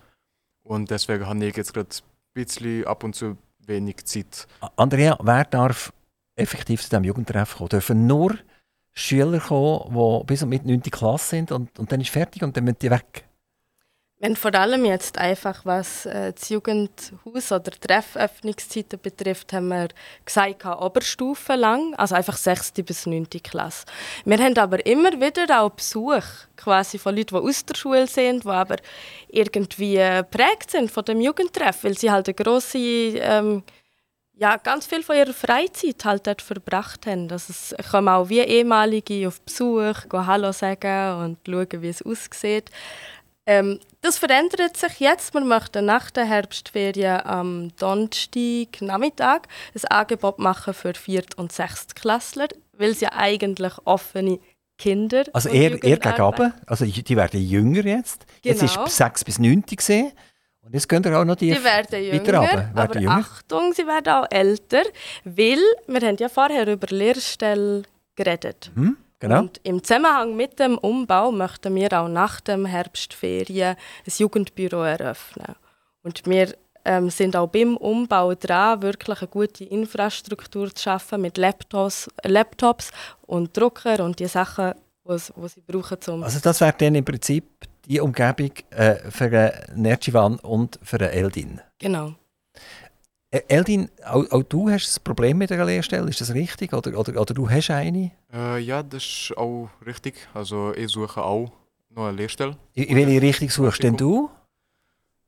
Und 0.63 0.91
deswegen 0.91 1.25
habe 1.25 1.45
ich 1.45 1.56
jetzt 1.56 1.73
gerade 1.73 1.89
ein 1.89 2.34
bisschen 2.34 2.86
ab 2.86 3.03
und 3.03 3.15
zu 3.15 3.38
wenig 3.60 4.06
Zeit. 4.06 4.47
Andrea, 4.75 5.17
wer 5.21 5.45
darf 5.45 5.91
effektiv 6.36 6.82
zu 6.82 6.89
diesem 6.89 7.03
Jugendtreff 7.03 7.56
kommen? 7.56 7.69
Dürfen 7.69 8.08
nur 8.08 8.38
Schüler 8.93 9.39
kommen, 9.39 9.93
die 9.93 10.25
bis 10.25 10.43
und 10.43 10.49
mit 10.49 10.65
9. 10.65 10.82
Klasse 10.84 11.30
sind 11.30 11.51
und, 11.51 11.77
und 11.80 11.91
dann 11.91 12.01
ist 12.01 12.10
fertig 12.10 12.43
und 12.43 12.56
dann 12.56 12.63
müssen 12.63 12.80
die 12.80 12.91
weg? 12.91 13.25
Wenn 14.19 14.36
vor 14.36 14.56
allem 14.56 14.84
jetzt 14.84 15.19
einfach 15.19 15.63
was 15.63 16.08
äh, 16.08 16.34
das 16.34 16.49
Jugendhaus 16.49 17.51
oder 17.51 17.69
Trefföffnungszeiten 17.69 18.99
betrifft, 18.99 19.53
haben 19.53 19.67
wir 19.67 19.89
gesagt, 20.25 20.65
Oberstufe 20.65 21.53
lang, 21.53 21.93
also 21.93 22.15
einfach 22.15 22.36
6. 22.36 22.73
bis 22.84 23.06
9. 23.06 23.30
Klasse. 23.43 23.86
Wir 24.25 24.39
haben 24.39 24.58
aber 24.58 24.84
immer 24.88 25.12
wieder 25.21 25.62
auch 25.62 25.69
Besuch 25.69 26.23
quasi 26.56 26.97
von 26.97 27.15
Leuten, 27.15 27.36
die 27.36 27.47
aus 27.47 27.63
der 27.63 27.75
Schule 27.75 28.08
sind, 28.08 28.43
die 28.43 28.49
aber 28.49 28.77
irgendwie 29.27 29.97
geprägt 29.97 30.71
sind 30.71 30.89
von 30.89 31.06
dem 31.06 31.21
Jugendtreff, 31.21 31.84
weil 31.84 31.95
sie 31.95 32.10
halt 32.10 32.27
eine 32.27 32.34
grosse 32.34 32.80
ähm, 32.80 33.62
ja, 34.39 34.58
ganz 34.58 34.88
viel 34.88 35.03
von 35.03 35.15
ihrer 35.15 35.34
Freizeit 35.34 36.03
halt 36.06 36.25
dort 36.25 36.41
verbracht 36.41 37.06
haben. 37.06 37.32
Also 37.32 37.51
es 37.51 37.75
kommen 37.91 38.10
auch 38.10 38.30
wie 38.30 38.39
ehemalige 38.39 39.27
auf 39.27 39.41
Besuch, 39.41 40.10
gehen 40.10 40.25
Hallo 40.27 40.52
sagen 40.52 41.21
und 41.21 41.37
schauen, 41.46 41.81
wie 41.81 41.89
es 41.89 42.02
aussieht. 42.02 42.71
Ähm, 43.48 43.79
das 44.08 44.17
verändert 44.17 44.77
sich 44.77 44.99
jetzt. 45.01 45.33
Wir 45.33 45.41
möchten 45.41 45.85
nach 45.85 46.10
der 46.12 46.23
Herbstferien 46.25 47.25
am 47.25 47.75
Donnerstag 47.77 48.81
Nachmittag 48.81 49.47
ein 49.75 49.85
Angebot 49.89 50.39
machen 50.39 50.73
für 50.73 50.93
Viert- 50.93 51.37
und 51.37 51.51
Sechstklässler, 51.51 52.47
weil 52.71 52.93
sie 52.93 53.03
ja 53.05 53.12
eigentlich 53.13 53.73
offene 53.83 54.39
Kinder 54.77 55.25
Also 55.33 55.49
eher, 55.49 55.71
eher 55.83 55.97
gegen 55.97 56.21
runter. 56.21 56.53
also 56.67 56.85
die 56.85 57.15
werden 57.17 57.41
jünger 57.41 57.83
jetzt. 57.83 58.25
Jetzt 58.43 58.62
Genau. 58.62 58.85
ist 58.85 58.95
6 58.95 59.25
bis 59.25 59.39
9 59.39 59.63
gesehen. 59.65 60.13
Und 60.62 60.73
jetzt 60.73 60.87
könnt 60.87 61.05
ihr 61.05 61.19
auch 61.19 61.25
noch 61.25 61.35
die, 61.35 61.51
Die 61.51 61.63
werden 61.63 62.01
jünger. 62.01 62.41
Werden 62.43 62.77
aber 62.77 62.99
jünger. 62.99 63.17
Achtung, 63.17 63.73
sie 63.73 63.87
werden 63.87 64.13
auch 64.13 64.27
älter, 64.29 64.83
weil 65.25 65.60
wir 65.87 66.01
haben 66.08 66.17
ja 66.17 66.29
vorher 66.29 66.65
über 66.67 66.87
Lehrstellen 66.87 67.85
geredet. 68.15 68.71
Hm? 68.75 68.95
Genau. 69.20 69.42
Und 69.42 69.60
im 69.63 69.84
Zusammenhang 69.84 70.36
mit 70.36 70.60
dem 70.60 70.78
Umbau 70.78 71.32
möchten 71.32 71.74
wir 71.76 71.92
auch 71.94 72.08
nach 72.08 72.40
dem 72.40 72.65
Herbstferien 72.65 73.76
ein 73.76 74.13
Jugendbüro 74.18 74.84
eröffnen. 74.84 75.56
Und 76.04 76.26
wir 76.26 76.54
ähm, 76.86 77.10
sind 77.10 77.36
auch 77.36 77.48
beim 77.48 77.78
Umbau 77.78 78.36
dran, 78.36 78.82
wirklich 78.82 79.20
eine 79.20 79.28
gute 79.28 79.65
Infrastruktur 79.65 80.74
zu 80.74 80.84
schaffen 80.84 81.22
mit 81.22 81.38
Laptops, 81.38 82.10
Laptops 82.24 82.92
und 83.26 83.56
Drucker 83.58 84.04
und 84.04 84.20
die 84.20 84.28
Sachen, 84.28 84.74
die 85.08 85.18
sie 85.18 85.62
brauchen. 85.65 86.00
Zum 86.00 86.24
also 86.24 86.40
das 86.40 86.62
wäre 86.62 86.76
dann 86.78 86.96
im 86.96 87.04
Prinzip 87.04 87.46
die 87.88 88.00
Umgebung 88.00 88.52
äh, 88.70 88.96
für 89.10 89.26
einen 89.26 89.82
Nerchivan 89.82 90.40
und 90.40 90.80
für 90.84 91.00
Eldin? 91.00 91.62
Genau. 91.80 92.13
Äh, 93.30 93.42
Eldin, 93.50 93.90
auch, 94.06 94.30
auch, 94.32 94.44
du 94.44 94.69
hast 94.69 95.00
ein 95.00 95.04
Problem 95.04 95.38
mit 95.38 95.52
einer 95.52 95.65
Lehrstelle, 95.65 96.10
ist 96.10 96.21
das 96.21 96.34
richtig? 96.34 96.71
Oder, 96.73 96.98
oder, 96.98 97.19
oder 97.19 97.34
du 97.34 97.50
hast 97.50 97.69
eine? 97.69 98.12
Äh, 98.32 98.60
ja, 98.60 98.82
das 98.84 99.04
ist 99.04 99.38
auch 99.38 99.69
richtig. 99.86 100.15
Also 100.34 100.73
ich 100.73 100.90
suche 100.90 101.21
auch 101.21 101.52
noch 101.90 102.06
eine 102.08 102.17
Lehrstelle. 102.17 102.58
In 102.73 102.96
welche 102.96 103.21
Richtung 103.21 103.50
suchst 103.50 103.84
denn 103.84 103.98
du? 103.98 104.30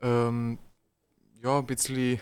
Ähm, 0.01 0.57
ja, 1.43 1.59
ein 1.59 1.65
bisschen 1.65 2.21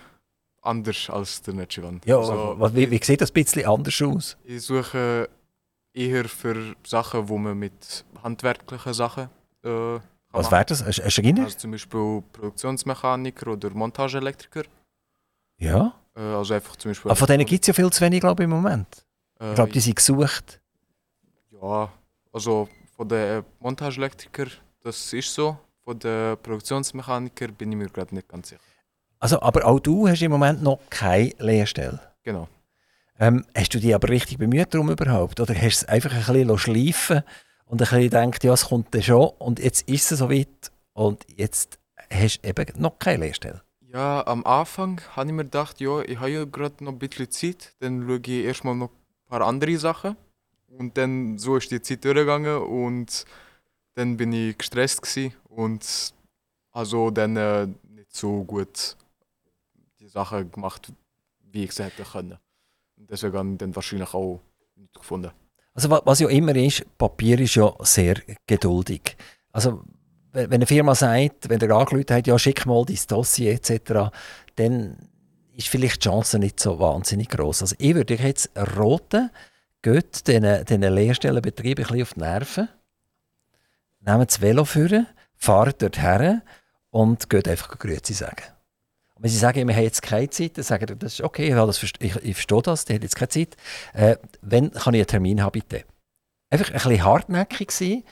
anders 0.64 1.10
als 1.12 1.42
der 1.44 1.54
Netchivan. 1.54 2.02
Ja, 2.06 2.18
also, 2.18 2.58
wie, 2.74 2.90
wie 2.90 3.04
sieht 3.04 3.22
das 3.22 3.30
ein 3.30 3.34
bisschen 3.34 3.66
anders 3.66 4.02
aus? 4.02 4.38
Ich 4.44 4.64
suche 4.64 5.30
eher 5.94 6.26
für 6.26 6.76
Sachen, 6.86 7.30
wo 7.30 7.38
man 7.38 7.58
mit 7.58 8.04
handwerklichen 8.24 8.94
Sachen 8.94 9.30
äh, 9.64 10.00
Was 10.32 10.52
wäre 10.52 10.66
das? 10.66 10.80
Du 10.80 11.22
eine 11.22 11.44
Also 11.44 11.58
zum 11.58 11.72
Beispiel 11.72 12.24
Produktionsmechaniker 12.34 13.52
oder 13.52 13.70
Montageelektriker. 13.70 14.64
Ja. 15.58 15.94
Äh, 16.16 16.22
also 16.22 16.54
einfach 16.54 16.76
zum 16.76 16.92
Beispiel... 16.92 17.12
Aber 17.12 17.16
von 17.16 17.28
denen 17.28 17.46
gibt 17.46 17.64
es 17.64 17.68
ja 17.68 17.74
viel 17.74 17.90
zu 17.90 18.02
wenig, 18.02 18.22
glaube 18.22 18.44
ich, 18.44 18.46
im 18.46 18.52
Moment. 18.52 19.06
Äh, 19.40 19.50
ich 19.50 19.56
glaube, 19.56 19.72
die 19.72 19.80
sind 19.80 19.96
gesucht. 19.96 20.60
Ja, 21.62 21.92
also 22.32 22.68
von 22.96 23.08
den 23.10 23.44
Montageelektriker, 23.60 24.48
das 24.84 25.14
ist 25.14 25.34
so. 25.34 25.58
Von 25.84 26.00
den 26.00 26.38
Produktionsmechaniker 26.38 27.48
bin 27.50 27.72
ich 27.72 27.78
mir 27.78 27.88
gerade 27.88 28.14
nicht 28.14 28.28
ganz 28.28 28.50
sicher. 28.50 28.62
Also, 29.20 29.42
aber 29.42 29.66
auch 29.66 29.80
du 29.80 30.08
hast 30.08 30.22
im 30.22 30.32
Moment 30.32 30.62
noch 30.62 30.80
keine 30.90 31.34
Lehrstelle. 31.40 32.00
Genau. 32.24 32.48
Ähm, 33.20 33.46
hast 33.56 33.74
du 33.74 33.80
dich 33.80 33.96
aber 33.96 34.10
richtig 34.10 34.38
bemüht 34.38 34.74
darum 34.74 34.92
überhaupt? 34.92 35.40
Oder 35.40 35.56
hast 35.56 35.82
du 35.82 35.86
es 35.86 35.86
einfach 35.86 36.12
ein 36.12 36.34
bisschen 36.34 36.58
schleifen 36.58 37.24
und 37.66 37.82
ein 37.82 37.88
bisschen 37.88 38.02
gedacht, 38.02 38.44
ja, 38.44 38.54
es 38.54 38.66
kommt 38.66 38.94
dann 38.94 39.02
schon 39.02 39.30
und 39.40 39.60
jetzt 39.60 39.90
ist 39.90 40.12
es 40.12 40.20
soweit 40.20 40.72
und 40.94 41.26
jetzt 41.36 41.80
hast 42.12 42.42
du 42.44 42.50
eben 42.50 42.66
noch 42.80 43.00
keine 43.00 43.26
Lehrstelle? 43.26 43.62
Ja, 43.94 44.26
am 44.28 44.46
Anfang 44.46 45.00
habe 45.16 45.28
ich 45.30 45.34
mir 45.34 45.46
gedacht, 45.46 45.80
ja, 45.80 46.02
ich 46.02 46.20
habe 46.20 46.30
ja 46.30 46.44
gerade 46.44 46.84
noch 46.84 46.92
ein 46.92 47.00
bisschen 47.00 47.32
Zeit, 47.32 47.74
dann 47.80 48.06
schaue 48.06 48.18
ich 48.18 48.46
erstmal 48.46 48.76
noch 48.76 48.90
ein 48.90 49.30
paar 49.30 49.42
andere 49.42 49.78
Sachen. 49.78 50.18
Und 50.68 50.98
dann 50.98 51.38
so 51.38 51.56
ist 51.56 51.72
die 51.72 51.82
Zeit 51.82 52.04
durchgegangen 52.04 52.58
und 52.64 53.26
dann 53.96 54.18
bin 54.18 54.34
ich 54.34 54.58
gestresst 54.58 55.02
und 55.46 56.14
also 56.72 57.10
dann 57.12 57.38
äh, 57.38 57.68
nicht 57.90 58.14
so 58.14 58.44
gut 58.44 58.98
die 60.00 60.08
Sachen 60.08 60.52
gemacht, 60.52 60.92
wie 61.40 61.64
ich 61.64 61.70
es 61.70 61.80
hätte 61.80 62.04
können. 62.04 62.38
Und 62.98 63.10
deswegen 63.10 63.38
habe 63.38 63.52
ich 63.52 63.58
dann 63.58 63.76
wahrscheinlich 63.76 64.14
auch 64.14 64.42
nicht 64.76 64.94
gefunden. 64.94 65.32
Also 65.74 65.90
was 65.90 66.20
ja 66.20 66.28
immer 66.28 66.56
ist, 66.56 66.86
Papier 66.98 67.40
ist 67.40 67.56
ja 67.56 67.74
sehr 67.80 68.22
geduldig. 68.46 69.16
Also 69.52 69.84
wenn 70.38 70.54
eine 70.54 70.68
Firma 70.68 70.94
sagt, 70.94 71.50
wenn 71.50 71.60
der 71.60 71.72
angerufen 71.72 72.16
hat, 72.16 72.28
ja 72.28 72.38
schick 72.38 72.66
mal 72.66 72.86
dein 72.86 73.00
Dossier 73.08 73.54
etc., 73.54 74.12
dann 74.56 74.98
ist 75.56 75.68
vielleicht 75.68 76.04
die 76.04 76.10
Chance 76.10 76.38
nicht 76.38 76.60
so 76.60 76.80
wahnsinnig 76.80 77.30
groß. 77.30 77.64
Also 77.64 77.76
ich 77.80 77.96
würde 77.96 78.14
jetzt 78.14 78.52
roten, 78.78 79.32
geht 79.82 80.28
diesen, 80.28 80.82
Lehrstellenbetrieben 80.82 81.86
ein 81.86 81.88
bisschen 81.88 82.04
auf 82.04 82.14
die 82.14 82.20
Nerven, 82.20 82.70
nehmt 84.02 84.30
das 84.30 84.42
Velo 84.42 84.66
führen, 84.66 85.08
fahrt 85.36 85.82
dort 85.82 86.00
her 86.00 86.44
und 86.92 87.30
geht 87.30 87.48
einfach 87.48 87.78
Grüezi 87.78 88.14
sagen. 88.14 88.44
Und 89.16 89.24
wenn 89.24 89.32
sie 89.32 89.38
sagen, 89.38 89.68
wir 89.68 89.76
haben 89.76 89.84
jetzt 89.84 90.04
keine 90.04 90.30
Zeit, 90.30 90.58
dann 90.58 90.64
sagen 90.64 90.86
sie, 90.88 90.96
das 90.96 91.14
ist 91.14 91.22
okay, 91.22 91.48
ich, 91.48 91.94
ich, 92.00 92.16
ich 92.18 92.36
verstehe 92.36 92.62
das, 92.62 92.86
die 92.86 92.94
haben 92.94 93.02
jetzt 93.02 93.16
keine 93.16 93.30
Zeit. 93.30 93.58
Äh, 93.94 94.18
wenn 94.42 94.72
kann 94.72 94.94
ich 94.94 95.00
einen 95.00 95.08
Termin 95.08 95.42
haben, 95.42 95.54
bitte? 95.54 95.84
Einfach 96.52 96.68
ein 96.68 96.74
bisschen 96.74 97.04
hartnäckig 97.04 97.72
sein 97.72 98.04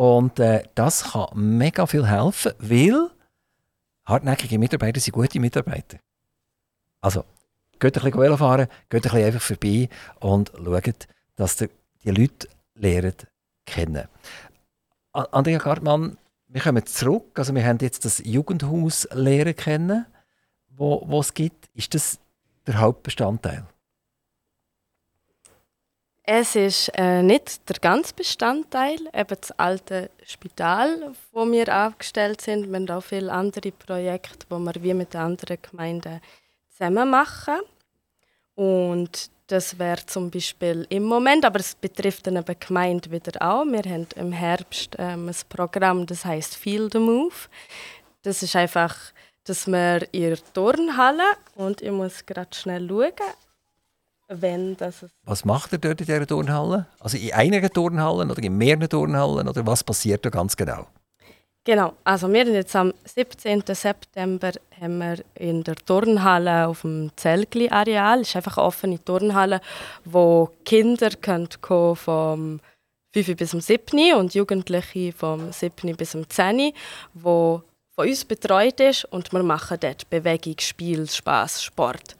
und 0.00 0.40
äh, 0.40 0.62
das 0.74 1.12
kann 1.12 1.28
mega 1.34 1.84
viel 1.84 2.06
helfen, 2.06 2.54
weil 2.58 3.10
hartnäckige 4.06 4.58
Mitarbeiter 4.58 4.98
sind 4.98 5.12
gute 5.12 5.38
Mitarbeiter. 5.38 5.98
Also, 7.02 7.26
geht 7.78 7.98
ein 7.98 8.10
bisschen 8.10 8.38
fahren, 8.38 8.66
geht 8.88 9.04
ein 9.04 9.12
bisschen 9.12 9.26
einfach 9.26 9.42
vorbei 9.42 9.90
und 10.20 10.52
schaut, 10.56 11.06
dass 11.36 11.56
die 11.56 11.68
Leute 12.04 12.48
lernt 12.76 13.26
kennen. 13.66 14.08
Andrea 15.12 15.58
Gartmann, 15.58 16.16
wir 16.48 16.62
kommen 16.62 16.86
zurück. 16.86 17.38
Also 17.38 17.54
wir 17.54 17.66
haben 17.66 17.76
jetzt 17.82 18.06
das 18.06 18.22
Jugendhaus 18.24 19.06
lernen 19.12 19.54
kennen, 19.54 20.06
wo, 20.70 21.04
wo 21.08 21.20
es 21.20 21.34
gibt. 21.34 21.68
Ist 21.74 21.92
das 21.92 22.18
der 22.66 22.78
Hauptbestandteil? 22.78 23.66
Es 26.32 26.54
ist 26.54 26.92
äh, 26.94 27.24
nicht 27.24 27.68
der 27.68 27.78
ganze 27.80 28.14
Bestandteil, 28.14 29.00
eben 29.12 29.36
das 29.40 29.50
alte 29.58 30.10
Spital, 30.24 31.12
wo 31.32 31.44
wir 31.50 31.86
aufgestellt 31.88 32.40
sind. 32.40 32.68
Wir 32.70 32.76
haben 32.76 32.88
auch 32.88 33.00
viele 33.00 33.32
andere 33.32 33.72
Projekte, 33.72 34.46
die 34.48 34.54
wir 34.54 34.74
wie 34.80 34.94
mit 34.94 35.16
anderen 35.16 35.58
Gemeinden 35.60 36.20
zusammen 36.68 37.10
machen. 37.10 37.58
Und 38.54 39.28
das 39.48 39.76
wäre 39.76 40.06
zum 40.06 40.30
Beispiel 40.30 40.86
im 40.90 41.02
Moment, 41.02 41.44
aber 41.44 41.58
es 41.58 41.74
betrifft 41.74 42.28
dann 42.28 42.36
eben 42.36 42.60
Gemeinde 42.60 43.10
wieder 43.10 43.32
auch. 43.42 43.64
Wir 43.64 43.90
haben 43.90 44.06
im 44.14 44.30
Herbst 44.30 44.94
ähm, 45.00 45.28
ein 45.30 45.36
Programm, 45.48 46.06
das 46.06 46.24
heißt 46.24 46.54
Feel 46.54 46.88
the 46.92 47.00
Move. 47.00 47.34
Das 48.22 48.44
ist 48.44 48.54
einfach, 48.54 48.96
dass 49.42 49.66
wir 49.66 50.06
in 50.12 50.28
der 50.28 50.52
Turnhalle 50.54 51.24
und 51.56 51.82
ich 51.82 51.90
muss 51.90 52.24
gerade 52.24 52.54
schnell 52.54 52.88
schauen, 52.88 53.34
wenn 54.30 54.76
das. 54.76 55.04
Was 55.24 55.44
macht 55.44 55.72
ihr 55.72 55.78
dort 55.78 56.00
in 56.00 56.06
dieser 56.06 56.26
Turnhalle? 56.26 56.86
Also 57.00 57.16
in 57.18 57.32
einer 57.32 57.68
Turnhalle 57.68 58.24
oder 58.24 58.42
in 58.42 58.56
mehreren 58.56 58.88
Turnhallen 58.88 59.48
oder 59.48 59.66
was 59.66 59.84
passiert 59.84 60.24
da 60.24 60.30
ganz 60.30 60.56
genau? 60.56 60.86
Genau, 61.64 61.92
also 62.04 62.32
wir 62.32 62.46
sind 62.46 62.54
jetzt 62.54 62.74
am 62.74 62.94
17. 63.04 63.62
September 63.66 64.52
haben 64.80 64.98
wir 64.98 65.22
in 65.34 65.62
der 65.62 65.76
Turnhalle 65.76 66.66
auf 66.68 66.82
dem 66.82 67.10
Zelgli-Areal, 67.16 68.22
ist 68.22 68.34
einfach 68.34 68.56
eine 68.56 68.66
offene 68.66 69.04
Turnhalle, 69.04 69.60
wo 70.06 70.48
Kinder 70.64 71.10
können 71.10 71.48
vom 71.96 72.60
5 73.12 73.36
bis 73.36 73.50
zum 73.50 73.60
7 73.60 74.14
und 74.14 74.34
Jugendliche 74.34 75.12
vom 75.12 75.52
7 75.52 75.96
bis 75.96 76.12
zum 76.12 76.28
10, 76.30 76.72
wo 77.12 77.62
von 77.94 78.08
uns 78.08 78.24
betreut 78.24 78.80
ist 78.80 79.04
und 79.04 79.30
wir 79.30 79.42
machen 79.42 79.76
dort 79.80 80.08
Bewegung, 80.08 80.54
Spiel, 80.60 81.10
Spaß, 81.10 81.62
Sport. 81.62 82.16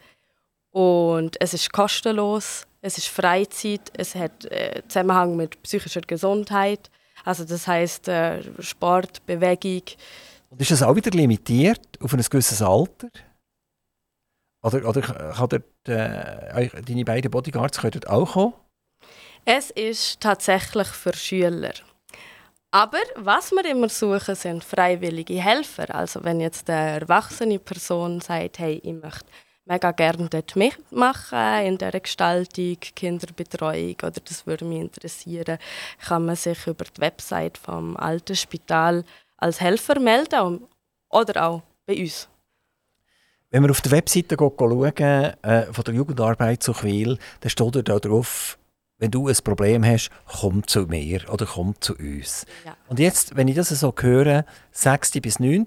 Und 0.70 1.36
es 1.40 1.54
ist 1.54 1.72
kostenlos, 1.72 2.66
es 2.80 2.98
ist 2.98 3.08
Freizeit, 3.08 3.90
es 3.96 4.14
hat 4.14 4.44
äh, 4.46 4.82
Zusammenhang 4.88 5.36
mit 5.36 5.62
psychischer 5.62 6.00
Gesundheit 6.00 6.90
also 7.24 7.44
das 7.44 7.66
heißt 7.66 8.08
äh, 8.08 8.62
Sport, 8.62 9.24
Bewegung. 9.26 9.82
Und 10.50 10.60
ist 10.60 10.70
das 10.70 10.82
auch 10.82 10.96
wieder 10.96 11.10
limitiert 11.10 11.80
auf 12.00 12.12
ein 12.12 12.22
gewisses 12.22 12.62
Alter? 12.62 13.08
Oder, 14.62 14.86
oder 14.86 15.00
kann 15.00 15.48
dort, 15.48 15.88
äh, 15.88 16.82
deine 16.82 17.04
beiden 17.04 17.30
Bodyguards 17.30 17.78
können 17.78 17.92
dort 17.92 18.08
auch 18.08 18.32
kommen? 18.32 18.54
Es 19.44 19.70
ist 19.70 20.20
tatsächlich 20.20 20.88
für 20.88 21.14
Schüler. 21.14 21.72
Aber 22.72 22.98
was 23.16 23.50
wir 23.52 23.64
immer 23.64 23.88
suchen, 23.88 24.34
sind 24.34 24.62
freiwillige 24.62 25.40
Helfer. 25.42 25.94
Also 25.94 26.22
wenn 26.24 26.40
jetzt 26.40 26.68
eine 26.68 27.00
erwachsene 27.00 27.58
Person 27.58 28.20
sagt, 28.20 28.58
hey, 28.58 28.80
ich 28.84 28.92
möchte 28.92 29.26
mega 29.70 29.92
gerne 29.92 30.28
dort 30.28 30.56
mitmachen 30.56 31.64
in 31.64 31.78
dieser 31.78 32.00
Gestaltung, 32.00 32.76
Kinderbetreuung 32.80 33.94
oder 34.02 34.20
das 34.24 34.46
würde 34.46 34.64
mich 34.64 34.80
interessieren, 34.80 35.58
kann 36.00 36.26
man 36.26 36.34
sich 36.34 36.66
über 36.66 36.84
die 36.84 37.00
Website 37.00 37.56
vom 37.56 37.96
Alten 37.96 38.34
Spital 38.34 39.04
als 39.36 39.60
Helfer 39.60 40.00
melden 40.00 40.66
oder 41.08 41.46
auch 41.46 41.62
bei 41.86 41.96
uns. 42.00 42.28
Wenn 43.50 43.62
wir 43.62 43.70
auf 43.70 43.80
der 43.80 43.92
Webseite 43.92 44.36
schauen, 44.38 44.92
äh, 44.96 45.72
von 45.72 45.84
der 45.84 45.94
Jugendarbeit 45.94 46.62
zu 46.62 46.72
Quil, 46.72 47.18
dann 47.40 47.50
steht 47.50 47.88
dort 47.88 48.04
drauf, 48.04 48.58
wenn 48.98 49.10
du 49.10 49.28
ein 49.28 49.36
Problem 49.42 49.84
hast, 49.84 50.10
komm 50.26 50.66
zu 50.66 50.82
mir 50.82 51.28
oder 51.30 51.46
komm 51.46 51.74
zu 51.80 51.96
uns. 51.96 52.44
Ja. 52.64 52.76
Und 52.88 52.98
jetzt, 52.98 53.36
wenn 53.36 53.48
ich 53.48 53.56
das 53.56 53.68
so 53.68 53.94
höre, 53.98 54.44
6. 54.72 55.20
bis 55.20 55.40
9. 55.40 55.66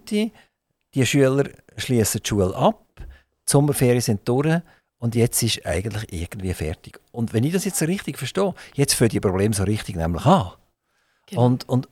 die 0.94 1.06
Schüler 1.06 1.50
schließen 1.78 2.22
die 2.22 2.28
Schule 2.28 2.56
ab 2.56 2.84
die 3.48 3.52
Sommerferien 3.52 4.02
sind 4.02 4.28
durch 4.28 4.62
und 4.98 5.16
jetzt 5.16 5.44
ist 5.44 5.66
eigentlich 5.66 6.14
irgendwie 6.14 6.54
fertig. 6.54 7.00
Und 7.12 7.34
wenn 7.34 7.44
ich 7.44 7.54
das 7.54 7.66
jetzt 7.66 7.80
so 7.80 7.86
richtig 7.86 8.18
verstehe, 8.18 8.54
jetzt 8.76 8.94
fängt 8.94 9.12
die 9.12 9.20
Problem 9.20 9.54
so 9.54 9.64
richtig 9.64 9.96
nämlich 9.96 10.26
an. 10.26 10.52
Genau. 11.28 11.46
Und, 11.46 11.68
und 11.68 11.90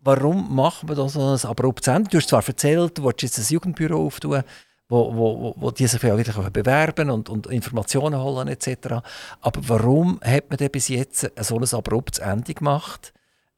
warum 0.00 0.54
macht 0.54 0.84
man 0.84 0.96
da 0.96 1.08
so 1.08 1.20
ein 1.20 1.50
abruptes 1.50 1.88
Ende? 1.88 2.10
Du 2.10 2.18
hast 2.18 2.28
zwar 2.28 2.46
erzählt, 2.46 2.98
du 2.98 3.04
willst 3.04 3.22
jetzt 3.22 3.38
ein 3.38 3.46
Jugendbüro 3.48 4.06
auftun, 4.06 4.42
wo, 4.88 5.14
wo, 5.14 5.54
wo 5.56 5.70
die 5.70 5.86
sich 5.86 6.02
wirklich 6.02 6.36
bewerben 6.50 7.10
und, 7.10 7.28
und 7.28 7.46
Informationen 7.46 8.20
holen 8.20 8.48
etc. 8.48 9.02
Aber 9.40 9.60
warum 9.68 10.20
hat 10.22 10.50
man 10.50 10.58
denn 10.58 10.70
bis 10.70 10.88
jetzt 10.88 11.30
so 11.40 11.56
ein 11.56 11.74
abruptes 11.74 12.18
Ende 12.18 12.54
gemacht? 12.54 13.12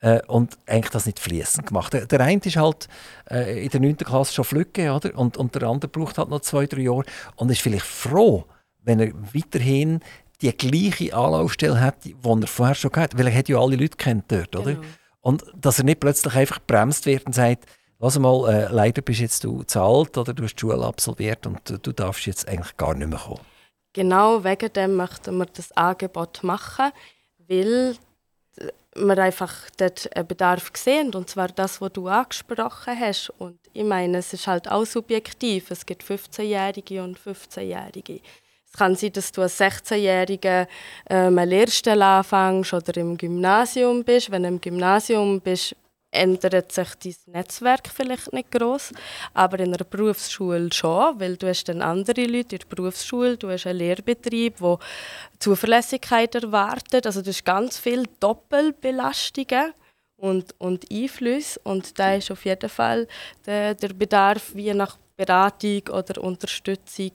Äh, 0.05 0.21
und 0.27 0.59
eigentlich 0.67 0.91
das 0.91 1.07
nicht 1.07 1.19
fließend 1.19 1.67
gemacht. 1.67 1.95
Der, 1.95 2.05
der 2.07 2.21
eine 2.21 2.41
ist 2.45 2.57
halt 2.57 2.89
äh, 3.31 3.65
in 3.65 3.71
der 3.71 3.81
9. 3.81 3.97
Klasse 3.97 4.35
schon 4.35 4.45
flügge, 4.45 4.93
oder? 4.93 5.19
Und, 5.19 5.39
und 5.39 5.55
der 5.55 5.63
andere 5.63 5.89
braucht 5.91 6.19
halt 6.19 6.29
noch 6.29 6.41
zwei, 6.41 6.67
drei 6.67 6.83
Jahre 6.83 7.05
und 7.37 7.51
ist 7.51 7.63
vielleicht 7.63 7.87
froh, 7.87 8.45
wenn 8.83 9.01
er 9.01 9.13
weiterhin 9.33 10.01
die 10.43 10.55
gleiche 10.55 11.17
Anlaufstelle 11.17 11.81
hat, 11.81 12.05
die 12.05 12.15
er 12.23 12.47
vorher 12.47 12.75
schon 12.75 12.93
gehabt 12.93 13.15
hat, 13.15 13.19
weil 13.19 13.29
er 13.29 13.35
hat 13.35 13.49
ja 13.49 13.59
alle 13.59 13.77
Leute 13.77 13.97
kennt 13.97 14.31
dort, 14.31 14.55
oder? 14.55 14.75
Genau. 14.75 14.87
Und 15.23 15.45
dass 15.57 15.79
er 15.79 15.87
nicht 15.87 16.01
plötzlich 16.01 16.35
einfach 16.35 16.59
bremst 16.67 17.07
wird 17.07 17.25
und 17.25 17.35
sagt, 17.35 17.65
lass 17.99 18.19
mal, 18.19 18.53
äh, 18.53 18.69
leider 18.71 19.01
bist 19.01 19.21
jetzt 19.21 19.43
du 19.43 19.63
zu 19.63 19.81
alt 19.81 20.19
oder 20.19 20.35
du 20.35 20.43
hast 20.43 20.57
die 20.57 20.61
Schule 20.61 20.85
absolviert 20.85 21.47
und 21.47 21.71
äh, 21.71 21.79
du 21.79 21.93
darfst 21.93 22.27
jetzt 22.27 22.47
eigentlich 22.47 22.77
gar 22.77 22.95
nicht 22.95 23.09
mehr 23.09 23.19
kommen. 23.19 23.41
Genau 23.95 24.45
wegen 24.45 24.71
dem 24.71 24.97
möchten 24.97 25.39
wir 25.39 25.47
das 25.47 25.73
Angebot 25.73 26.43
machen, 26.43 26.91
weil 27.49 27.97
wir 28.95 29.19
einfach 29.19 29.53
dort 29.77 30.15
einen 30.17 30.27
Bedarf 30.27 30.71
sehen, 30.77 31.15
und 31.15 31.29
zwar 31.29 31.49
das, 31.49 31.81
was 31.81 31.93
du 31.93 32.09
angesprochen 32.09 32.99
hast. 32.99 33.31
Und 33.39 33.59
ich 33.73 33.85
meine, 33.85 34.19
es 34.19 34.33
ist 34.33 34.47
halt 34.47 34.71
auch 34.71 34.85
subjektiv. 34.85 35.71
Es 35.71 35.85
gibt 35.85 36.05
15-Jährige 36.05 37.03
und 37.03 37.19
15-Jährige. 37.19 38.21
Es 38.67 38.79
kann 38.79 38.97
sein, 38.97 39.13
dass 39.13 39.33
du 39.33 39.43
als 39.43 39.61
16-Jähriger 39.61 40.67
ähm, 41.09 41.39
eine 41.39 41.45
Lehrstelle 41.45 42.05
anfängst 42.05 42.75
oder 42.75 42.97
im 42.97 43.17
Gymnasium 43.17 44.05
bist. 44.05 44.31
Wenn 44.31 44.43
du 44.43 44.49
im 44.49 44.61
Gymnasium 44.61 45.41
bist, 45.41 45.77
ändert 46.15 46.73
sich 46.73 46.89
dein 47.03 47.33
Netzwerk 47.35 47.89
vielleicht 47.89 48.33
nicht 48.33 48.51
groß, 48.51 48.93
aber 49.35 49.59
in 49.61 49.75
einer 49.75 49.85
Berufsschule 49.85 50.73
schon, 50.73 51.19
weil 51.21 51.37
du 51.37 51.49
hast 51.49 51.65
dann 51.65 51.83
andere 51.83 52.25
Leute 52.25 52.57
in 52.57 52.61
der 52.61 52.77
Berufsschule, 52.77 53.37
du 53.37 53.51
hast 53.51 53.67
einen 53.67 53.79
Lehrbetrieb, 53.79 54.61
wo 54.61 54.79
Zuverlässigkeit 55.39 56.35
erwartet, 56.35 57.07
also 57.07 57.23
du 57.23 57.31
hast 57.31 57.45
ganz 57.45 57.79
viele 57.79 58.05
Doppelbelastungen 58.21 59.73
und, 60.17 60.55
und 60.59 60.91
Einflüsse 60.91 61.61
und 61.65 61.99
da 61.99 62.15
ist 62.15 62.31
auf 62.31 62.45
jeden 62.45 62.71
Fall 62.71 63.07
der, 63.45 63.75
der 63.75 63.89
Bedarf 63.89 64.55
wie 64.55 64.73
nach 64.73 64.97
Beratung 65.17 65.83
oder 65.93 66.23
Unterstützung 66.23 67.13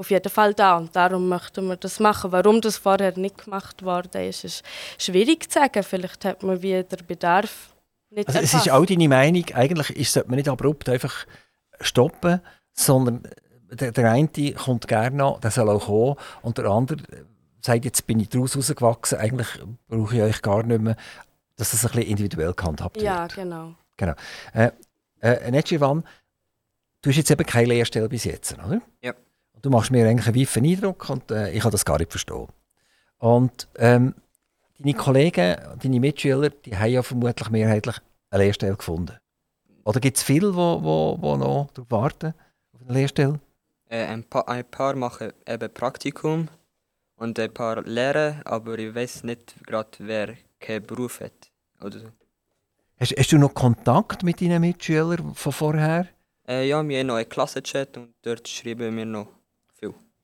auf 0.00 0.10
jeden 0.10 0.30
Fall 0.30 0.54
da 0.54 0.78
und 0.78 0.96
darum 0.96 1.28
möchten 1.28 1.66
wir 1.68 1.76
das 1.76 2.00
machen. 2.00 2.32
Warum 2.32 2.62
das 2.62 2.78
vorher 2.78 3.16
nicht 3.18 3.44
gemacht 3.44 3.82
worden 3.82 4.22
ist, 4.22 4.44
ist 4.44 4.64
schwierig 4.96 5.50
zu 5.50 5.58
sagen. 5.58 5.82
Vielleicht 5.82 6.24
hat 6.24 6.42
man 6.42 6.62
wie 6.62 6.82
der 6.82 6.96
Bedarf 7.06 7.69
nicht 8.10 8.28
Also 8.28 8.40
es 8.40 8.54
ist 8.54 8.70
auch 8.70 8.84
deine 8.84 9.08
Meinung, 9.08 9.44
eigentlich 9.54 9.90
ist, 9.90 10.12
sollte 10.12 10.28
man 10.28 10.36
nicht 10.36 10.48
abrupt 10.48 10.88
einfach 10.88 11.26
stoppen, 11.80 12.40
sondern 12.72 13.22
der, 13.70 13.92
der 13.92 14.10
eine 14.10 14.28
kommt 14.54 14.88
gerne 14.88 15.16
noch, 15.16 15.40
der 15.40 15.50
soll 15.50 15.68
auch 15.68 15.86
kommen 15.86 16.16
und 16.42 16.58
der 16.58 16.66
andere 16.66 16.98
sagt, 17.60 17.84
jetzt 17.84 18.06
bin 18.06 18.20
ich 18.20 18.28
daraus 18.28 18.56
rausgewachsen, 18.56 19.18
eigentlich 19.18 19.48
brauche 19.88 20.16
ich 20.16 20.22
euch 20.22 20.42
gar 20.42 20.62
nicht 20.62 20.80
mehr, 20.80 20.96
dass 21.56 21.70
das 21.72 21.84
ein 21.84 21.92
bisschen 21.92 22.10
individuell 22.10 22.54
gehandhabt 22.54 23.00
Ja, 23.00 23.22
wird. 23.22 23.34
genau. 23.34 23.74
Genau. 23.96 24.14
Äh, 24.54 24.70
äh, 25.20 25.50
Netschivan, 25.50 26.04
du 27.02 27.10
hast 27.10 27.16
jetzt 27.16 27.30
eben 27.30 27.44
keine 27.44 27.68
Lehrstelle 27.68 28.08
bis 28.08 28.24
jetzt, 28.24 28.54
oder? 28.54 28.80
Ja. 29.02 29.12
Und 29.52 29.64
du 29.64 29.70
machst 29.70 29.90
mir 29.90 30.08
eigentlich 30.08 30.26
einen 30.26 30.40
weifen 30.40 30.64
Eindruck 30.64 31.10
und 31.10 31.30
äh, 31.30 31.50
ich 31.52 31.60
kann 31.60 31.70
das 31.70 31.84
gar 31.84 31.98
nicht 31.98 32.10
verstehen. 32.10 32.48
Und 33.18 33.68
ähm, 33.76 34.14
deine 34.80 34.96
Kollegen, 34.96 35.56
deine 35.82 36.00
Mitschüler, 36.00 36.50
die 36.50 36.76
haben 36.76 36.90
ja 36.90 37.02
vermutlich 37.02 37.50
mehrheitlich 37.50 37.96
eine 38.30 38.44
Lehrstelle 38.44 38.76
gefunden. 38.76 39.16
Oder 39.84 40.00
gibt 40.00 40.16
es 40.16 40.22
viele, 40.22 40.50
die 40.50 40.56
wo, 40.56 41.16
wo, 41.20 41.36
noch 41.36 41.70
darauf 41.72 41.90
warten, 41.90 42.34
auf 42.72 42.80
eine 42.82 42.92
Lehrstelle? 42.98 43.40
Äh, 43.88 44.04
ein, 44.06 44.24
paar, 44.24 44.48
ein 44.48 44.64
paar 44.64 44.94
machen 44.94 45.32
eben 45.46 45.72
Praktikum 45.72 46.48
und 47.16 47.38
ein 47.38 47.52
paar 47.52 47.82
lehren, 47.82 48.40
aber 48.44 48.78
ich 48.78 48.94
weiß 48.94 49.24
nicht 49.24 49.54
gerade, 49.66 49.90
wer 49.98 50.34
keinen 50.58 50.86
Beruf 50.86 51.20
hat. 51.20 51.50
Oder 51.82 51.98
so. 51.98 52.06
Hast, 52.98 53.14
hast 53.16 53.32
du 53.32 53.38
noch 53.38 53.54
Kontakt 53.54 54.22
mit 54.22 54.40
deinen 54.40 54.60
Mitschülern 54.60 55.34
von 55.34 55.52
vorher? 55.52 56.06
Äh, 56.46 56.68
ja, 56.68 56.86
wir 56.86 56.98
haben 56.98 57.06
noch 57.06 57.16
einen 57.16 57.28
Klassenchat 57.28 57.96
und 57.96 58.14
dort 58.22 58.46
schreiben 58.46 58.96
wir 58.96 59.06
noch. 59.06 59.28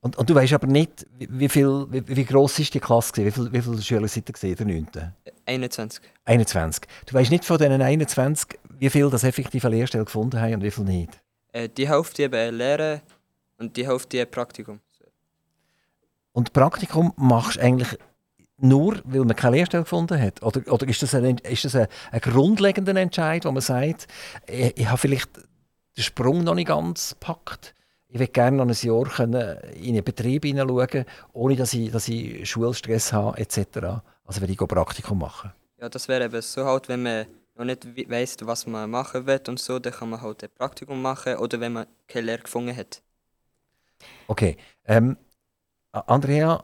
Und, 0.07 0.15
und 0.17 0.29
du 0.29 0.35
weißt 0.35 0.53
aber 0.53 0.67
nicht, 0.67 1.05
wie, 1.17 1.27
wie, 1.29 1.49
viel, 1.49 1.85
wie, 1.89 2.01
wie 2.07 2.23
gross 2.23 2.57
ist 2.59 2.73
die 2.73 2.79
Klasse? 2.79 3.11
gewesen? 3.11 3.27
Wie, 3.27 3.31
viel, 3.31 3.51
wie 3.51 3.61
viele 3.61 3.81
Schüler 3.81 4.07
sind 4.07 4.29
da 4.29 4.47
in 4.47 4.55
der 4.55 4.65
9.? 4.65 4.87
Äh, 5.25 5.31
21. 5.45 6.01
21. 6.23 6.83
Du 7.05 7.13
weißt 7.13 7.29
nicht 7.29 7.43
von 7.43 7.57
diesen 7.57 7.81
21, 7.81 8.57
wie 8.79 8.89
viele 8.89 9.09
das 9.09 9.25
effektiv 9.25 9.65
eine 9.65 9.75
Lehrstelle 9.75 10.05
gefunden 10.05 10.39
haben 10.39 10.53
und 10.53 10.63
wie 10.63 10.71
viele 10.71 10.87
nicht. 10.87 11.11
Äh, 11.51 11.67
die 11.67 11.89
Hälfte 11.89 12.23
eben 12.23 12.55
lehren 12.55 13.01
und 13.57 13.75
die 13.75 13.85
Hälfte 13.85 14.25
Praktikum. 14.25 14.79
Und 16.31 16.53
Praktikum 16.53 17.11
machst 17.17 17.57
du 17.57 17.61
eigentlich 17.63 17.97
nur, 18.59 19.01
weil 19.03 19.25
man 19.25 19.35
keine 19.35 19.57
Lehrstelle 19.57 19.83
gefunden 19.83 20.21
hat? 20.21 20.41
Oder, 20.41 20.71
oder 20.71 20.87
ist 20.87 21.03
das, 21.03 21.15
ein, 21.15 21.37
ist 21.39 21.65
das 21.65 21.75
ein, 21.75 21.87
ein 22.13 22.21
grundlegender 22.21 22.95
Entscheid, 22.95 23.43
wo 23.43 23.51
man 23.51 23.61
sagt, 23.61 24.07
ich, 24.47 24.77
ich 24.77 24.87
habe 24.87 24.99
vielleicht 24.99 25.35
den 25.97 26.03
Sprung 26.03 26.45
noch 26.45 26.55
nicht 26.55 26.69
ganz 26.69 27.09
gepackt, 27.09 27.73
ich 28.17 28.21
würde 28.21 28.31
gerne 28.31 28.57
noch 28.57 28.67
ein 28.67 28.87
Jahr 28.87 29.03
können 29.03 29.57
in 29.75 29.95
einen 29.95 30.03
Betrieb 30.03 30.45
hineinschauen, 30.45 31.05
ohne 31.33 31.55
dass 31.55 31.73
ich, 31.73 31.91
dass 31.91 32.07
ich 32.07 32.49
Schulstress 32.49 33.13
habe 33.13 33.37
etc. 33.37 34.01
Also 34.25 34.41
wenn 34.41 34.49
ich 34.49 34.59
ein 34.59 34.67
Praktikum 34.67 35.19
machen. 35.19 35.51
Ja, 35.79 35.89
das 35.89 36.07
wäre 36.07 36.25
eben 36.25 36.41
so 36.41 36.65
halt, 36.65 36.89
wenn 36.89 37.03
man 37.03 37.27
noch 37.55 37.65
nicht 37.65 38.09
weiß, 38.09 38.37
was 38.41 38.65
man 38.65 38.89
machen 38.89 39.25
will 39.25 39.41
und 39.47 39.59
so, 39.59 39.79
dann 39.79 39.93
kann 39.93 40.09
man 40.09 40.21
halt 40.21 40.43
ein 40.43 40.49
Praktikum 40.55 41.01
machen 41.01 41.37
oder 41.37 41.59
wenn 41.59 41.73
man 41.73 41.87
keine 42.07 42.27
Lehre 42.27 42.43
gefunden 42.43 42.75
hat. 42.75 43.01
Okay. 44.27 44.57
Ähm, 44.85 45.17
Andrea, 45.91 46.63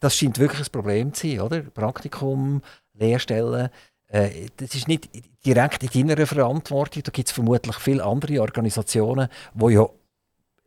das 0.00 0.16
scheint 0.16 0.38
wirklich 0.38 0.68
ein 0.68 0.72
Problem 0.72 1.12
zu 1.12 1.26
sein, 1.26 1.40
oder? 1.40 1.60
Praktikum, 1.62 2.62
Lehrstellen. 2.94 3.70
Äh, 4.08 4.46
das 4.56 4.74
ist 4.74 4.88
nicht 4.88 5.08
direkt 5.44 5.94
in 5.94 6.08
deiner 6.08 6.26
Verantwortung. 6.26 7.02
Da 7.02 7.10
gibt 7.10 7.28
es 7.28 7.34
vermutlich 7.34 7.76
viele 7.76 8.04
andere 8.04 8.40
Organisationen, 8.40 9.28
die 9.54 9.72
ja 9.72 9.88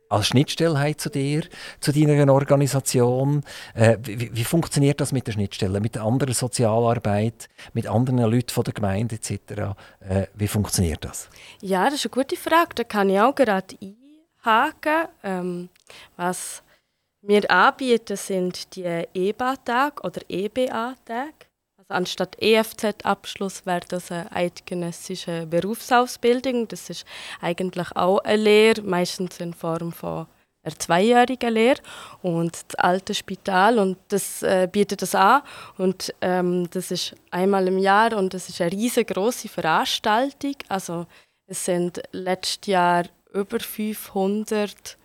als 0.08 0.28
Schnittstelle 0.28 0.96
zu 0.96 1.10
dir, 1.10 1.44
zu 1.80 1.92
deiner 1.92 2.32
Organisation. 2.32 3.44
Äh, 3.74 3.98
wie, 4.02 4.34
wie 4.34 4.44
funktioniert 4.44 5.00
das 5.00 5.12
mit 5.12 5.26
der 5.26 5.32
Schnittstelle, 5.32 5.80
mit 5.80 5.94
der 5.94 6.02
anderen 6.02 6.34
Sozialarbeit, 6.34 7.48
mit 7.72 7.86
anderen 7.86 8.18
Leuten 8.18 8.50
von 8.50 8.64
der 8.64 8.74
Gemeinde 8.74 9.16
etc.? 9.16 9.76
Äh, 10.00 10.26
wie 10.34 10.48
funktioniert 10.48 11.04
das? 11.04 11.28
Ja, 11.60 11.84
das 11.86 11.94
ist 11.94 12.06
eine 12.06 12.22
gute 12.22 12.36
Frage. 12.36 12.74
Da 12.74 12.84
kann 12.84 13.10
ich 13.10 13.20
auch 13.20 13.34
gerade 13.34 13.76
einhaken. 14.44 15.08
Ähm, 15.22 15.68
was 16.16 16.62
wir 17.20 17.50
anbieten, 17.50 18.16
sind 18.16 18.76
die 18.76 19.04
EBA-Tage 19.14 20.02
oder 20.02 20.20
EBA-Tage. 20.28 21.47
Anstatt 21.90 22.36
EFZ-Abschluss 22.38 23.64
wäre 23.64 23.80
das 23.88 24.12
eine 24.12 24.30
eidgenössische 24.30 25.46
Berufsausbildung. 25.46 26.68
Das 26.68 26.90
ist 26.90 27.06
eigentlich 27.40 27.96
auch 27.96 28.18
eine 28.18 28.42
Lehre, 28.42 28.82
meistens 28.82 29.40
in 29.40 29.54
Form 29.54 29.92
von 29.92 30.26
einer 30.62 30.78
zweijährigen 30.78 31.54
Lehre. 31.54 31.80
Und 32.20 32.52
das 32.68 32.74
alte 32.74 33.14
Spital 33.14 33.78
und 33.78 33.96
das 34.08 34.42
äh, 34.42 34.68
bietet 34.70 35.00
das 35.00 35.14
an. 35.14 35.40
Und 35.78 36.14
ähm, 36.20 36.68
das 36.70 36.90
ist 36.90 37.14
einmal 37.30 37.66
im 37.68 37.78
Jahr 37.78 38.14
und 38.18 38.34
das 38.34 38.50
ist 38.50 38.60
eine 38.60 38.72
riesengroße 38.72 39.48
Veranstaltung. 39.48 40.56
Also 40.68 41.06
es 41.46 41.64
sind 41.64 42.02
letztes 42.12 42.66
Jahr 42.66 43.04
über 43.32 43.60
500 43.60 44.98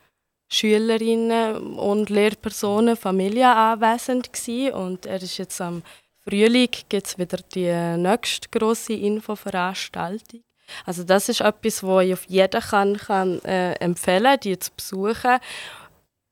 Schülerinnen 0.51 1.77
und 1.77 2.09
Lehrpersonen, 2.09 2.97
Familien 2.97 3.47
anwesend 3.47 4.33
gewesen. 4.33 4.73
und 4.73 5.05
er 5.05 5.21
ist 5.21 5.37
jetzt 5.37 5.59
am 5.61 5.81
Frühling 6.27 6.69
gibt 6.89 7.07
es 7.07 7.17
wieder 7.17 7.37
die 7.53 7.97
nächste 7.97 8.47
grosse 8.49 8.93
Infoveranstaltung. 8.93 10.41
Also 10.85 11.03
das 11.03 11.29
ist 11.29 11.41
etwas, 11.41 11.83
wo 11.83 11.99
ich 11.99 12.13
auf 12.13 12.25
jeden 12.27 12.61
kann, 12.61 12.97
kann 12.97 13.39
äh, 13.43 13.73
empfehlen, 13.73 14.37
die 14.41 14.57
zu 14.57 14.71
besuchen. 14.75 15.39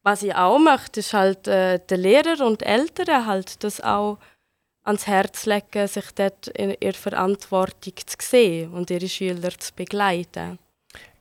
Was 0.03 0.23
ich 0.23 0.33
auch 0.33 0.57
möchte, 0.57 1.01
ist 1.01 1.13
halt 1.13 1.47
äh, 1.47 1.79
den 1.79 1.99
Lehrern 1.99 2.41
und 2.41 2.63
Eltern 2.63 3.25
halt 3.25 3.63
das 3.63 3.81
auch 3.81 4.17
ans 4.83 5.05
Herz 5.05 5.45
legen, 5.45 5.87
sich 5.87 6.11
dort 6.15 6.47
in 6.47 6.75
ihrer 6.79 6.93
Verantwortung 6.93 7.93
zu 7.97 8.15
sehen 8.19 8.73
und 8.73 8.89
ihre 8.89 9.07
Schüler 9.07 9.51
zu 9.57 9.73
begleiten. 9.75 10.57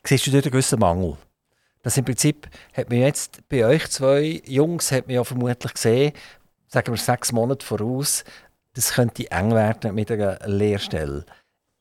Siehst 0.05 0.27
du 0.27 0.31
dort 0.31 0.45
einen 0.45 0.53
gewissen 0.53 0.79
Mangel? 0.79 1.17
Das 1.83 1.97
im 1.97 2.05
Prinzip 2.05 2.49
hat 2.75 2.89
man 2.89 3.01
jetzt 3.01 3.47
bei 3.49 3.67
euch 3.67 3.89
zwei 3.89 4.43
Jungs 4.47 4.93
hat 4.93 5.07
man 5.07 5.17
ja 5.17 5.25
vermutlich 5.25 5.75
gesehen, 5.75 6.13
sagen 6.69 6.93
wir 6.93 6.99
sechs 6.99 7.33
Monate 7.33 7.67
voraus, 7.67 8.25
das 8.81 8.93
könnte 8.95 9.31
eng 9.31 9.53
werden 9.53 9.95
mit 9.95 10.11
einer 10.11 10.39
Lehrstelle. 10.47 11.27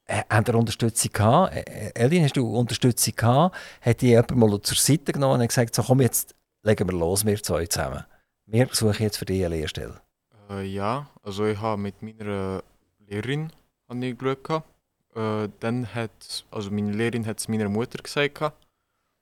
Äh, 0.05 0.23
ihr 0.29 0.55
Unterstützung 0.55 1.11
gehabt? 1.13 1.55
Äh, 1.55 1.91
Elin, 1.95 2.23
hast 2.23 2.35
du 2.35 2.45
Unterstützung 2.57 3.15
gehabt? 3.15 3.55
Hat 3.81 4.01
die 4.01 4.07
jemand 4.07 4.35
mal 4.35 4.61
zur 4.61 4.77
Seite 4.77 5.13
genommen 5.13 5.39
und 5.39 5.47
gesagt, 5.47 5.75
so 5.75 5.83
komm 5.83 6.01
jetzt 6.01 6.35
legen 6.63 6.89
wir 6.89 6.97
los, 6.97 7.25
wir 7.25 7.41
zwei 7.41 7.65
zusammen. 7.67 8.03
Wir 8.45 8.67
suchen 8.71 9.03
jetzt 9.03 9.17
für 9.17 9.25
dich 9.25 9.45
eine 9.45 9.55
Lehrstelle. 9.55 10.01
Äh, 10.49 10.65
ja, 10.65 11.07
also 11.23 11.45
ich 11.45 11.59
habe 11.59 11.81
mit 11.81 12.01
meiner 12.01 12.63
Lehrerin 13.07 13.51
habe 13.87 14.05
ich 14.05 14.17
geschaut. 14.17 14.43
gehabt. 14.43 14.67
Äh, 15.15 15.49
dann 15.59 15.93
hat, 15.93 16.45
also 16.51 16.69
meine 16.71 16.91
Lehrerin 16.91 17.25
hat 17.25 17.39
es 17.39 17.47
meiner 17.47 17.69
Mutter 17.69 18.03
gesagt. 18.03 18.35
gehabt. 18.35 18.67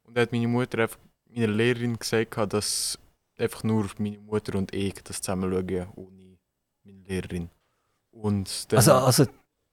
Und 0.04 0.18
hat 0.18 0.32
meine 0.32 0.48
Mutter 0.48 0.80
einfach 0.80 0.98
meiner 1.30 1.48
Lehrerin 1.48 2.00
gesagt, 2.00 2.32
gehabt, 2.32 2.54
dass 2.54 2.98
einfach 3.38 3.64
nur 3.64 3.88
meine 4.00 4.18
Mutter 4.18 4.58
und 4.58 4.74
ich 4.74 4.96
das 5.04 5.22
zusammen 5.22 5.52
schauen, 5.52 5.88
ohne 5.96 6.38
meine 6.84 7.04
Lehrerin. 7.04 7.50
Also, 8.74 8.94
also 8.94 9.26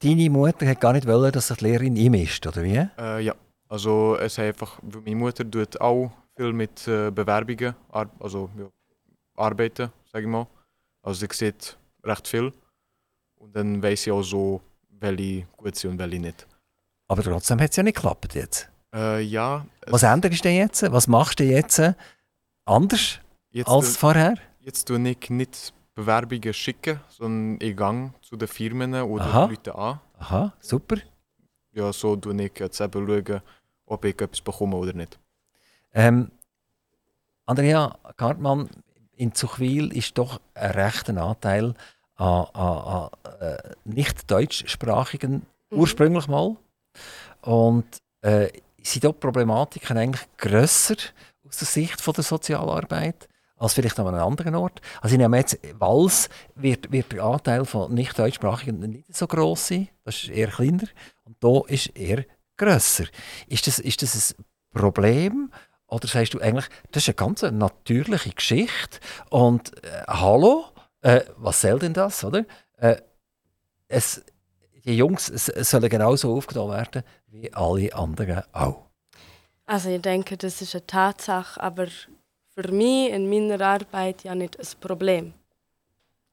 deine 0.02 0.30
Mutter 0.30 0.66
hat 0.66 0.80
gar 0.80 0.92
nicht 0.92 1.06
wollen, 1.06 1.32
dass 1.32 1.48
sich 1.48 1.56
die 1.58 1.64
Lehrerin 1.64 1.96
einmischt, 1.96 2.46
oder 2.46 2.62
wie? 2.62 2.86
Äh, 2.98 3.20
ja, 3.20 3.34
also 3.68 4.16
es 4.16 4.38
einfach, 4.38 4.80
meine 4.82 5.16
Mutter 5.16 5.50
tut 5.50 5.80
auch 5.80 6.10
viel 6.36 6.52
mit 6.52 6.86
äh, 6.88 7.10
Bewerbungen, 7.10 7.74
ar 7.90 8.08
also 8.20 8.50
ja, 8.58 8.66
arbeiten, 9.36 9.90
sage 10.12 10.24
ich 10.24 10.30
mal. 10.30 10.46
Also 11.02 11.26
sie 11.26 11.34
sieht 11.34 11.76
recht 12.02 12.28
viel 12.28 12.52
und 13.36 13.54
dann 13.56 13.82
weiß 13.82 14.02
sie 14.04 14.12
auch 14.12 14.22
so, 14.22 14.60
welche 14.90 15.46
gut 15.56 15.76
sind 15.76 15.92
und 15.92 15.98
welche 15.98 16.18
nicht. 16.20 16.46
Aber 17.08 17.22
trotzdem 17.22 17.60
hat 17.60 17.70
es 17.70 17.76
ja 17.76 17.82
nicht 17.82 17.96
geklappt 17.96 18.34
jetzt. 18.34 18.70
Äh, 18.94 19.20
ja, 19.22 19.66
Was 19.86 20.02
änderst 20.02 20.38
du 20.44 20.48
denn 20.48 20.56
jetzt? 20.56 20.82
Was 20.90 21.08
machst 21.08 21.40
du 21.40 21.44
jetzt 21.44 21.80
anders 22.64 23.18
jetzt, 23.50 23.68
als 23.68 23.96
vorher? 23.96 24.36
jetzt 24.60 24.86
tue 24.86 25.08
ich 25.08 25.30
nicht 25.30 25.74
Bewerbungen 25.94 26.52
schicken, 26.52 27.00
sondern 27.08 27.58
ich 27.60 27.76
gehe 27.76 28.14
zu 28.22 28.36
den 28.36 28.48
Firmen 28.48 28.94
oder 28.94 29.24
Aha. 29.24 29.44
Leute 29.46 29.74
an. 29.74 30.00
Aha, 30.18 30.52
super. 30.60 30.96
Ja, 31.72 31.92
so 31.92 32.16
tue 32.16 32.40
ich 32.42 32.58
jetzt 32.58 32.80
eben 32.80 33.06
schauen, 33.06 33.40
ob 33.86 34.04
ich 34.04 34.20
etwas 34.20 34.40
bekomme 34.40 34.76
oder 34.76 34.92
nicht. 34.92 35.18
Ähm, 35.92 36.30
Andrea 37.46 37.96
Gartmann, 38.16 38.68
in 39.16 39.34
Zuchwil 39.34 39.92
ist 39.96 40.16
doch 40.18 40.40
ein 40.54 40.70
rechter 40.72 41.16
Anteil 41.22 41.74
an, 42.16 42.46
an, 42.52 42.78
an 42.78 43.10
äh, 43.40 43.58
nicht 43.84 44.30
deutschsprachigen, 44.30 45.46
Mhm. 45.70 45.78
ursprünglich 45.80 46.28
mal. 46.28 46.56
Und 47.42 47.86
äh, 48.22 48.48
sind 48.82 49.04
dort 49.04 49.16
die 49.16 49.20
Problematiken 49.20 49.96
eigentlich 49.96 50.26
grösser 50.36 50.96
aus 51.46 51.58
der 51.58 51.66
Sicht 51.66 52.00
von 52.00 52.14
der 52.14 52.24
Sozialarbeit 52.24 53.28
als 53.64 53.74
vielleicht 53.74 53.98
an 53.98 54.06
einem 54.06 54.20
anderen 54.20 54.54
Ort? 54.54 54.80
Also 55.00 55.14
ich 55.14 55.18
nehme 55.18 55.38
jetzt, 55.38 55.58
Wals 55.78 56.28
wird, 56.54 56.92
wird 56.92 57.12
der 57.12 57.24
Anteil 57.24 57.64
von 57.64 57.92
nicht 57.92 58.18
deutschsprachigen 58.18 58.78
nicht 58.78 59.14
so 59.14 59.26
gross 59.26 59.68
sein, 59.68 59.88
das 60.04 60.22
ist 60.22 60.30
eher 60.30 60.48
kleiner. 60.48 60.86
Und 61.24 61.36
da 61.40 61.62
ist 61.66 61.96
er 61.96 62.24
grösser. 62.56 63.04
Ist 63.48 63.66
das, 63.66 63.78
ist 63.78 64.02
das 64.02 64.34
ein 64.38 64.44
Problem? 64.72 65.50
Oder 65.86 66.08
sagst 66.08 66.34
du 66.34 66.40
eigentlich, 66.40 66.66
das 66.92 67.04
ist 67.04 67.08
eine 67.08 67.14
ganz 67.14 67.42
natürliche 67.42 68.30
Geschichte 68.30 68.98
und 69.30 69.72
äh, 69.84 70.04
hallo, 70.08 70.66
äh, 71.02 71.20
was 71.36 71.60
soll 71.60 71.78
denn 71.78 71.92
das, 71.92 72.24
oder? 72.24 72.44
Äh, 72.78 72.96
es, 73.88 74.24
die 74.84 74.96
Jungs 74.96 75.26
sollen 75.26 75.88
genauso 75.88 76.36
aufgenommen 76.36 76.72
werden 76.72 77.02
wie 77.26 77.52
alle 77.52 77.94
anderen 77.94 78.42
auch. 78.52 78.86
Also 79.66 79.88
ich 79.90 80.02
denke, 80.02 80.36
das 80.36 80.60
ist 80.60 80.74
eine 80.74 80.86
Tatsache, 80.86 81.60
aber 81.62 81.86
für 82.54 82.72
mich 82.72 83.10
in 83.10 83.28
meiner 83.28 83.60
Arbeit 83.64 84.24
ja 84.24 84.34
nicht 84.34 84.58
ein 84.58 84.66
Problem. 84.80 85.32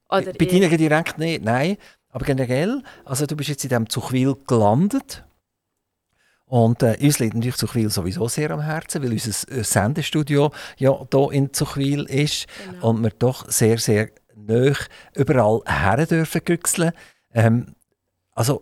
Oder 0.10 0.34
Bei 0.34 0.46
dir 0.46 0.78
direkt 0.78 1.18
nicht, 1.18 1.44
nein. 1.44 1.78
Aber 2.10 2.26
generell, 2.26 2.84
also 3.06 3.26
du 3.26 3.36
bist 3.36 3.50
jetzt 3.50 3.64
in 3.64 3.70
diesem 3.70 3.90
Zuchwil 3.90 4.36
gelandet. 4.46 5.24
Und 6.46 6.84
äh, 6.84 6.98
uns 7.00 7.20
liegt 7.20 7.34
natürlich 7.34 7.56
Zuchwil 7.56 7.90
sowieso 7.90 8.28
sehr 8.28 8.52
am 8.52 8.60
Herzen, 8.60 9.02
weil 9.02 9.14
unser 9.14 9.52
äh, 9.52 9.64
Sendestudio 9.64 10.52
ja 10.78 11.08
hier 11.10 11.32
in 11.32 11.54
Zuchwil 11.54 12.04
ist. 12.04 12.48
Genau. 12.70 12.90
und 12.90 13.04
wir 13.04 13.12
doch 13.12 13.50
sehr, 13.50 13.78
sehr 13.78 14.10
nah 14.36 14.76
überall 15.16 15.62
her 15.66 16.06
dürfen 16.06 16.42
güchseln. 16.44 16.92
Ähm, 17.34 17.76
also 18.34 18.60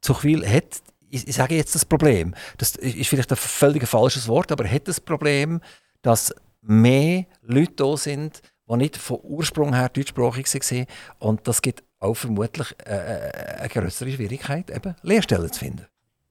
Zuchwil 0.00 0.44
hat, 0.48 0.82
ich, 1.08 1.28
ich 1.28 1.36
sage 1.36 1.54
jetzt 1.54 1.76
das 1.76 1.84
Problem, 1.84 2.34
das 2.58 2.74
ist 2.74 3.08
vielleicht 3.08 3.30
ein 3.30 3.36
völlig 3.36 3.86
falsches 3.86 4.26
Wort, 4.26 4.50
aber 4.50 4.68
hat 4.68 4.88
das 4.88 5.00
Problem, 5.00 5.60
dass 6.02 6.34
mehr 6.62 7.26
Leute 7.42 7.72
da 7.76 7.96
sind, 7.96 8.42
die 8.68 8.76
nicht 8.76 8.96
von 8.96 9.18
Ursprung 9.22 9.74
her 9.74 9.88
deutschsprachig 9.88 10.46
waren 10.52 10.86
und 11.18 11.46
das 11.48 11.62
gibt 11.62 11.82
auch 11.98 12.14
vermutlich 12.14 12.74
äh, 12.86 12.94
äh, 12.94 13.56
eine 13.58 13.68
größere 13.68 14.10
Schwierigkeit, 14.10 14.70
eben 14.70 14.94
Lehrstellen 15.02 15.52
zu 15.52 15.58
finden. 15.58 15.86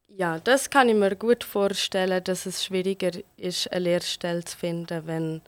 Ja, 0.07 0.39
das 0.39 0.69
kann 0.69 0.89
ich 0.89 0.95
mir 0.95 1.15
gut 1.15 1.43
vorstellen, 1.43 2.21
dass 2.23 2.45
es 2.45 2.65
schwieriger 2.65 3.11
ist, 3.37 3.71
eine 3.71 3.85
Lehrstelle 3.85 4.43
zu 4.43 4.57
finden, 4.57 5.07
wenn, 5.07 5.41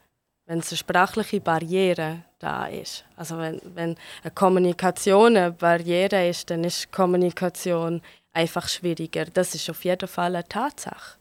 wenn 0.46 0.60
es 0.60 0.70
eine 0.72 0.78
sprachliche 0.78 1.42
Barriere 1.42 2.24
da 2.40 2.68
ist. 2.68 3.04
Also 3.18 3.38
wenn, 3.38 3.60
wenn 3.76 3.98
eine 4.24 4.32
Kommunikation 4.34 5.36
eine 5.36 5.52
Barriere 5.52 6.30
ist, 6.30 6.50
dann 6.50 6.64
ist 6.64 6.92
Kommunikation 6.92 8.02
einfach 8.32 8.70
schwieriger. 8.70 9.26
Das 9.26 9.56
ist 9.56 9.70
auf 9.70 9.84
jeden 9.84 10.08
Fall 10.08 10.36
eine 10.36 10.48
Tatsache. 10.48 11.18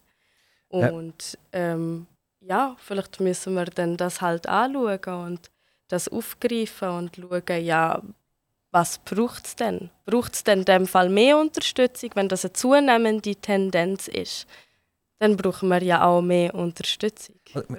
Ja. 0.71 0.91
Und 0.91 1.37
ähm, 1.53 2.07
ja, 2.41 2.77
vielleicht 2.79 3.21
müssen 3.21 3.55
wir 3.55 3.67
dann 3.67 3.97
das 3.97 4.21
halt 4.21 4.47
anschauen 4.47 5.33
und 5.33 5.51
das 5.89 6.09
aufgreifen 6.09 6.89
und 6.89 7.17
schauen, 7.17 7.65
ja, 7.65 8.03
was 8.71 8.99
braucht 8.99 9.47
es 9.47 9.57
denn? 9.57 9.91
Braucht 10.07 10.35
es 10.35 10.45
denn 10.45 10.61
in 10.61 10.65
dem 10.65 10.87
Fall 10.87 11.09
mehr 11.09 11.37
Unterstützung, 11.39 12.11
wenn 12.15 12.29
das 12.29 12.45
eine 12.45 12.53
zunehmende 12.53 13.35
Tendenz 13.37 14.09
ist? 14.09 14.47
Dann 15.19 15.37
brauchen 15.37 15.69
wir 15.69 15.83
ja 15.83 16.05
auch 16.05 16.23
mehr 16.23 16.55
Unterstützung. 16.55 17.37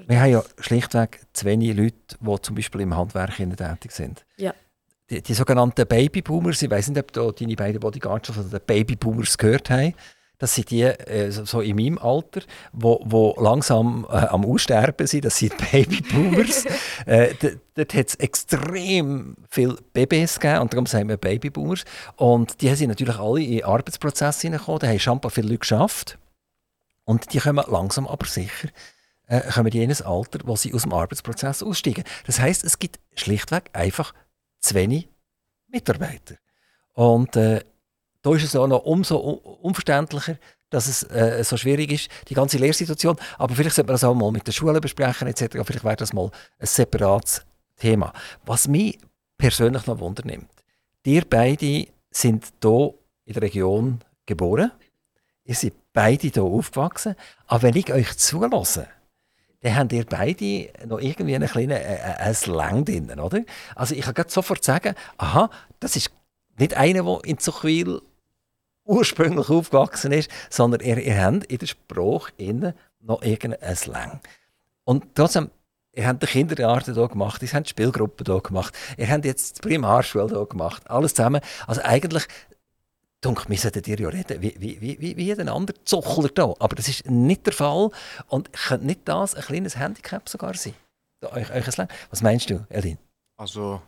Wir 0.08 0.20
haben 0.20 0.32
ja 0.32 0.44
schlichtweg 0.60 1.22
zu 1.34 1.46
wenig 1.46 1.76
Leute, 1.76 1.96
die 2.20 2.42
zum 2.42 2.56
Beispiel 2.56 2.82
im 2.82 2.96
Handwerk 2.96 3.38
tätig 3.38 3.92
sind. 3.92 4.26
Ja. 4.38 4.54
Die, 5.10 5.22
die 5.22 5.34
sogenannten 5.34 5.88
Babyboomers, 5.88 6.62
ich 6.62 6.70
weiß 6.70 6.90
nicht, 6.90 7.00
ob 7.00 7.12
da 7.12 7.32
deine 7.32 7.56
beiden 7.56 7.80
Bodyguards 7.80 8.28
schon 8.28 8.36
von 8.36 8.50
den 8.50 8.62
Babyboomers 8.66 9.38
gehört 9.38 9.70
haben. 9.70 9.96
Das 10.42 10.56
sind 10.56 10.72
die 10.72 10.82
äh, 10.82 11.30
so- 11.32 11.62
in 11.62 11.76
meinem 11.76 12.00
Alter, 12.00 12.42
wo, 12.74 13.00
wo 13.06 13.36
langsam 13.40 14.08
äh, 14.10 14.14
am 14.16 14.44
Aussterben 14.44 15.06
sind. 15.06 15.24
Das 15.26 15.38
sind 15.38 15.54
die 15.72 15.84
Babyboomers. 15.86 16.66
äh, 17.06 17.36
dort 17.76 17.94
hat 17.94 18.08
es 18.08 18.16
extrem 18.16 19.36
viele 19.52 19.78
Babys 19.94 20.40
gegeben 20.40 20.62
und 20.62 20.74
darum 20.74 20.88
sagen 20.88 21.10
wir 21.10 21.18
Babyboomers. 21.18 21.84
Und 22.16 22.60
die 22.62 22.74
sind 22.74 22.90
natürlich 22.90 23.20
alle 23.20 23.44
in 23.44 23.52
den 23.52 23.64
Arbeitsprozess 23.66 24.42
hineingekommen. 24.42 24.80
Da 24.80 24.88
haben 24.88 25.00
schon 25.00 25.22
viele 25.30 25.48
Leute 25.48 25.60
geschafft. 25.60 26.18
Und 27.06 27.34
die 27.34 27.40
kommen 27.40 27.64
langsam 27.70 28.08
aber 28.08 28.26
sicher 28.26 28.70
äh, 29.28 29.42
kommen 29.52 29.70
die 29.70 29.84
in 29.84 29.92
ein 29.92 30.02
Alter, 30.02 30.40
wo 30.46 30.56
sie 30.56 30.74
aus 30.74 30.82
dem 30.84 30.94
Arbeitsprozess 30.94 31.62
aussteigen. 31.62 32.04
Das 32.26 32.40
heißt, 32.40 32.64
es 32.64 32.80
gibt 32.80 33.00
schlichtweg 33.14 33.70
einfach 33.74 34.14
zu 34.60 34.74
wenig 34.74 35.08
Mitarbeiter. 35.68 36.36
Und 36.94 37.36
äh, 37.36 37.62
da 38.22 38.36
ist 38.36 38.44
es 38.44 38.56
auch 38.56 38.68
noch 38.68 38.84
umso 38.84 39.18
un 39.20 39.38
unverständlicher, 39.62 40.38
dass 40.70 40.88
es 40.88 41.04
äh, 41.04 41.44
so 41.44 41.58
schwierig 41.58 41.92
ist, 41.92 42.10
die 42.30 42.34
ganze 42.34 42.58
Lehrsituation. 42.58 43.18
Aber 43.38 43.56
vielleicht 43.56 43.76
sollte 43.76 43.88
man 43.88 43.96
das 43.96 44.04
auch 44.04 44.16
mal 44.16 44.32
mit 44.32 44.48
den 44.48 44.54
Schulen 44.54 44.80
besprechen 44.80 45.28
etc. 45.28 45.58
Vielleicht 45.64 45.84
wäre 45.84 45.96
das 45.96 46.14
mal 46.14 46.32
ein 46.60 46.68
separates 46.68 47.44
Thema. 47.78 48.14
Was 48.46 48.68
mich 48.68 48.98
persönlich 49.38 49.86
noch 49.86 50.00
wundernimmt, 50.00 50.48
ihr 51.06 51.24
beide 51.30 51.88
sind 52.10 52.46
hier 52.62 52.94
in 53.26 53.34
der 53.34 53.42
Region 53.42 54.00
geboren. 54.26 54.72
Ihr 55.44 55.56
seid 55.56 55.74
beide 55.92 56.28
hier 56.28 56.44
aufgewachsen. 56.44 57.16
Aber 57.48 57.64
wenn 57.64 57.76
ich 57.76 57.92
euch 57.92 58.18
zulasse, 58.18 58.88
dann 59.62 59.76
habt 59.76 59.94
ihr 59.94 60.06
beide 60.06 60.70
noch 60.88 61.00
irgendwie 61.00 61.36
einen 61.36 61.50
kleinen 61.50 61.72
äh, 61.72 62.30
äh, 62.30 62.34
Slang 62.34 62.86
drin, 62.86 63.20
oder? 63.20 63.42
Also 63.76 63.96
ich 63.96 64.02
kann 64.02 64.30
sofort 64.30 64.64
sagen, 64.64 64.96
aha, 65.18 65.50
das 65.80 65.96
ist 65.96 66.12
nicht 66.58 66.76
einer, 66.76 67.04
der 67.04 67.20
in 67.26 67.38
Zuchwil 67.38 68.02
ursprünglich 68.86 69.50
aufgewachsen 69.50 70.12
ist, 70.12 70.30
sondern 70.50 70.82
ihr, 70.82 70.98
ihr 70.98 71.24
habt 71.24 71.46
in 71.46 71.58
der 71.58 71.68
Sprache 71.68 72.74
noch 73.00 73.22
irgendeinen 73.22 73.76
Slang. 73.76 74.22
Und 74.84 75.16
trotzdem, 75.16 75.50
ihr 75.94 76.08
habt 76.08 76.22
die 76.24 76.28
Kindergarten 76.28 76.94
hier 76.94 77.08
gemacht, 77.08 77.42
ihr 77.42 77.54
habt 77.54 77.68
die 77.68 77.70
Spielgruppen 77.70 78.26
hier 78.26 78.42
gemacht, 78.42 78.76
ihr 78.98 79.10
habt 79.10 79.26
jetzt 79.26 79.58
die 79.58 79.68
Primarschule 79.68 80.28
hier 80.28 80.46
gemacht, 80.46 80.90
alles 80.90 81.14
zusammen. 81.14 81.42
Also 81.68 81.82
eigentlich, 81.84 82.28
Dunkel, 83.22 83.50
wir 83.50 83.58
sollten 83.58 83.84
dir 83.84 84.00
ja 84.00 84.10
reden, 84.10 84.42
wie, 84.42 84.56
wie, 84.60 84.82
wie, 84.82 85.18
wie, 85.18 85.24
jeden 85.24 85.48
anderen 85.48 85.80
Zuchler 85.86 86.30
hier. 86.36 86.56
Aber 86.60 86.76
das 86.76 86.88
ist 86.88 87.08
nicht 87.10 87.46
der 87.46 87.54
Fall. 87.54 87.92
Und 88.28 88.52
könnte 88.52 88.88
nicht 88.88 89.02
das 89.06 89.36
ein 89.36 89.44
kleines 89.44 89.78
Handicap 89.78 90.28
sogar 90.28 90.56
sein? 90.56 90.74
Euch, 91.22 91.54
euch 91.54 91.66
Slang? 91.66 91.88
Was 92.10 92.24
meinst 92.24 92.50
du, 92.50 92.66
Elin? 92.70 92.98
Also, 93.38 93.80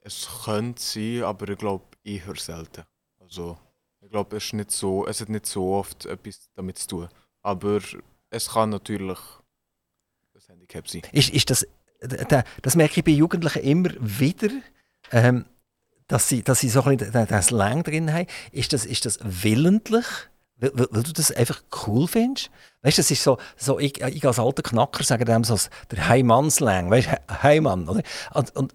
es 0.00 0.28
könnte 0.44 0.82
sein, 0.82 1.22
aber 1.22 1.48
ich 1.48 1.58
glaube 1.58 1.84
eher 2.02 2.34
selten. 2.34 2.82
Also, 3.20 3.52
ich 3.52 3.71
glaube, 4.12 4.36
es, 4.36 4.52
so, 4.68 5.06
es 5.06 5.20
hat 5.20 5.28
nicht 5.28 5.46
so 5.46 5.74
oft 5.74 6.06
etwas 6.06 6.48
damit 6.54 6.78
zu 6.78 6.86
tun. 6.86 7.08
Aber 7.42 7.80
es 8.30 8.50
kann 8.50 8.70
natürlich 8.70 9.18
ein 10.34 10.40
Handicap 10.48 10.88
sein. 10.88 11.02
Ist, 11.12 11.30
ist 11.30 11.50
das, 11.50 11.66
das 12.62 12.76
merke 12.76 13.00
ich 13.00 13.04
bei 13.04 13.12
Jugendlichen 13.12 13.62
immer 13.62 13.90
wieder, 13.98 14.50
ähm, 15.10 15.46
dass, 16.06 16.28
sie, 16.28 16.42
dass 16.42 16.60
sie 16.60 16.68
so 16.68 16.82
ein 16.84 16.96
bisschen 16.96 17.26
den 17.26 17.42
Slang 17.42 17.82
drin 17.82 18.12
haben. 18.12 18.26
Ist 18.52 18.72
das, 18.72 18.84
ist 18.84 19.06
das 19.06 19.18
willentlich? 19.22 20.06
Weil, 20.56 20.72
weil 20.74 21.02
du 21.02 21.12
das 21.12 21.32
einfach 21.32 21.62
cool 21.86 22.06
findest? 22.06 22.50
Weißt 22.82 22.98
du, 22.98 23.02
das 23.02 23.10
ist 23.10 23.22
so, 23.22 23.38
so 23.56 23.78
ich, 23.78 24.00
ich 24.00 24.24
als 24.24 24.38
alter 24.38 24.62
Knacker 24.62 25.02
sage 25.02 25.24
dem 25.24 25.42
so 25.42 25.56
der 25.90 26.08
Heimann-Slang, 26.08 26.90
weißt 26.90 27.08
du, 27.08 27.42
Heimann, 27.42 27.88
oder? 27.88 28.02
Und, 28.34 28.54
und 28.56 28.74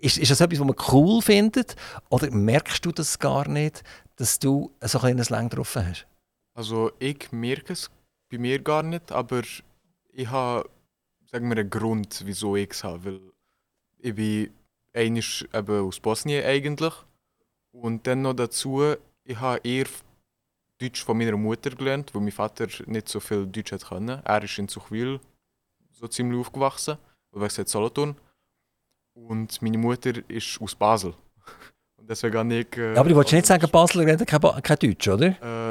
ist, 0.00 0.16
ist 0.18 0.30
das 0.30 0.40
etwas, 0.40 0.60
was 0.60 0.66
man 0.66 0.76
cool 0.92 1.20
findet? 1.20 1.74
Oder 2.08 2.30
merkst 2.30 2.84
du 2.84 2.92
das 2.92 3.18
gar 3.18 3.48
nicht, 3.48 3.82
dass 4.18 4.38
du 4.38 4.72
so 4.80 4.98
ein 5.00 5.22
Slang 5.22 5.48
drauf 5.48 5.76
hast? 5.76 6.06
Also, 6.54 6.90
ich 6.98 7.30
merke 7.30 7.72
es 7.72 7.88
bei 8.28 8.38
mir 8.38 8.58
gar 8.58 8.82
nicht, 8.82 9.12
aber 9.12 9.42
ich 10.12 10.28
habe, 10.28 10.68
sagen 11.26 11.48
wir, 11.48 11.56
einen 11.56 11.70
Grund, 11.70 12.22
wieso 12.24 12.56
ich 12.56 12.70
es 12.72 12.82
habe. 12.82 13.04
Weil 13.04 13.20
ich 13.98 14.14
bin 14.14 14.52
eben 14.92 15.86
aus 15.86 16.00
Bosnien 16.00 16.44
eigentlich. 16.44 16.94
Und 17.70 18.06
dann 18.08 18.22
noch 18.22 18.34
dazu, 18.34 18.96
ich 19.22 19.38
habe 19.38 19.60
eher 19.62 19.86
Deutsch 20.78 21.04
von 21.04 21.16
meiner 21.16 21.36
Mutter 21.36 21.70
gelernt, 21.70 22.12
weil 22.12 22.22
mein 22.22 22.32
Vater 22.32 22.66
nicht 22.86 23.08
so 23.08 23.20
viel 23.20 23.46
Deutsch 23.46 23.72
können. 23.88 24.20
Er 24.24 24.42
ist 24.42 24.58
in 24.58 24.68
Zuchwil 24.68 25.20
so 25.92 26.08
ziemlich 26.08 26.40
aufgewachsen, 26.40 26.98
weil 27.30 27.50
er 27.56 27.66
Solothurn. 27.66 28.16
Und 29.14 29.62
meine 29.62 29.78
Mutter 29.78 30.12
ist 30.28 30.60
aus 30.60 30.74
Basel. 30.74 31.14
Deswegen 32.08 32.38
habe 32.38 32.54
ich... 32.54 32.76
Äh, 32.76 32.94
Ja, 32.94 33.00
aber 33.00 33.08
du 33.10 33.14
wolltest 33.16 33.34
nicht 33.34 33.46
sagen, 33.46 33.68
Basler 33.70 34.06
reden 34.06 34.24
kein, 34.26 34.40
kein 34.62 34.76
Deutsch, 34.78 35.08
oder? 35.08 35.26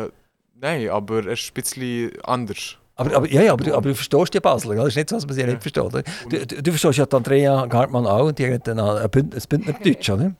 Äh, 0.05 0.11
nein, 0.55 0.89
aber 0.89 1.25
es 1.25 1.41
ist 1.41 1.49
ein 1.49 1.53
bisschen 1.55 2.21
anders. 2.23 2.77
Aber, 2.95 3.15
aber, 3.15 3.27
ja, 3.29 3.41
ja, 3.41 3.53
aber, 3.53 3.63
du, 3.63 3.73
aber 3.75 3.89
du 3.89 3.95
verstehst 3.95 4.33
die 4.33 4.39
Basler, 4.39 4.75
das 4.75 4.87
ist 4.87 4.95
nicht 4.95 5.09
so, 5.09 5.15
dass 5.17 5.25
man 5.25 5.35
sie 5.35 5.43
nicht 5.43 5.61
versteht. 5.61 5.83
Oder? 5.83 6.03
Du, 6.29 6.45
du, 6.45 6.63
du 6.63 6.71
verstehst 6.71 6.97
ja 6.97 7.05
die 7.05 7.15
Andrea 7.15 7.65
Gartmann 7.67 8.05
auch 8.07 8.27
und 8.27 8.39
die 8.39 8.51
hat 8.53 8.67
dann 8.67 8.79
ein 8.79 9.07
Bünd- 9.09 9.35
ein 9.35 9.41
Bündner 9.49 9.73
Deutsch, 9.73 10.09
oder? 10.09 10.35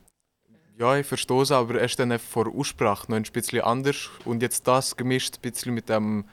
Ja, 0.76 0.96
ich 0.96 1.06
verstehe 1.06 1.42
es, 1.42 1.50
aber 1.50 1.74
es 1.76 1.92
ist 1.92 1.98
dann 1.98 2.16
vor 2.20 2.46
Aussprache 2.56 3.10
noch 3.10 3.16
ein 3.16 3.24
bisschen 3.32 3.60
anders. 3.62 4.10
Und 4.24 4.42
jetzt 4.42 4.66
das 4.68 4.96
gemischt 4.96 5.36
ein 5.38 5.40
bisschen 5.42 5.74
mit 5.74 5.88
dem, 5.88 6.24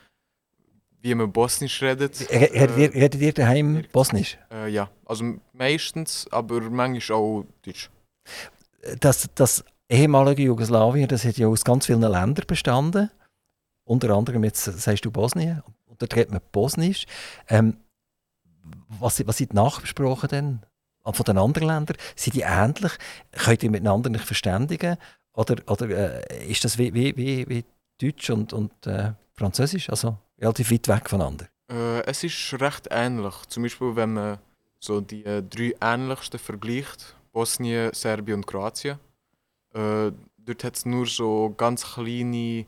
wie 1.02 1.16
man 1.16 1.32
Bosnisch 1.32 1.82
redet. 1.82 2.20
Redet 2.32 2.78
ihr, 2.78 2.94
Äh, 2.96 3.00
redet 3.00 3.22
ihr 3.22 3.34
daheim 3.34 3.84
Bosnisch? 3.92 4.38
äh, 4.52 4.68
ja, 4.70 4.90
also 5.06 5.36
meistens, 5.54 6.28
aber 6.32 6.62
manchmal 6.62 7.18
auch 7.18 7.46
Deutsch. 7.64 7.90
Das, 9.00 9.30
das 9.36 9.64
ehemalige 9.90 10.44
Jugoslawien, 10.44 11.08
das 11.08 11.26
hat 11.26 11.38
ja 11.38 11.48
aus 11.48 11.64
ganz 11.64 11.86
vielen 11.86 12.02
Ländern 12.02 12.46
bestanden. 12.48 13.10
Unter 13.84 14.10
anderem, 14.12 14.44
jetzt 14.44 14.64
sagst 14.64 15.06
du 15.06 15.12
Bosnien, 15.12 15.62
und 15.86 16.02
dort 16.02 16.16
redet 16.16 16.32
man 16.32 16.42
Bosnisch. 16.52 17.06
Ähm, 17.48 17.78
was, 19.00 19.26
was 19.28 19.38
sind 19.38 19.52
die 19.52 19.56
Nachbesprochen 19.56 20.30
denn 20.30 20.60
von 21.04 21.24
den 21.24 21.38
anderen 21.38 21.68
Ländern? 21.68 21.98
Sind 22.16 22.36
die 22.36 22.42
ähnlich? 22.42 22.94
Könnt 23.32 23.64
ihr 23.64 23.70
miteinander 23.70 24.10
nicht 24.10 24.26
verständigen? 24.26 24.98
Oder, 25.34 25.56
oder 25.68 25.90
äh, 26.32 26.48
ist 26.48 26.64
das 26.64 26.78
wie, 26.78 26.94
wie, 26.94 27.16
wie, 27.16 27.48
wie 27.48 27.66
Deutsch 28.02 28.30
und, 28.30 28.54
und 28.54 28.88
äh, 28.88 29.14
Französisch? 29.34 29.90
Also 29.90 30.18
relativ 30.40 30.72
weit 30.72 30.88
weg 30.88 31.10
voneinander? 31.10 31.46
Äh, 31.72 32.02
es 32.06 32.24
ist 32.24 32.60
recht 32.60 32.88
ähnlich. 32.90 33.36
Zum 33.48 33.64
Beispiel, 33.64 33.96
wenn 33.96 34.14
man 34.14 34.40
so 34.80 35.02
die 35.02 35.26
äh, 35.26 35.44
drei 35.44 35.76
ähnlichsten 35.82 36.40
vergleicht, 36.40 37.15
Bosnien, 37.36 37.92
Serbien 37.94 38.38
und 38.38 38.48
Kroatien, 38.48 38.98
äh, 39.74 40.12
dort 40.38 40.64
hat 40.64 40.76
es 40.78 40.86
nur 40.86 41.06
so 41.06 41.54
ganz 41.58 41.84
kleine 41.94 42.66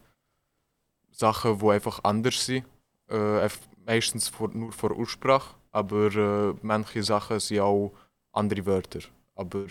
Sachen, 1.09 1.57
die 1.59 1.69
einfach 1.69 2.03
anders 2.03 2.45
sind. 2.45 2.65
Äh, 3.09 3.47
meistens 3.85 4.27
vor, 4.27 4.49
nur 4.49 4.73
vor 4.73 4.91
Aussprache, 4.91 5.55
aber 5.71 6.13
äh, 6.13 6.53
manche 6.61 7.01
Sachen 7.01 7.39
sind 7.39 7.61
auch 7.61 7.93
andere 8.33 8.65
Wörter. 8.65 8.99
Aber 9.35 9.65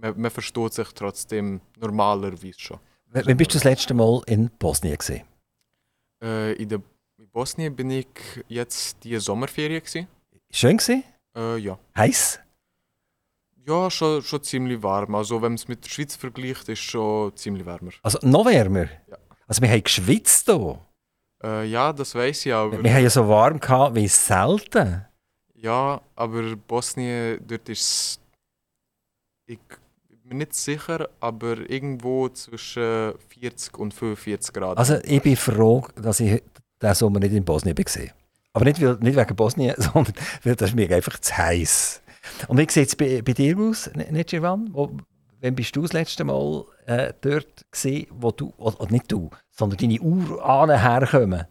man, 0.00 0.18
man 0.18 0.30
versteht 0.30 0.72
sich 0.72 0.88
trotzdem 0.94 1.60
normalerweise 1.78 2.58
schon. 2.58 2.78
W- 3.12 3.22
Wann 3.26 3.36
bist 3.36 3.50
du 3.52 3.56
das 3.56 3.64
letzte 3.64 3.92
Mal 3.92 4.22
in 4.26 4.50
Bosnien 4.58 4.96
gesehen? 4.96 5.24
Äh, 6.22 6.54
in, 6.54 6.70
der, 6.70 6.80
in 7.18 7.28
Bosnien 7.28 7.76
bin 7.76 7.90
ich 7.90 8.06
jetzt 8.48 9.04
die 9.04 9.18
Sommerferien. 9.18 9.82
Gewesen. 9.82 10.08
Schön 10.50 10.78
gesehen? 10.78 11.04
Äh, 11.36 11.58
ja. 11.58 11.78
Heiß? 11.94 12.40
Ja, 13.68 13.90
schon, 13.90 14.22
schon 14.22 14.42
ziemlich 14.42 14.82
warm. 14.82 15.14
Also 15.14 15.36
wenn 15.42 15.52
man 15.52 15.54
es 15.54 15.68
mit 15.68 15.84
der 15.84 15.90
Schweiz 15.90 16.16
vergleicht, 16.16 16.70
ist 16.70 16.78
schon 16.78 17.36
ziemlich 17.36 17.66
wärmer. 17.66 17.90
Also 18.02 18.18
noch 18.22 18.46
wärmer? 18.46 18.86
Ja. 19.10 19.18
Also 19.46 19.60
wir 19.60 19.68
haben 19.68 19.82
geschwitzt 19.82 20.46
hier. 20.46 20.78
Äh, 21.44 21.66
ja, 21.66 21.92
das 21.92 22.14
weiß 22.14 22.46
ich 22.46 22.54
aber. 22.54 22.82
Wir 22.82 22.94
haben 22.94 23.02
ja 23.02 23.10
so 23.10 23.28
warm 23.28 23.60
gehabt 23.60 23.94
wie 23.94 24.08
selten. 24.08 25.04
Ja, 25.54 26.00
aber 26.16 26.56
Bosnien, 26.56 27.40
dort 27.46 27.68
ist 27.68 27.80
es. 27.82 28.20
Ich 29.44 29.58
bin 30.24 30.38
nicht 30.38 30.54
sicher, 30.54 31.06
aber 31.20 31.58
irgendwo 31.68 32.30
zwischen 32.30 33.12
40 33.28 33.78
und 33.78 33.92
45 33.92 34.54
Grad. 34.54 34.78
Also 34.78 34.96
ich 35.04 35.20
bin 35.20 35.36
froh, 35.36 35.86
dass 35.94 36.20
ich 36.20 36.42
diesen 36.80 36.94
Sommer 36.94 37.20
nicht 37.20 37.34
in 37.34 37.44
Bosnien 37.44 37.76
war. 37.76 38.02
Aber 38.54 38.64
nicht, 38.64 38.80
nicht 38.80 39.16
wegen 39.16 39.36
Bosnien, 39.36 39.74
sondern 39.78 40.14
weil 40.42 40.56
das 40.56 40.70
ist 40.70 40.74
mir 40.74 40.90
einfach 40.90 41.18
zu 41.18 41.36
heiß. 41.36 42.02
Und 42.48 42.58
wie 42.58 42.66
sieht 42.70 42.88
es 42.88 42.96
bei, 42.96 43.22
bei 43.22 43.32
dir 43.32 43.56
aus? 43.58 43.90
Wo, 43.94 44.90
wann 45.40 45.54
bist 45.54 45.74
du 45.76 45.82
das 45.82 45.92
letzte 45.92 46.24
Mal 46.24 46.64
äh, 46.86 47.12
dort 47.20 47.70
gesehen, 47.70 48.06
wo 48.10 48.30
du, 48.30 48.52
oder, 48.56 48.80
oder 48.80 48.90
nicht 48.92 49.10
du, 49.10 49.30
sondern 49.50 49.78
deine 49.78 50.00
Urahnen 50.00 50.80
herkommen? 50.80 51.46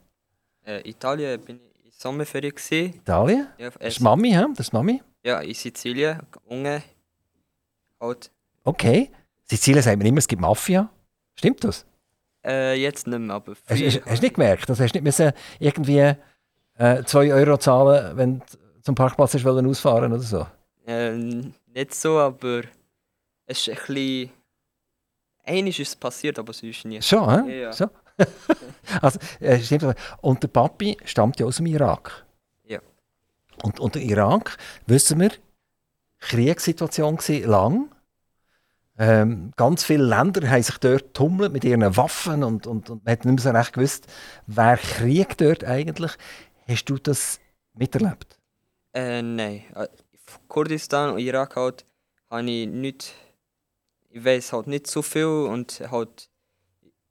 Äh, 0.66 0.90
Italien 0.90 1.40
bin 1.42 1.60
ich 1.80 1.86
in 1.86 1.92
Sommerferien. 1.92 2.54
Gewesen. 2.54 2.94
Italien? 2.96 3.48
Ja, 3.58 3.70
Das 3.70 3.82
äh, 3.82 3.88
ist 3.88 4.00
Mami, 4.02 4.32
hä? 4.32 4.44
Das 4.56 4.68
ist 4.68 4.74
Mami? 4.74 5.02
ja, 5.24 5.40
in 5.42 5.54
Sizilien, 5.54 6.20
unge. 6.46 6.82
Halt, 8.00 8.32
Okay. 8.64 9.10
Sizilien 9.50 9.82
sagt 9.82 9.98
man 9.98 10.06
immer, 10.08 10.18
es 10.20 10.28
gibt 10.28 10.42
Mafia. 10.42 10.90
Stimmt 11.36 11.64
das? 11.64 11.86
äh, 12.46 12.76
jetzt 12.76 13.08
nicht 13.08 13.20
mehr, 13.20 13.36
aber 13.36 13.54
Hast, 13.54 13.70
hast, 13.70 13.78
früher. 13.80 14.06
hast 14.06 14.20
du 14.22 14.26
nicht 14.26 14.36
gemerkt? 14.36 14.70
Also 14.70 14.84
hast 14.84 14.92
du 14.94 14.98
nicht 14.98 15.04
müssen 15.06 15.32
irgendwie 15.60 16.14
2 16.78 17.34
Euro 17.34 17.58
zahlen, 17.58 18.16
wenn 18.18 18.40
du 18.40 18.46
zum 18.84 18.94
Parkplatz 18.96 19.34
hast 19.34 19.44
wollen 19.46 19.66
ausfahren 19.68 20.12
oder 20.14 20.22
so? 20.22 20.46
Äh, 20.88 21.18
nicht 21.18 21.94
so, 21.94 22.18
aber 22.18 22.64
es 23.46 23.60
ist 23.60 23.70
ein 23.70 23.76
bisschen. 23.76 24.32
Einmal 25.44 25.70
ist 25.70 25.80
es 25.80 25.96
passiert, 25.96 26.40
aber 26.40 26.54
sonst 26.54 26.86
nie. 26.86 27.02
Schon, 27.02 27.30
hä? 27.30 27.52
Ja, 27.52 27.62
ja. 27.64 27.74
So. 27.74 27.90
also, 29.02 29.20
äh. 29.40 29.94
Und 30.22 30.44
der 30.44 30.48
Papi 30.48 30.98
stammt 31.06 31.40
ja 31.40 31.46
aus 31.46 31.58
dem 31.58 31.66
Irak. 31.68 32.26
Ja. 32.66 32.80
Und, 33.64 33.80
und 33.80 33.96
der 33.96 34.02
Irak, 34.02 34.58
wissen 34.86 35.20
wir, 35.20 35.32
Kriegssituation 36.20 37.18
war 37.18 37.48
lang. 37.48 37.92
Ähm, 39.00 39.52
ganz 39.56 39.84
viele 39.84 40.04
Länder 40.04 40.50
haben 40.50 40.64
sich 40.64 40.78
dort 40.80 41.14
tummelt 41.14 41.54
mit 41.54 41.64
ihren 41.64 41.96
Waffen 41.96 42.44
und, 42.44 42.66
und, 42.66 42.90
und 42.90 43.06
man 43.06 43.12
hat 43.12 43.26
nicht 43.26 43.36
mehr 43.36 43.44
so 43.44 43.56
recht 43.56 43.74
gewusst, 43.74 44.08
wer 44.48 44.76
kriegt 44.78 45.40
dort 45.40 45.64
eigentlich. 45.64 46.14
Hast 46.68 46.86
du 46.86 46.98
das 46.98 47.40
miterlebt? 47.74 48.40
Äh, 48.94 49.22
nein. 49.22 49.64
Kurdistan 50.48 51.14
und 51.14 51.20
Irak 51.20 51.56
halt, 51.56 51.86
habe 52.30 52.50
ich 52.50 52.68
nicht. 52.68 53.14
Ich 54.10 54.24
weiß 54.24 54.54
halt 54.54 54.68
nicht 54.68 54.88
so 54.88 55.02
viel 55.02 55.26
und 55.26 55.82
halt. 55.92 56.30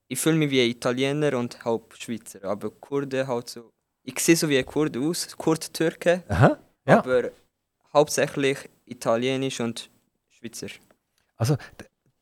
Ich 0.09 0.21
fühle 0.21 0.37
mich 0.37 0.51
wie 0.51 0.63
ein 0.63 0.71
Italiener 0.71 1.37
und 1.37 1.65
halb 1.65 1.95
Schweizer. 1.97 2.45
Aber 2.45 2.71
Kurde 2.71 3.27
halt 3.27 3.49
so. 3.49 3.73
Ich 4.03 4.19
sehe 4.21 4.37
so 4.37 4.49
wie 4.49 4.59
ein 4.59 4.67
Kurde 4.67 5.01
aus, 5.01 5.37
Kurd-Türke. 5.37 6.23
Ja. 6.87 6.99
aber 6.99 7.31
hauptsächlich 7.93 8.59
Italienisch 8.85 9.59
und 9.61 9.91
Schweizer. 10.29 10.69
Also, 11.37 11.57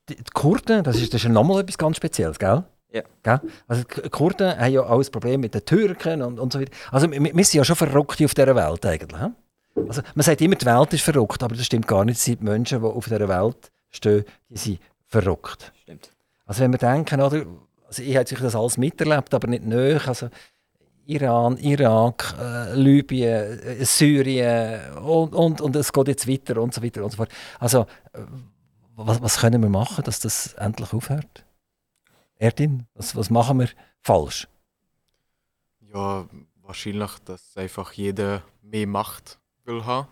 die, 0.09 0.17
Kurden, 0.33 0.83
das 0.83 0.97
ist, 0.97 1.13
das 1.13 1.25
ist 1.25 1.31
nochmal 1.31 1.61
etwas 1.61 1.77
ganz 1.77 1.99
Spezielles, 1.99 2.39
gell? 2.39 2.65
Ja. 2.91 3.03
Gell? 3.23 3.41
Also, 3.67 3.83
die 3.85 4.09
Kurden 4.09 4.59
haben 4.59 4.73
ja 4.73 4.83
auch 4.83 4.99
ein 4.99 5.13
Problem 5.13 5.41
mit 5.41 5.55
den 5.55 5.65
Türken 5.65 6.23
und, 6.23 6.39
und 6.41 6.53
so 6.53 6.61
weiter. 6.61 6.73
Also, 6.91 7.11
wir, 7.11 7.23
wir 7.23 7.45
sind 7.45 7.59
ja 7.59 7.65
schon 7.65 7.77
verrückt 7.77 8.23
auf 8.23 8.35
dieser 8.35 8.57
Welt 8.57 8.87
eigentlich. 8.87 9.21
hä? 9.21 9.29
Also, 9.77 10.03
man 10.15 10.23
sagt 10.23 10.41
immer, 10.41 10.57
die 10.57 10.67
Welt 10.67 10.93
ist 10.93 11.05
verrückt, 11.05 11.43
aber 11.43 11.57
das 11.57 11.67
stimmt 11.67 11.89
gar 11.89 12.05
nicht. 12.05 12.17
Es 12.17 12.25
sind 12.25 12.41
die 12.41 12.45
Menschen, 12.45 12.81
die 12.81 12.87
auf 12.87 13.05
dieser 13.05 13.29
Welt 13.29 13.73
stehen, 13.91 14.25
die 14.49 14.59
sind 14.59 14.81
verrückt. 15.07 15.73
Stimmt. 15.83 16.11
Also, 16.47 16.63
wenn 16.63 16.73
wir 16.73 16.79
denken, 16.79 17.21
oder, 17.21 17.45
also 17.87 18.03
ich 18.03 18.17
habe 18.17 18.29
sicher 18.29 18.43
das 18.43 18.55
alles 18.55 18.77
miterlebt, 18.77 19.35
aber 19.35 19.49
nicht 19.49 19.65
näher. 19.65 20.01
Also, 20.07 20.29
Iran, 21.07 21.59
Irak, 21.59 22.35
äh, 22.41 22.75
Libyen, 22.75 23.61
äh, 23.61 23.85
Syrien 23.85 24.97
und, 24.99 25.35
und, 25.35 25.61
und 25.61 25.77
es 25.77 25.93
geht 25.93 26.09
jetzt 26.09 26.27
weiter 26.27 26.61
und 26.61 26.73
so 26.73 26.83
weiter 26.83 27.05
und 27.05 27.11
so 27.11 27.19
fort. 27.19 27.31
Also, 27.59 27.83
äh, 28.13 28.21
was, 28.97 29.21
was 29.21 29.39
können 29.39 29.63
wir 29.63 29.69
machen, 29.69 30.05
dass 30.05 30.21
das 30.21 30.55
endlich 30.55 30.93
aufhört? 30.93 31.45
Erdin, 32.37 32.87
was, 32.95 33.15
was 33.17 33.29
machen 33.29 33.61
wir 33.61 33.69
falsch? 34.01 34.49
Ja, 35.93 36.27
wahrscheinlich, 36.63 37.19
dass 37.25 37.57
einfach 37.57 37.93
jeder 37.93 38.43
mehr 38.63 38.87
Macht 38.87 39.39
will 39.65 39.85
haben. 39.85 40.09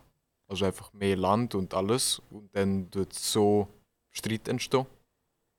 Also 0.48 0.64
einfach 0.64 0.92
mehr 0.92 1.16
Land 1.16 1.54
und 1.54 1.72
alles. 1.74 2.20
Und 2.30 2.54
dann 2.54 2.88
wird 2.92 3.12
so 3.12 3.68
Streit 4.10 4.48
entstehen. 4.48 4.86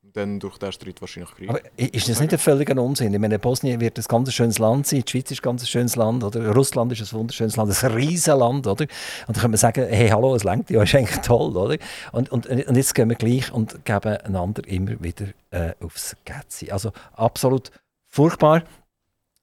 Und 0.04 0.14
dann 0.16 0.38
durch 0.38 0.58
den 0.58 0.70
Streit 0.70 1.00
wahrscheinlich 1.00 1.34
Krieg. 1.34 1.48
Aber 1.48 1.60
ist 1.76 2.08
das 2.10 2.20
nicht 2.20 2.32
ein 2.32 2.38
völliger 2.38 2.80
Unsinn? 2.80 3.14
Ich 3.14 3.18
meine, 3.18 3.38
Bosnien 3.38 3.80
wird 3.80 3.98
ein 3.98 4.04
ganz 4.06 4.32
schönes 4.34 4.58
Land 4.58 4.86
sein, 4.86 5.02
die 5.02 5.10
Schweiz 5.10 5.30
ist 5.30 5.40
ein 5.40 5.42
ganz 5.42 5.66
schönes 5.66 5.96
Land, 5.96 6.22
oder? 6.22 6.52
Russland 6.52 6.92
ist 6.92 7.00
ein 7.00 7.18
wunderschönes 7.18 7.56
Land, 7.56 7.82
ein 7.82 7.92
riesen 7.92 8.38
Land, 8.38 8.66
oder? 8.66 8.84
Und 9.26 9.36
dann 9.36 9.40
kann 9.40 9.50
man 9.50 9.56
sagen, 9.56 9.86
hey, 9.88 10.10
hallo, 10.10 10.34
es 10.34 10.44
lenkt 10.44 10.68
ja, 10.68 10.82
ist 10.82 10.94
eigentlich 10.94 11.20
toll, 11.20 11.56
oder? 11.56 11.78
Und, 12.12 12.30
und, 12.30 12.46
und 12.46 12.76
jetzt 12.76 12.94
gehen 12.94 13.08
wir 13.08 13.16
gleich 13.16 13.50
und 13.50 13.82
geben 13.86 14.18
einander 14.18 14.68
immer 14.68 15.02
wieder 15.02 15.28
äh, 15.50 15.72
aufs 15.82 16.14
Gätzi. 16.26 16.70
Also 16.70 16.92
absolut 17.14 17.70
furchtbar. 18.06 18.62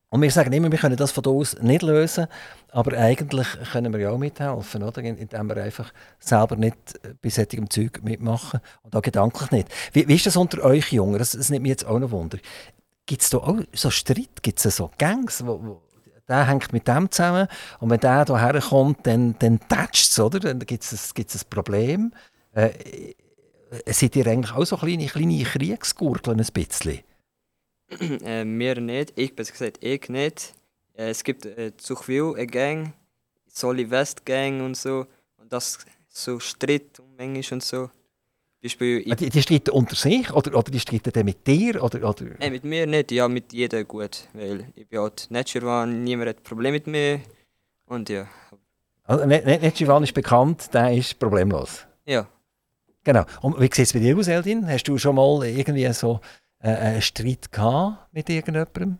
Und 0.09 0.21
wir 0.21 0.29
sagen 0.29 0.51
immer, 0.53 0.71
wir 0.71 0.77
können 0.77 0.97
das 0.97 1.11
von 1.11 1.23
da 1.23 1.29
aus 1.29 1.57
nicht 1.61 1.81
lösen, 1.81 2.27
aber 2.71 2.97
eigentlich 2.97 3.47
können 3.71 3.93
wir 3.93 3.99
ja 3.99 4.09
auch 4.11 4.17
mithelfen, 4.17 4.83
oder? 4.83 5.01
In- 5.03 5.17
indem 5.17 5.49
wir 5.49 5.57
einfach 5.63 5.93
selber 6.19 6.55
nicht 6.55 6.75
äh, 7.03 7.13
bei 7.21 7.29
solchem 7.29 7.69
Zeug 7.69 8.01
mitmachen 8.03 8.61
und 8.83 8.95
auch 8.95 9.01
gedanklich 9.01 9.51
nicht. 9.51 9.67
Wie, 9.93 10.07
wie 10.07 10.15
ist 10.15 10.25
das 10.25 10.37
unter 10.37 10.63
euch 10.63 10.91
Jungen? 10.91 11.19
Das, 11.19 11.31
das 11.31 11.49
nimmt 11.49 11.63
mich 11.63 11.71
jetzt 11.71 11.85
auch 11.85 11.99
noch 11.99 12.11
Wunder. 12.11 12.37
Gibt 13.05 13.21
es 13.21 13.29
da 13.29 13.37
auch 13.39 13.59
so 13.73 13.89
Streit? 13.89 14.41
Gibt 14.41 14.63
es 14.63 14.75
so 14.75 14.89
Gangs, 14.97 15.45
wo, 15.45 15.61
wo 15.63 15.81
der 16.29 16.47
hängt 16.47 16.71
mit 16.71 16.87
dem 16.87 17.11
zusammen 17.11 17.47
und 17.79 17.89
wenn 17.89 17.99
der 17.99 18.25
hierher 18.25 18.61
kommt, 18.61 19.05
dann, 19.05 19.35
dann 19.39 19.59
tätscht 19.67 20.11
es, 20.11 20.19
oder? 20.19 20.39
Dann 20.39 20.59
gibt 20.59 20.83
es 20.83 21.13
ein, 21.13 21.25
ein 21.25 21.49
Problem. 21.49 22.13
Äh, 22.53 22.67
äh, 22.67 23.93
seid 23.93 24.15
ihr 24.15 24.27
eigentlich 24.27 24.55
auch 24.55 24.63
so 24.65 24.77
kleine, 24.77 25.07
kleine 25.07 25.43
Kriegsgurgeln 25.43 26.39
ein 26.39 26.47
bisschen? 26.53 26.99
äh, 27.89 28.45
wir 28.45 28.79
nicht. 28.79 29.13
Ich 29.17 29.35
besser 29.35 29.51
gesagt, 29.51 29.83
ich 29.83 30.07
nicht. 30.07 30.53
Äh, 31.01 31.09
es 31.09 31.23
gibt 31.23 31.45
äh, 31.45 31.75
zu 31.77 31.95
viel 31.95 32.33
eine 32.35 32.47
Gang, 32.47 32.93
Soli 33.47 33.89
West 33.89 34.25
Gang 34.25 34.61
und 34.61 34.75
so. 34.77 35.05
Und 35.37 35.51
das 35.51 35.79
so 36.09 36.39
Streit 36.39 36.99
um 36.99 37.15
manchmal 37.17 37.57
und 37.57 37.63
so. 37.63 37.89
Beispiel, 38.61 39.03
Ah, 39.11 39.15
Die, 39.15 39.29
die 39.31 39.41
streiten 39.41 39.71
unter 39.71 39.95
sich 39.95 40.31
oder, 40.31 40.55
oder 40.55 40.71
die 40.71 40.79
streiten 40.79 41.11
dann 41.11 41.25
mit 41.25 41.47
dir? 41.47 41.81
Oder, 41.83 42.07
oder? 42.07 42.25
Nein, 42.39 42.51
mit 42.51 42.63
mir 42.63 42.85
nicht, 42.85 43.11
ja, 43.11 43.27
mit 43.27 43.51
jedem 43.53 43.87
gut. 43.87 44.27
Weil 44.33 44.67
ich 44.75 44.87
bin 44.87 44.99
halt 44.99 45.27
Natural, 45.31 45.87
niemand 45.87 46.29
hat 46.29 46.43
Probleme 46.43 46.73
mit 46.73 46.85
mir. 46.85 47.21
Und 47.87 48.09
ja, 48.09 48.27
Also, 49.03 49.25
Giovanni 49.25 50.03
ist 50.05 50.13
bekannt, 50.13 50.71
der 50.73 50.93
ist 50.93 51.17
problemlos. 51.19 51.87
ja. 52.05 52.27
Genau. 53.03 53.25
Und 53.41 53.59
wie 53.59 53.63
sieht 53.63 53.79
es 53.87 53.93
bei 53.93 53.99
dir 53.99 54.15
aus, 54.15 54.27
Eldin? 54.27 54.67
Hast 54.69 54.83
du 54.83 54.95
schon 54.99 55.15
mal 55.15 55.43
irgendwie 55.43 55.91
so 55.91 56.19
äh, 56.59 56.67
einen 56.69 57.01
Streit 57.01 57.51
gehabt 57.51 58.13
mit 58.13 58.29
irgendjemandem? 58.29 58.99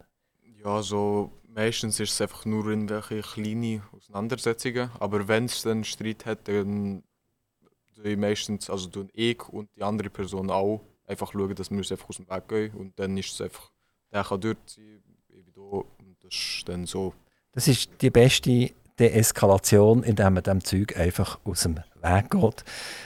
Ja, 0.63 0.81
so 0.81 1.31
meistens 1.53 1.99
ist 1.99 2.13
es 2.13 2.21
einfach 2.21 2.45
nur 2.45 2.67
irgendwelche 2.67 3.21
kleine 3.21 3.83
Auseinandersetzungen. 3.95 4.89
Aber 4.99 5.27
wenn 5.27 5.45
es 5.45 5.61
dann 5.61 5.83
Streit 5.83 6.25
hat, 6.25 6.47
dann 6.47 7.03
ich 8.03 8.17
meistens, 8.17 8.69
also 8.69 8.89
ich 9.13 9.47
und 9.49 9.69
die 9.75 9.83
andere 9.83 10.09
Person 10.09 10.49
auch 10.49 10.81
einfach 11.05 11.33
schauen, 11.33 11.53
dass 11.55 11.69
wir 11.69 11.77
uns 11.77 11.91
einfach 11.91 12.09
aus 12.09 12.17
dem 12.17 12.29
Weg 12.29 12.47
gehen. 12.47 12.73
Und 12.73 12.97
dann 12.99 13.17
ist 13.17 13.33
es 13.33 13.41
einfach, 13.41 13.71
der 14.11 14.23
kann 14.23 14.41
dort 14.41 14.69
sein, 14.69 15.03
ich 15.05 15.27
bin 15.27 15.53
da. 15.53 15.61
Und 15.61 16.17
das 16.21 16.33
ist 16.33 16.63
dann 16.67 16.85
so. 16.85 17.13
Das 17.51 17.67
ist 17.67 17.89
die 18.01 18.09
beste 18.09 18.71
Deeskalation, 18.97 20.03
indem 20.03 20.33
man 20.33 20.43
dem 20.43 20.63
Zeug 20.63 20.97
einfach 20.97 21.39
aus 21.43 21.63
dem 21.63 21.77
Weg 21.77 22.31
geht 22.31 22.63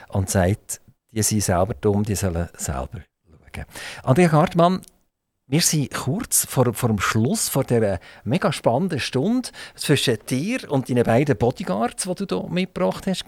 und 0.10 0.30
sagt, 0.30 0.82
die 1.12 1.24
sind 1.24 1.42
selber 1.42 1.74
dumm, 1.74 2.04
die 2.04 2.16
sollen 2.16 2.50
selber 2.58 3.02
schauen. 3.26 3.66
Andrea 4.04 4.32
Hartmann, 4.32 4.82
wir 5.48 5.62
sind 5.62 5.94
kurz 5.94 6.46
vor, 6.46 6.74
vor 6.74 6.90
dem 6.90 7.00
Schluss 7.00 7.50
vor 7.50 7.64
dieser 7.64 8.00
mega 8.24 8.52
spannenden 8.52 9.00
Stunde 9.00 9.50
zwischen 9.76 10.18
dir 10.28 10.72
und 10.72 10.90
deinen 10.90 11.04
beiden 11.04 11.38
Bodyguards, 11.38 12.04
die 12.04 12.26
du 12.26 12.42
hier 12.42 12.50
mitgebracht 12.50 13.06
hast. 13.08 13.26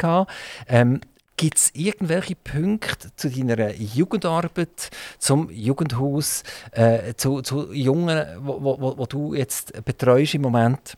Ähm, 0.68 1.02
Gibt 1.40 1.58
es 1.60 1.70
irgendwelche 1.76 2.36
Punkte 2.36 3.16
zu 3.16 3.30
deiner 3.30 3.72
Jugendarbeit, 3.76 4.90
zum 5.20 5.52
Jugendhaus, 5.52 6.42
äh, 6.72 7.14
zu, 7.14 7.44
zu 7.44 7.72
Jungen, 7.72 8.26
wo 8.42 9.06
du 9.06 9.36
jetzt 9.36 9.86
betreust 9.86 10.34
im 10.34 10.42
Moment, 10.42 10.96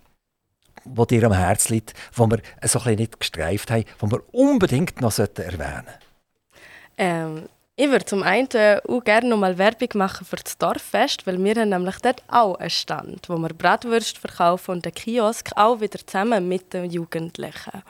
wo 0.86 1.04
dir 1.04 1.26
am 1.26 1.34
Herzen 1.34 1.74
liegt, 1.74 1.94
wo 2.14 2.28
wir 2.28 2.38
so 2.64 2.80
ein 2.80 2.84
bisschen 2.84 2.96
nicht 2.96 3.20
gestreift 3.20 3.70
haben, 3.70 3.84
wo 4.00 4.10
wir 4.10 4.22
unbedingt 4.34 5.02
noch 5.02 5.12
sollten 5.12 5.42
erwähnen 5.42 5.94
Ähm, 6.98 7.50
ich 7.82 7.90
würde 7.90 8.06
zum 8.06 8.24
einen 8.24 8.48
auch 8.88 9.04
gerne 9.04 9.30
noch 9.30 9.38
mal 9.38 9.58
Werbung 9.58 9.90
machen 9.94 10.26
für 10.26 10.36
das 10.36 10.58
Dorffest, 10.58 11.26
weil 11.26 11.42
wir 11.44 11.56
haben 11.56 11.70
nämlich 11.70 11.96
dort 12.02 12.22
auch 12.28 12.56
einen 12.56 12.70
Stand, 12.70 13.30
wo 13.30 13.38
wir 13.38 13.50
Bratwürste 13.50 14.20
verkaufen 14.20 14.72
und 14.72 14.86
den 14.86 14.94
Kiosk 14.94 15.52
auch 15.56 15.80
wieder 15.80 16.00
zusammen 16.06 16.48
mit 16.48 16.74
den 16.74 16.92
Jugendlichen. 16.92 17.82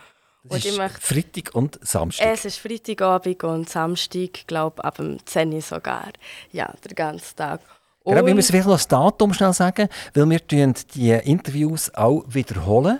Das 0.43 0.51
Und 0.51 0.65
ist 0.65 0.77
möchte- 0.77 1.01
Freitag 1.01 1.55
und 1.55 1.79
Samstag. 1.85 2.27
Es 2.31 2.45
ist 2.45 2.57
Freitagabend 2.59 3.43
und 3.43 3.69
Samstag, 3.69 4.45
glaube 4.47 4.83
ab 4.83 4.95
dem 4.97 5.17
10 5.25 5.51
Uhr 5.53 5.61
sogar. 5.61 6.09
Ja, 6.51 6.71
den 6.87 6.95
ganzen 6.95 7.35
Tag. 7.35 7.59
Genau, 8.05 8.17
wir 8.17 8.23
Und- 8.23 8.35
müssen 8.35 8.51
vielleicht 8.51 8.67
noch 8.67 8.75
das 8.75 8.87
Datum 8.87 9.33
schnell 9.33 9.53
sagen, 9.53 9.89
weil 10.13 10.29
wir 10.29 10.39
die 10.39 11.11
Interviews 11.29 11.93
auch 11.93 12.23
wiederholen. 12.27 12.99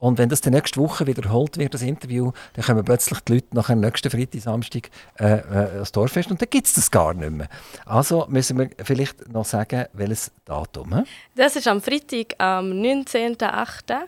Und 0.00 0.16
wenn 0.16 0.30
das 0.30 0.40
die 0.40 0.50
nächste 0.50 0.80
Woche 0.80 1.06
wiederholt 1.06 1.58
wird, 1.58 1.74
das 1.74 1.82
Interview, 1.82 2.32
dann 2.54 2.64
kommen 2.64 2.82
plötzlich 2.84 3.20
die 3.20 3.34
Leute 3.34 3.48
nach 3.52 3.66
dem 3.66 3.80
nächsten 3.80 4.10
Freitag, 4.10 4.40
Samstag 4.40 4.90
äh, 5.18 5.34
äh, 5.34 5.74
ans 5.74 5.92
Dorffest 5.92 6.30
und 6.30 6.40
dann 6.40 6.48
gibt 6.48 6.66
es 6.66 6.72
das 6.72 6.90
gar 6.90 7.12
nicht 7.12 7.30
mehr. 7.30 7.48
Also 7.84 8.26
müssen 8.30 8.58
wir 8.58 8.70
vielleicht 8.82 9.30
noch 9.30 9.44
sagen, 9.44 9.84
welches 9.92 10.32
Datum. 10.46 10.96
He? 10.96 11.02
Das 11.36 11.54
ist 11.54 11.68
am 11.68 11.82
Freitag, 11.82 12.34
am 12.38 12.72
19.08. 12.72 13.98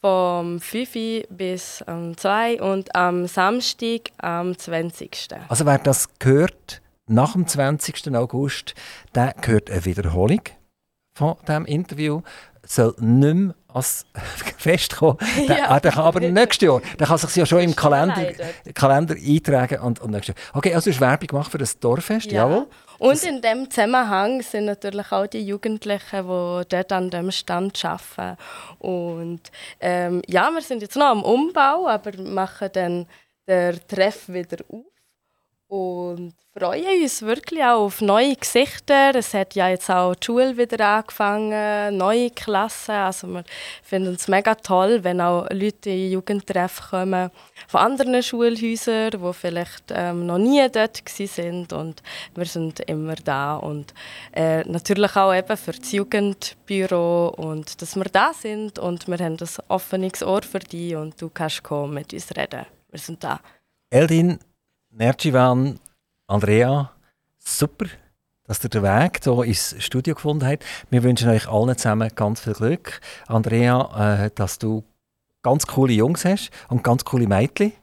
vom 0.00 0.58
5 0.58 0.96
Uhr 0.96 1.22
bis 1.28 1.82
am 1.82 2.16
2 2.16 2.62
und 2.62 2.94
am 2.96 3.26
Samstag 3.26 4.12
am 4.16 4.56
20. 4.56 5.28
Also 5.48 5.66
wer 5.66 5.78
das 5.78 6.08
gehört 6.18 6.80
nach 7.08 7.34
dem 7.34 7.46
20. 7.46 8.14
August, 8.16 8.74
der 9.14 9.34
gehört 9.38 9.70
eine 9.70 9.84
Wiederholung 9.84 10.40
von 11.12 11.36
diesem 11.46 11.66
Interview, 11.66 12.22
soll 12.66 12.94
nicht 12.98 13.34
mehr 13.34 13.54
als 13.68 14.06
Fest 14.58 14.96
kommen. 14.96 15.18
Ja. 15.46 15.70
ah, 15.70 15.80
der 15.80 15.92
kann 15.92 16.04
aber 16.04 16.20
nächstes 16.20 16.66
Jahr, 16.66 16.80
der 16.98 17.06
kann 17.06 17.18
sich 17.18 17.36
ja 17.36 17.46
schon 17.46 17.60
im 17.60 17.76
Kalender. 17.76 18.32
Kalender 18.74 19.14
eintragen 19.14 19.80
und, 19.80 20.00
und 20.00 20.10
nächstes 20.10 20.34
Jahr. 20.34 20.56
Okay, 20.56 20.74
also 20.74 20.90
hast 20.90 21.00
Werbung 21.00 21.26
gemacht 21.28 21.50
für 21.50 21.58
das 21.58 21.78
Dorffest, 21.78 22.32
jawohl. 22.32 22.66
Und 22.98 23.22
in 23.24 23.42
dem 23.42 23.70
Zusammenhang 23.70 24.40
sind 24.42 24.64
natürlich 24.64 25.12
auch 25.12 25.26
die 25.26 25.46
Jugendlichen, 25.46 26.22
die 26.22 26.62
dort 26.68 26.92
an 26.92 27.10
dem 27.10 27.30
Stand 27.30 27.84
arbeiten. 27.84 28.38
Und 28.78 29.42
ähm, 29.80 30.22
ja, 30.26 30.50
wir 30.50 30.62
sind 30.62 30.80
jetzt 30.80 30.96
noch 30.96 31.06
am 31.06 31.22
Umbau, 31.22 31.86
aber 31.86 32.12
machen 32.22 32.70
dann 32.72 33.06
den 33.46 33.80
Treff 33.86 34.28
wieder 34.28 34.64
auf. 34.68 34.84
Und 35.68 36.34
freuen 36.56 37.02
uns 37.02 37.22
wirklich 37.22 37.60
auch 37.60 37.86
auf 37.86 38.00
neue 38.00 38.36
Gesichter. 38.36 39.14
Es 39.16 39.34
hat 39.34 39.56
ja 39.56 39.68
jetzt 39.68 39.90
auch 39.90 40.14
die 40.14 40.24
Schule 40.24 40.56
wieder 40.56 40.86
angefangen, 40.86 41.96
neue 41.96 42.30
Klassen. 42.30 42.92
Also 42.92 43.26
wir 43.26 43.44
finden 43.82 44.14
es 44.14 44.28
mega 44.28 44.54
toll, 44.54 45.02
wenn 45.02 45.20
auch 45.20 45.48
Leute 45.50 45.90
in 45.90 46.12
Jugendtreff 46.12 46.90
kommen 46.90 47.30
von 47.66 47.80
anderen 47.80 48.22
Schulhäusern, 48.22 49.10
die 49.10 49.32
vielleicht 49.34 49.84
ähm, 49.90 50.26
noch 50.26 50.38
nie 50.38 50.66
dort 50.70 51.02
sind 51.08 51.72
und 51.72 52.02
wir 52.34 52.46
sind 52.46 52.80
immer 52.80 53.16
da 53.16 53.56
und 53.56 53.92
äh, 54.32 54.62
natürlich 54.64 55.16
auch 55.16 55.34
eben 55.34 55.56
für 55.56 55.72
das 55.72 55.90
Jugendbüro 55.90 57.34
und 57.36 57.82
dass 57.82 57.96
wir 57.96 58.04
da 58.04 58.32
sind 58.32 58.78
und 58.78 59.08
wir 59.08 59.18
haben 59.18 59.36
ein 59.40 59.48
offenes 59.68 60.22
Ohr 60.22 60.42
für 60.42 60.60
dich 60.60 60.94
und 60.94 61.20
du 61.20 61.28
kannst 61.28 61.64
kommen 61.64 61.94
mit 61.94 62.12
uns 62.12 62.30
reden. 62.36 62.66
Wir 62.90 63.00
sind 63.00 63.22
da. 63.24 63.40
Eldin, 63.90 64.38
Nerjivan, 64.98 65.78
Andrea, 66.26 66.90
super, 67.38 67.84
dass 68.44 68.64
ihr 68.64 68.70
den 68.70 68.82
Weg 68.82 69.20
hier 69.22 69.44
ins 69.44 69.76
Studio 69.78 70.14
gefunden 70.14 70.46
habt. 70.46 70.64
Wir 70.88 71.02
wünschen 71.02 71.28
euch 71.28 71.48
allen 71.48 71.76
zusammen 71.76 72.10
ganz 72.14 72.40
viel 72.40 72.54
Glück. 72.54 73.02
Andrea, 73.26 74.24
äh, 74.24 74.30
dass 74.34 74.58
du 74.58 74.84
ganz 75.42 75.66
coole 75.66 75.92
Jungs 75.92 76.24
hast 76.24 76.50
und 76.70 76.82
ganz 76.82 77.04
coole 77.04 77.26
Mädchen, 77.26 77.74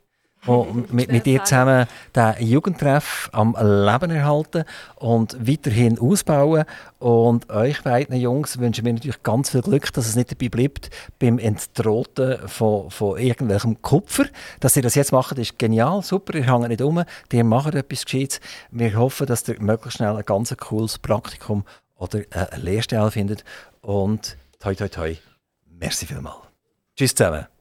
die 0.46 0.94
mit, 0.94 1.12
mit 1.12 1.26
dir 1.26 1.44
zusammen 1.44 1.88
den 2.16 2.36
Jugendtreff 2.40 3.30
am 3.32 3.56
Leben 3.56 4.12
erhalten 4.12 4.66
und 4.96 5.38
weiterhin 5.40 6.00
ausbauen. 6.00 6.66
Und 7.00 7.50
euch 7.50 7.82
beiden 7.84 8.16
Jungs 8.16 8.60
wünschen 8.60 8.86
wir 8.86 8.94
natürlich 8.94 9.24
ganz 9.24 9.50
viel 9.50 9.62
Glück, 9.62 9.92
dass 9.94 10.08
es 10.08 10.16
nicht 10.16 10.32
dabei 10.32 10.50
bleibt 10.50 10.90
beim 11.20 11.40
Entroten 11.40 12.48
von, 12.48 12.90
von 12.90 13.18
irgendwelchem 13.20 13.82
Kupfer. 13.82 14.26
Dass 14.60 14.76
ihr 14.76 14.82
das 14.82 14.96
jetzt 14.96 15.12
macht, 15.12 15.38
ist 15.38 15.60
genial, 15.60 16.02
super, 16.02 16.36
ihr 16.36 16.46
hängt 16.46 16.70
nicht 16.70 16.82
um, 16.82 17.04
ihr 17.32 17.44
macht 17.44 17.76
etwas 17.76 18.06
Gescheites. 18.06 18.40
Wir 18.72 18.96
hoffen, 18.96 19.28
dass 19.28 19.48
ihr 19.48 19.62
möglichst 19.62 19.98
schnell 19.98 20.16
ein 20.16 20.26
ganz 20.26 20.56
cooles 20.58 21.00
Praktikum 21.00 21.64
oder 21.96 22.22
eine 22.32 22.62
Lehrstelle 22.62 23.12
findet. 23.12 23.44
Und 23.82 24.38
toi 24.60 24.76
toi 24.76 24.88
toi, 24.88 25.18
merci 25.80 26.06
vielmals. 26.06 26.38
Tschüss 26.96 27.16
zusammen. 27.16 27.53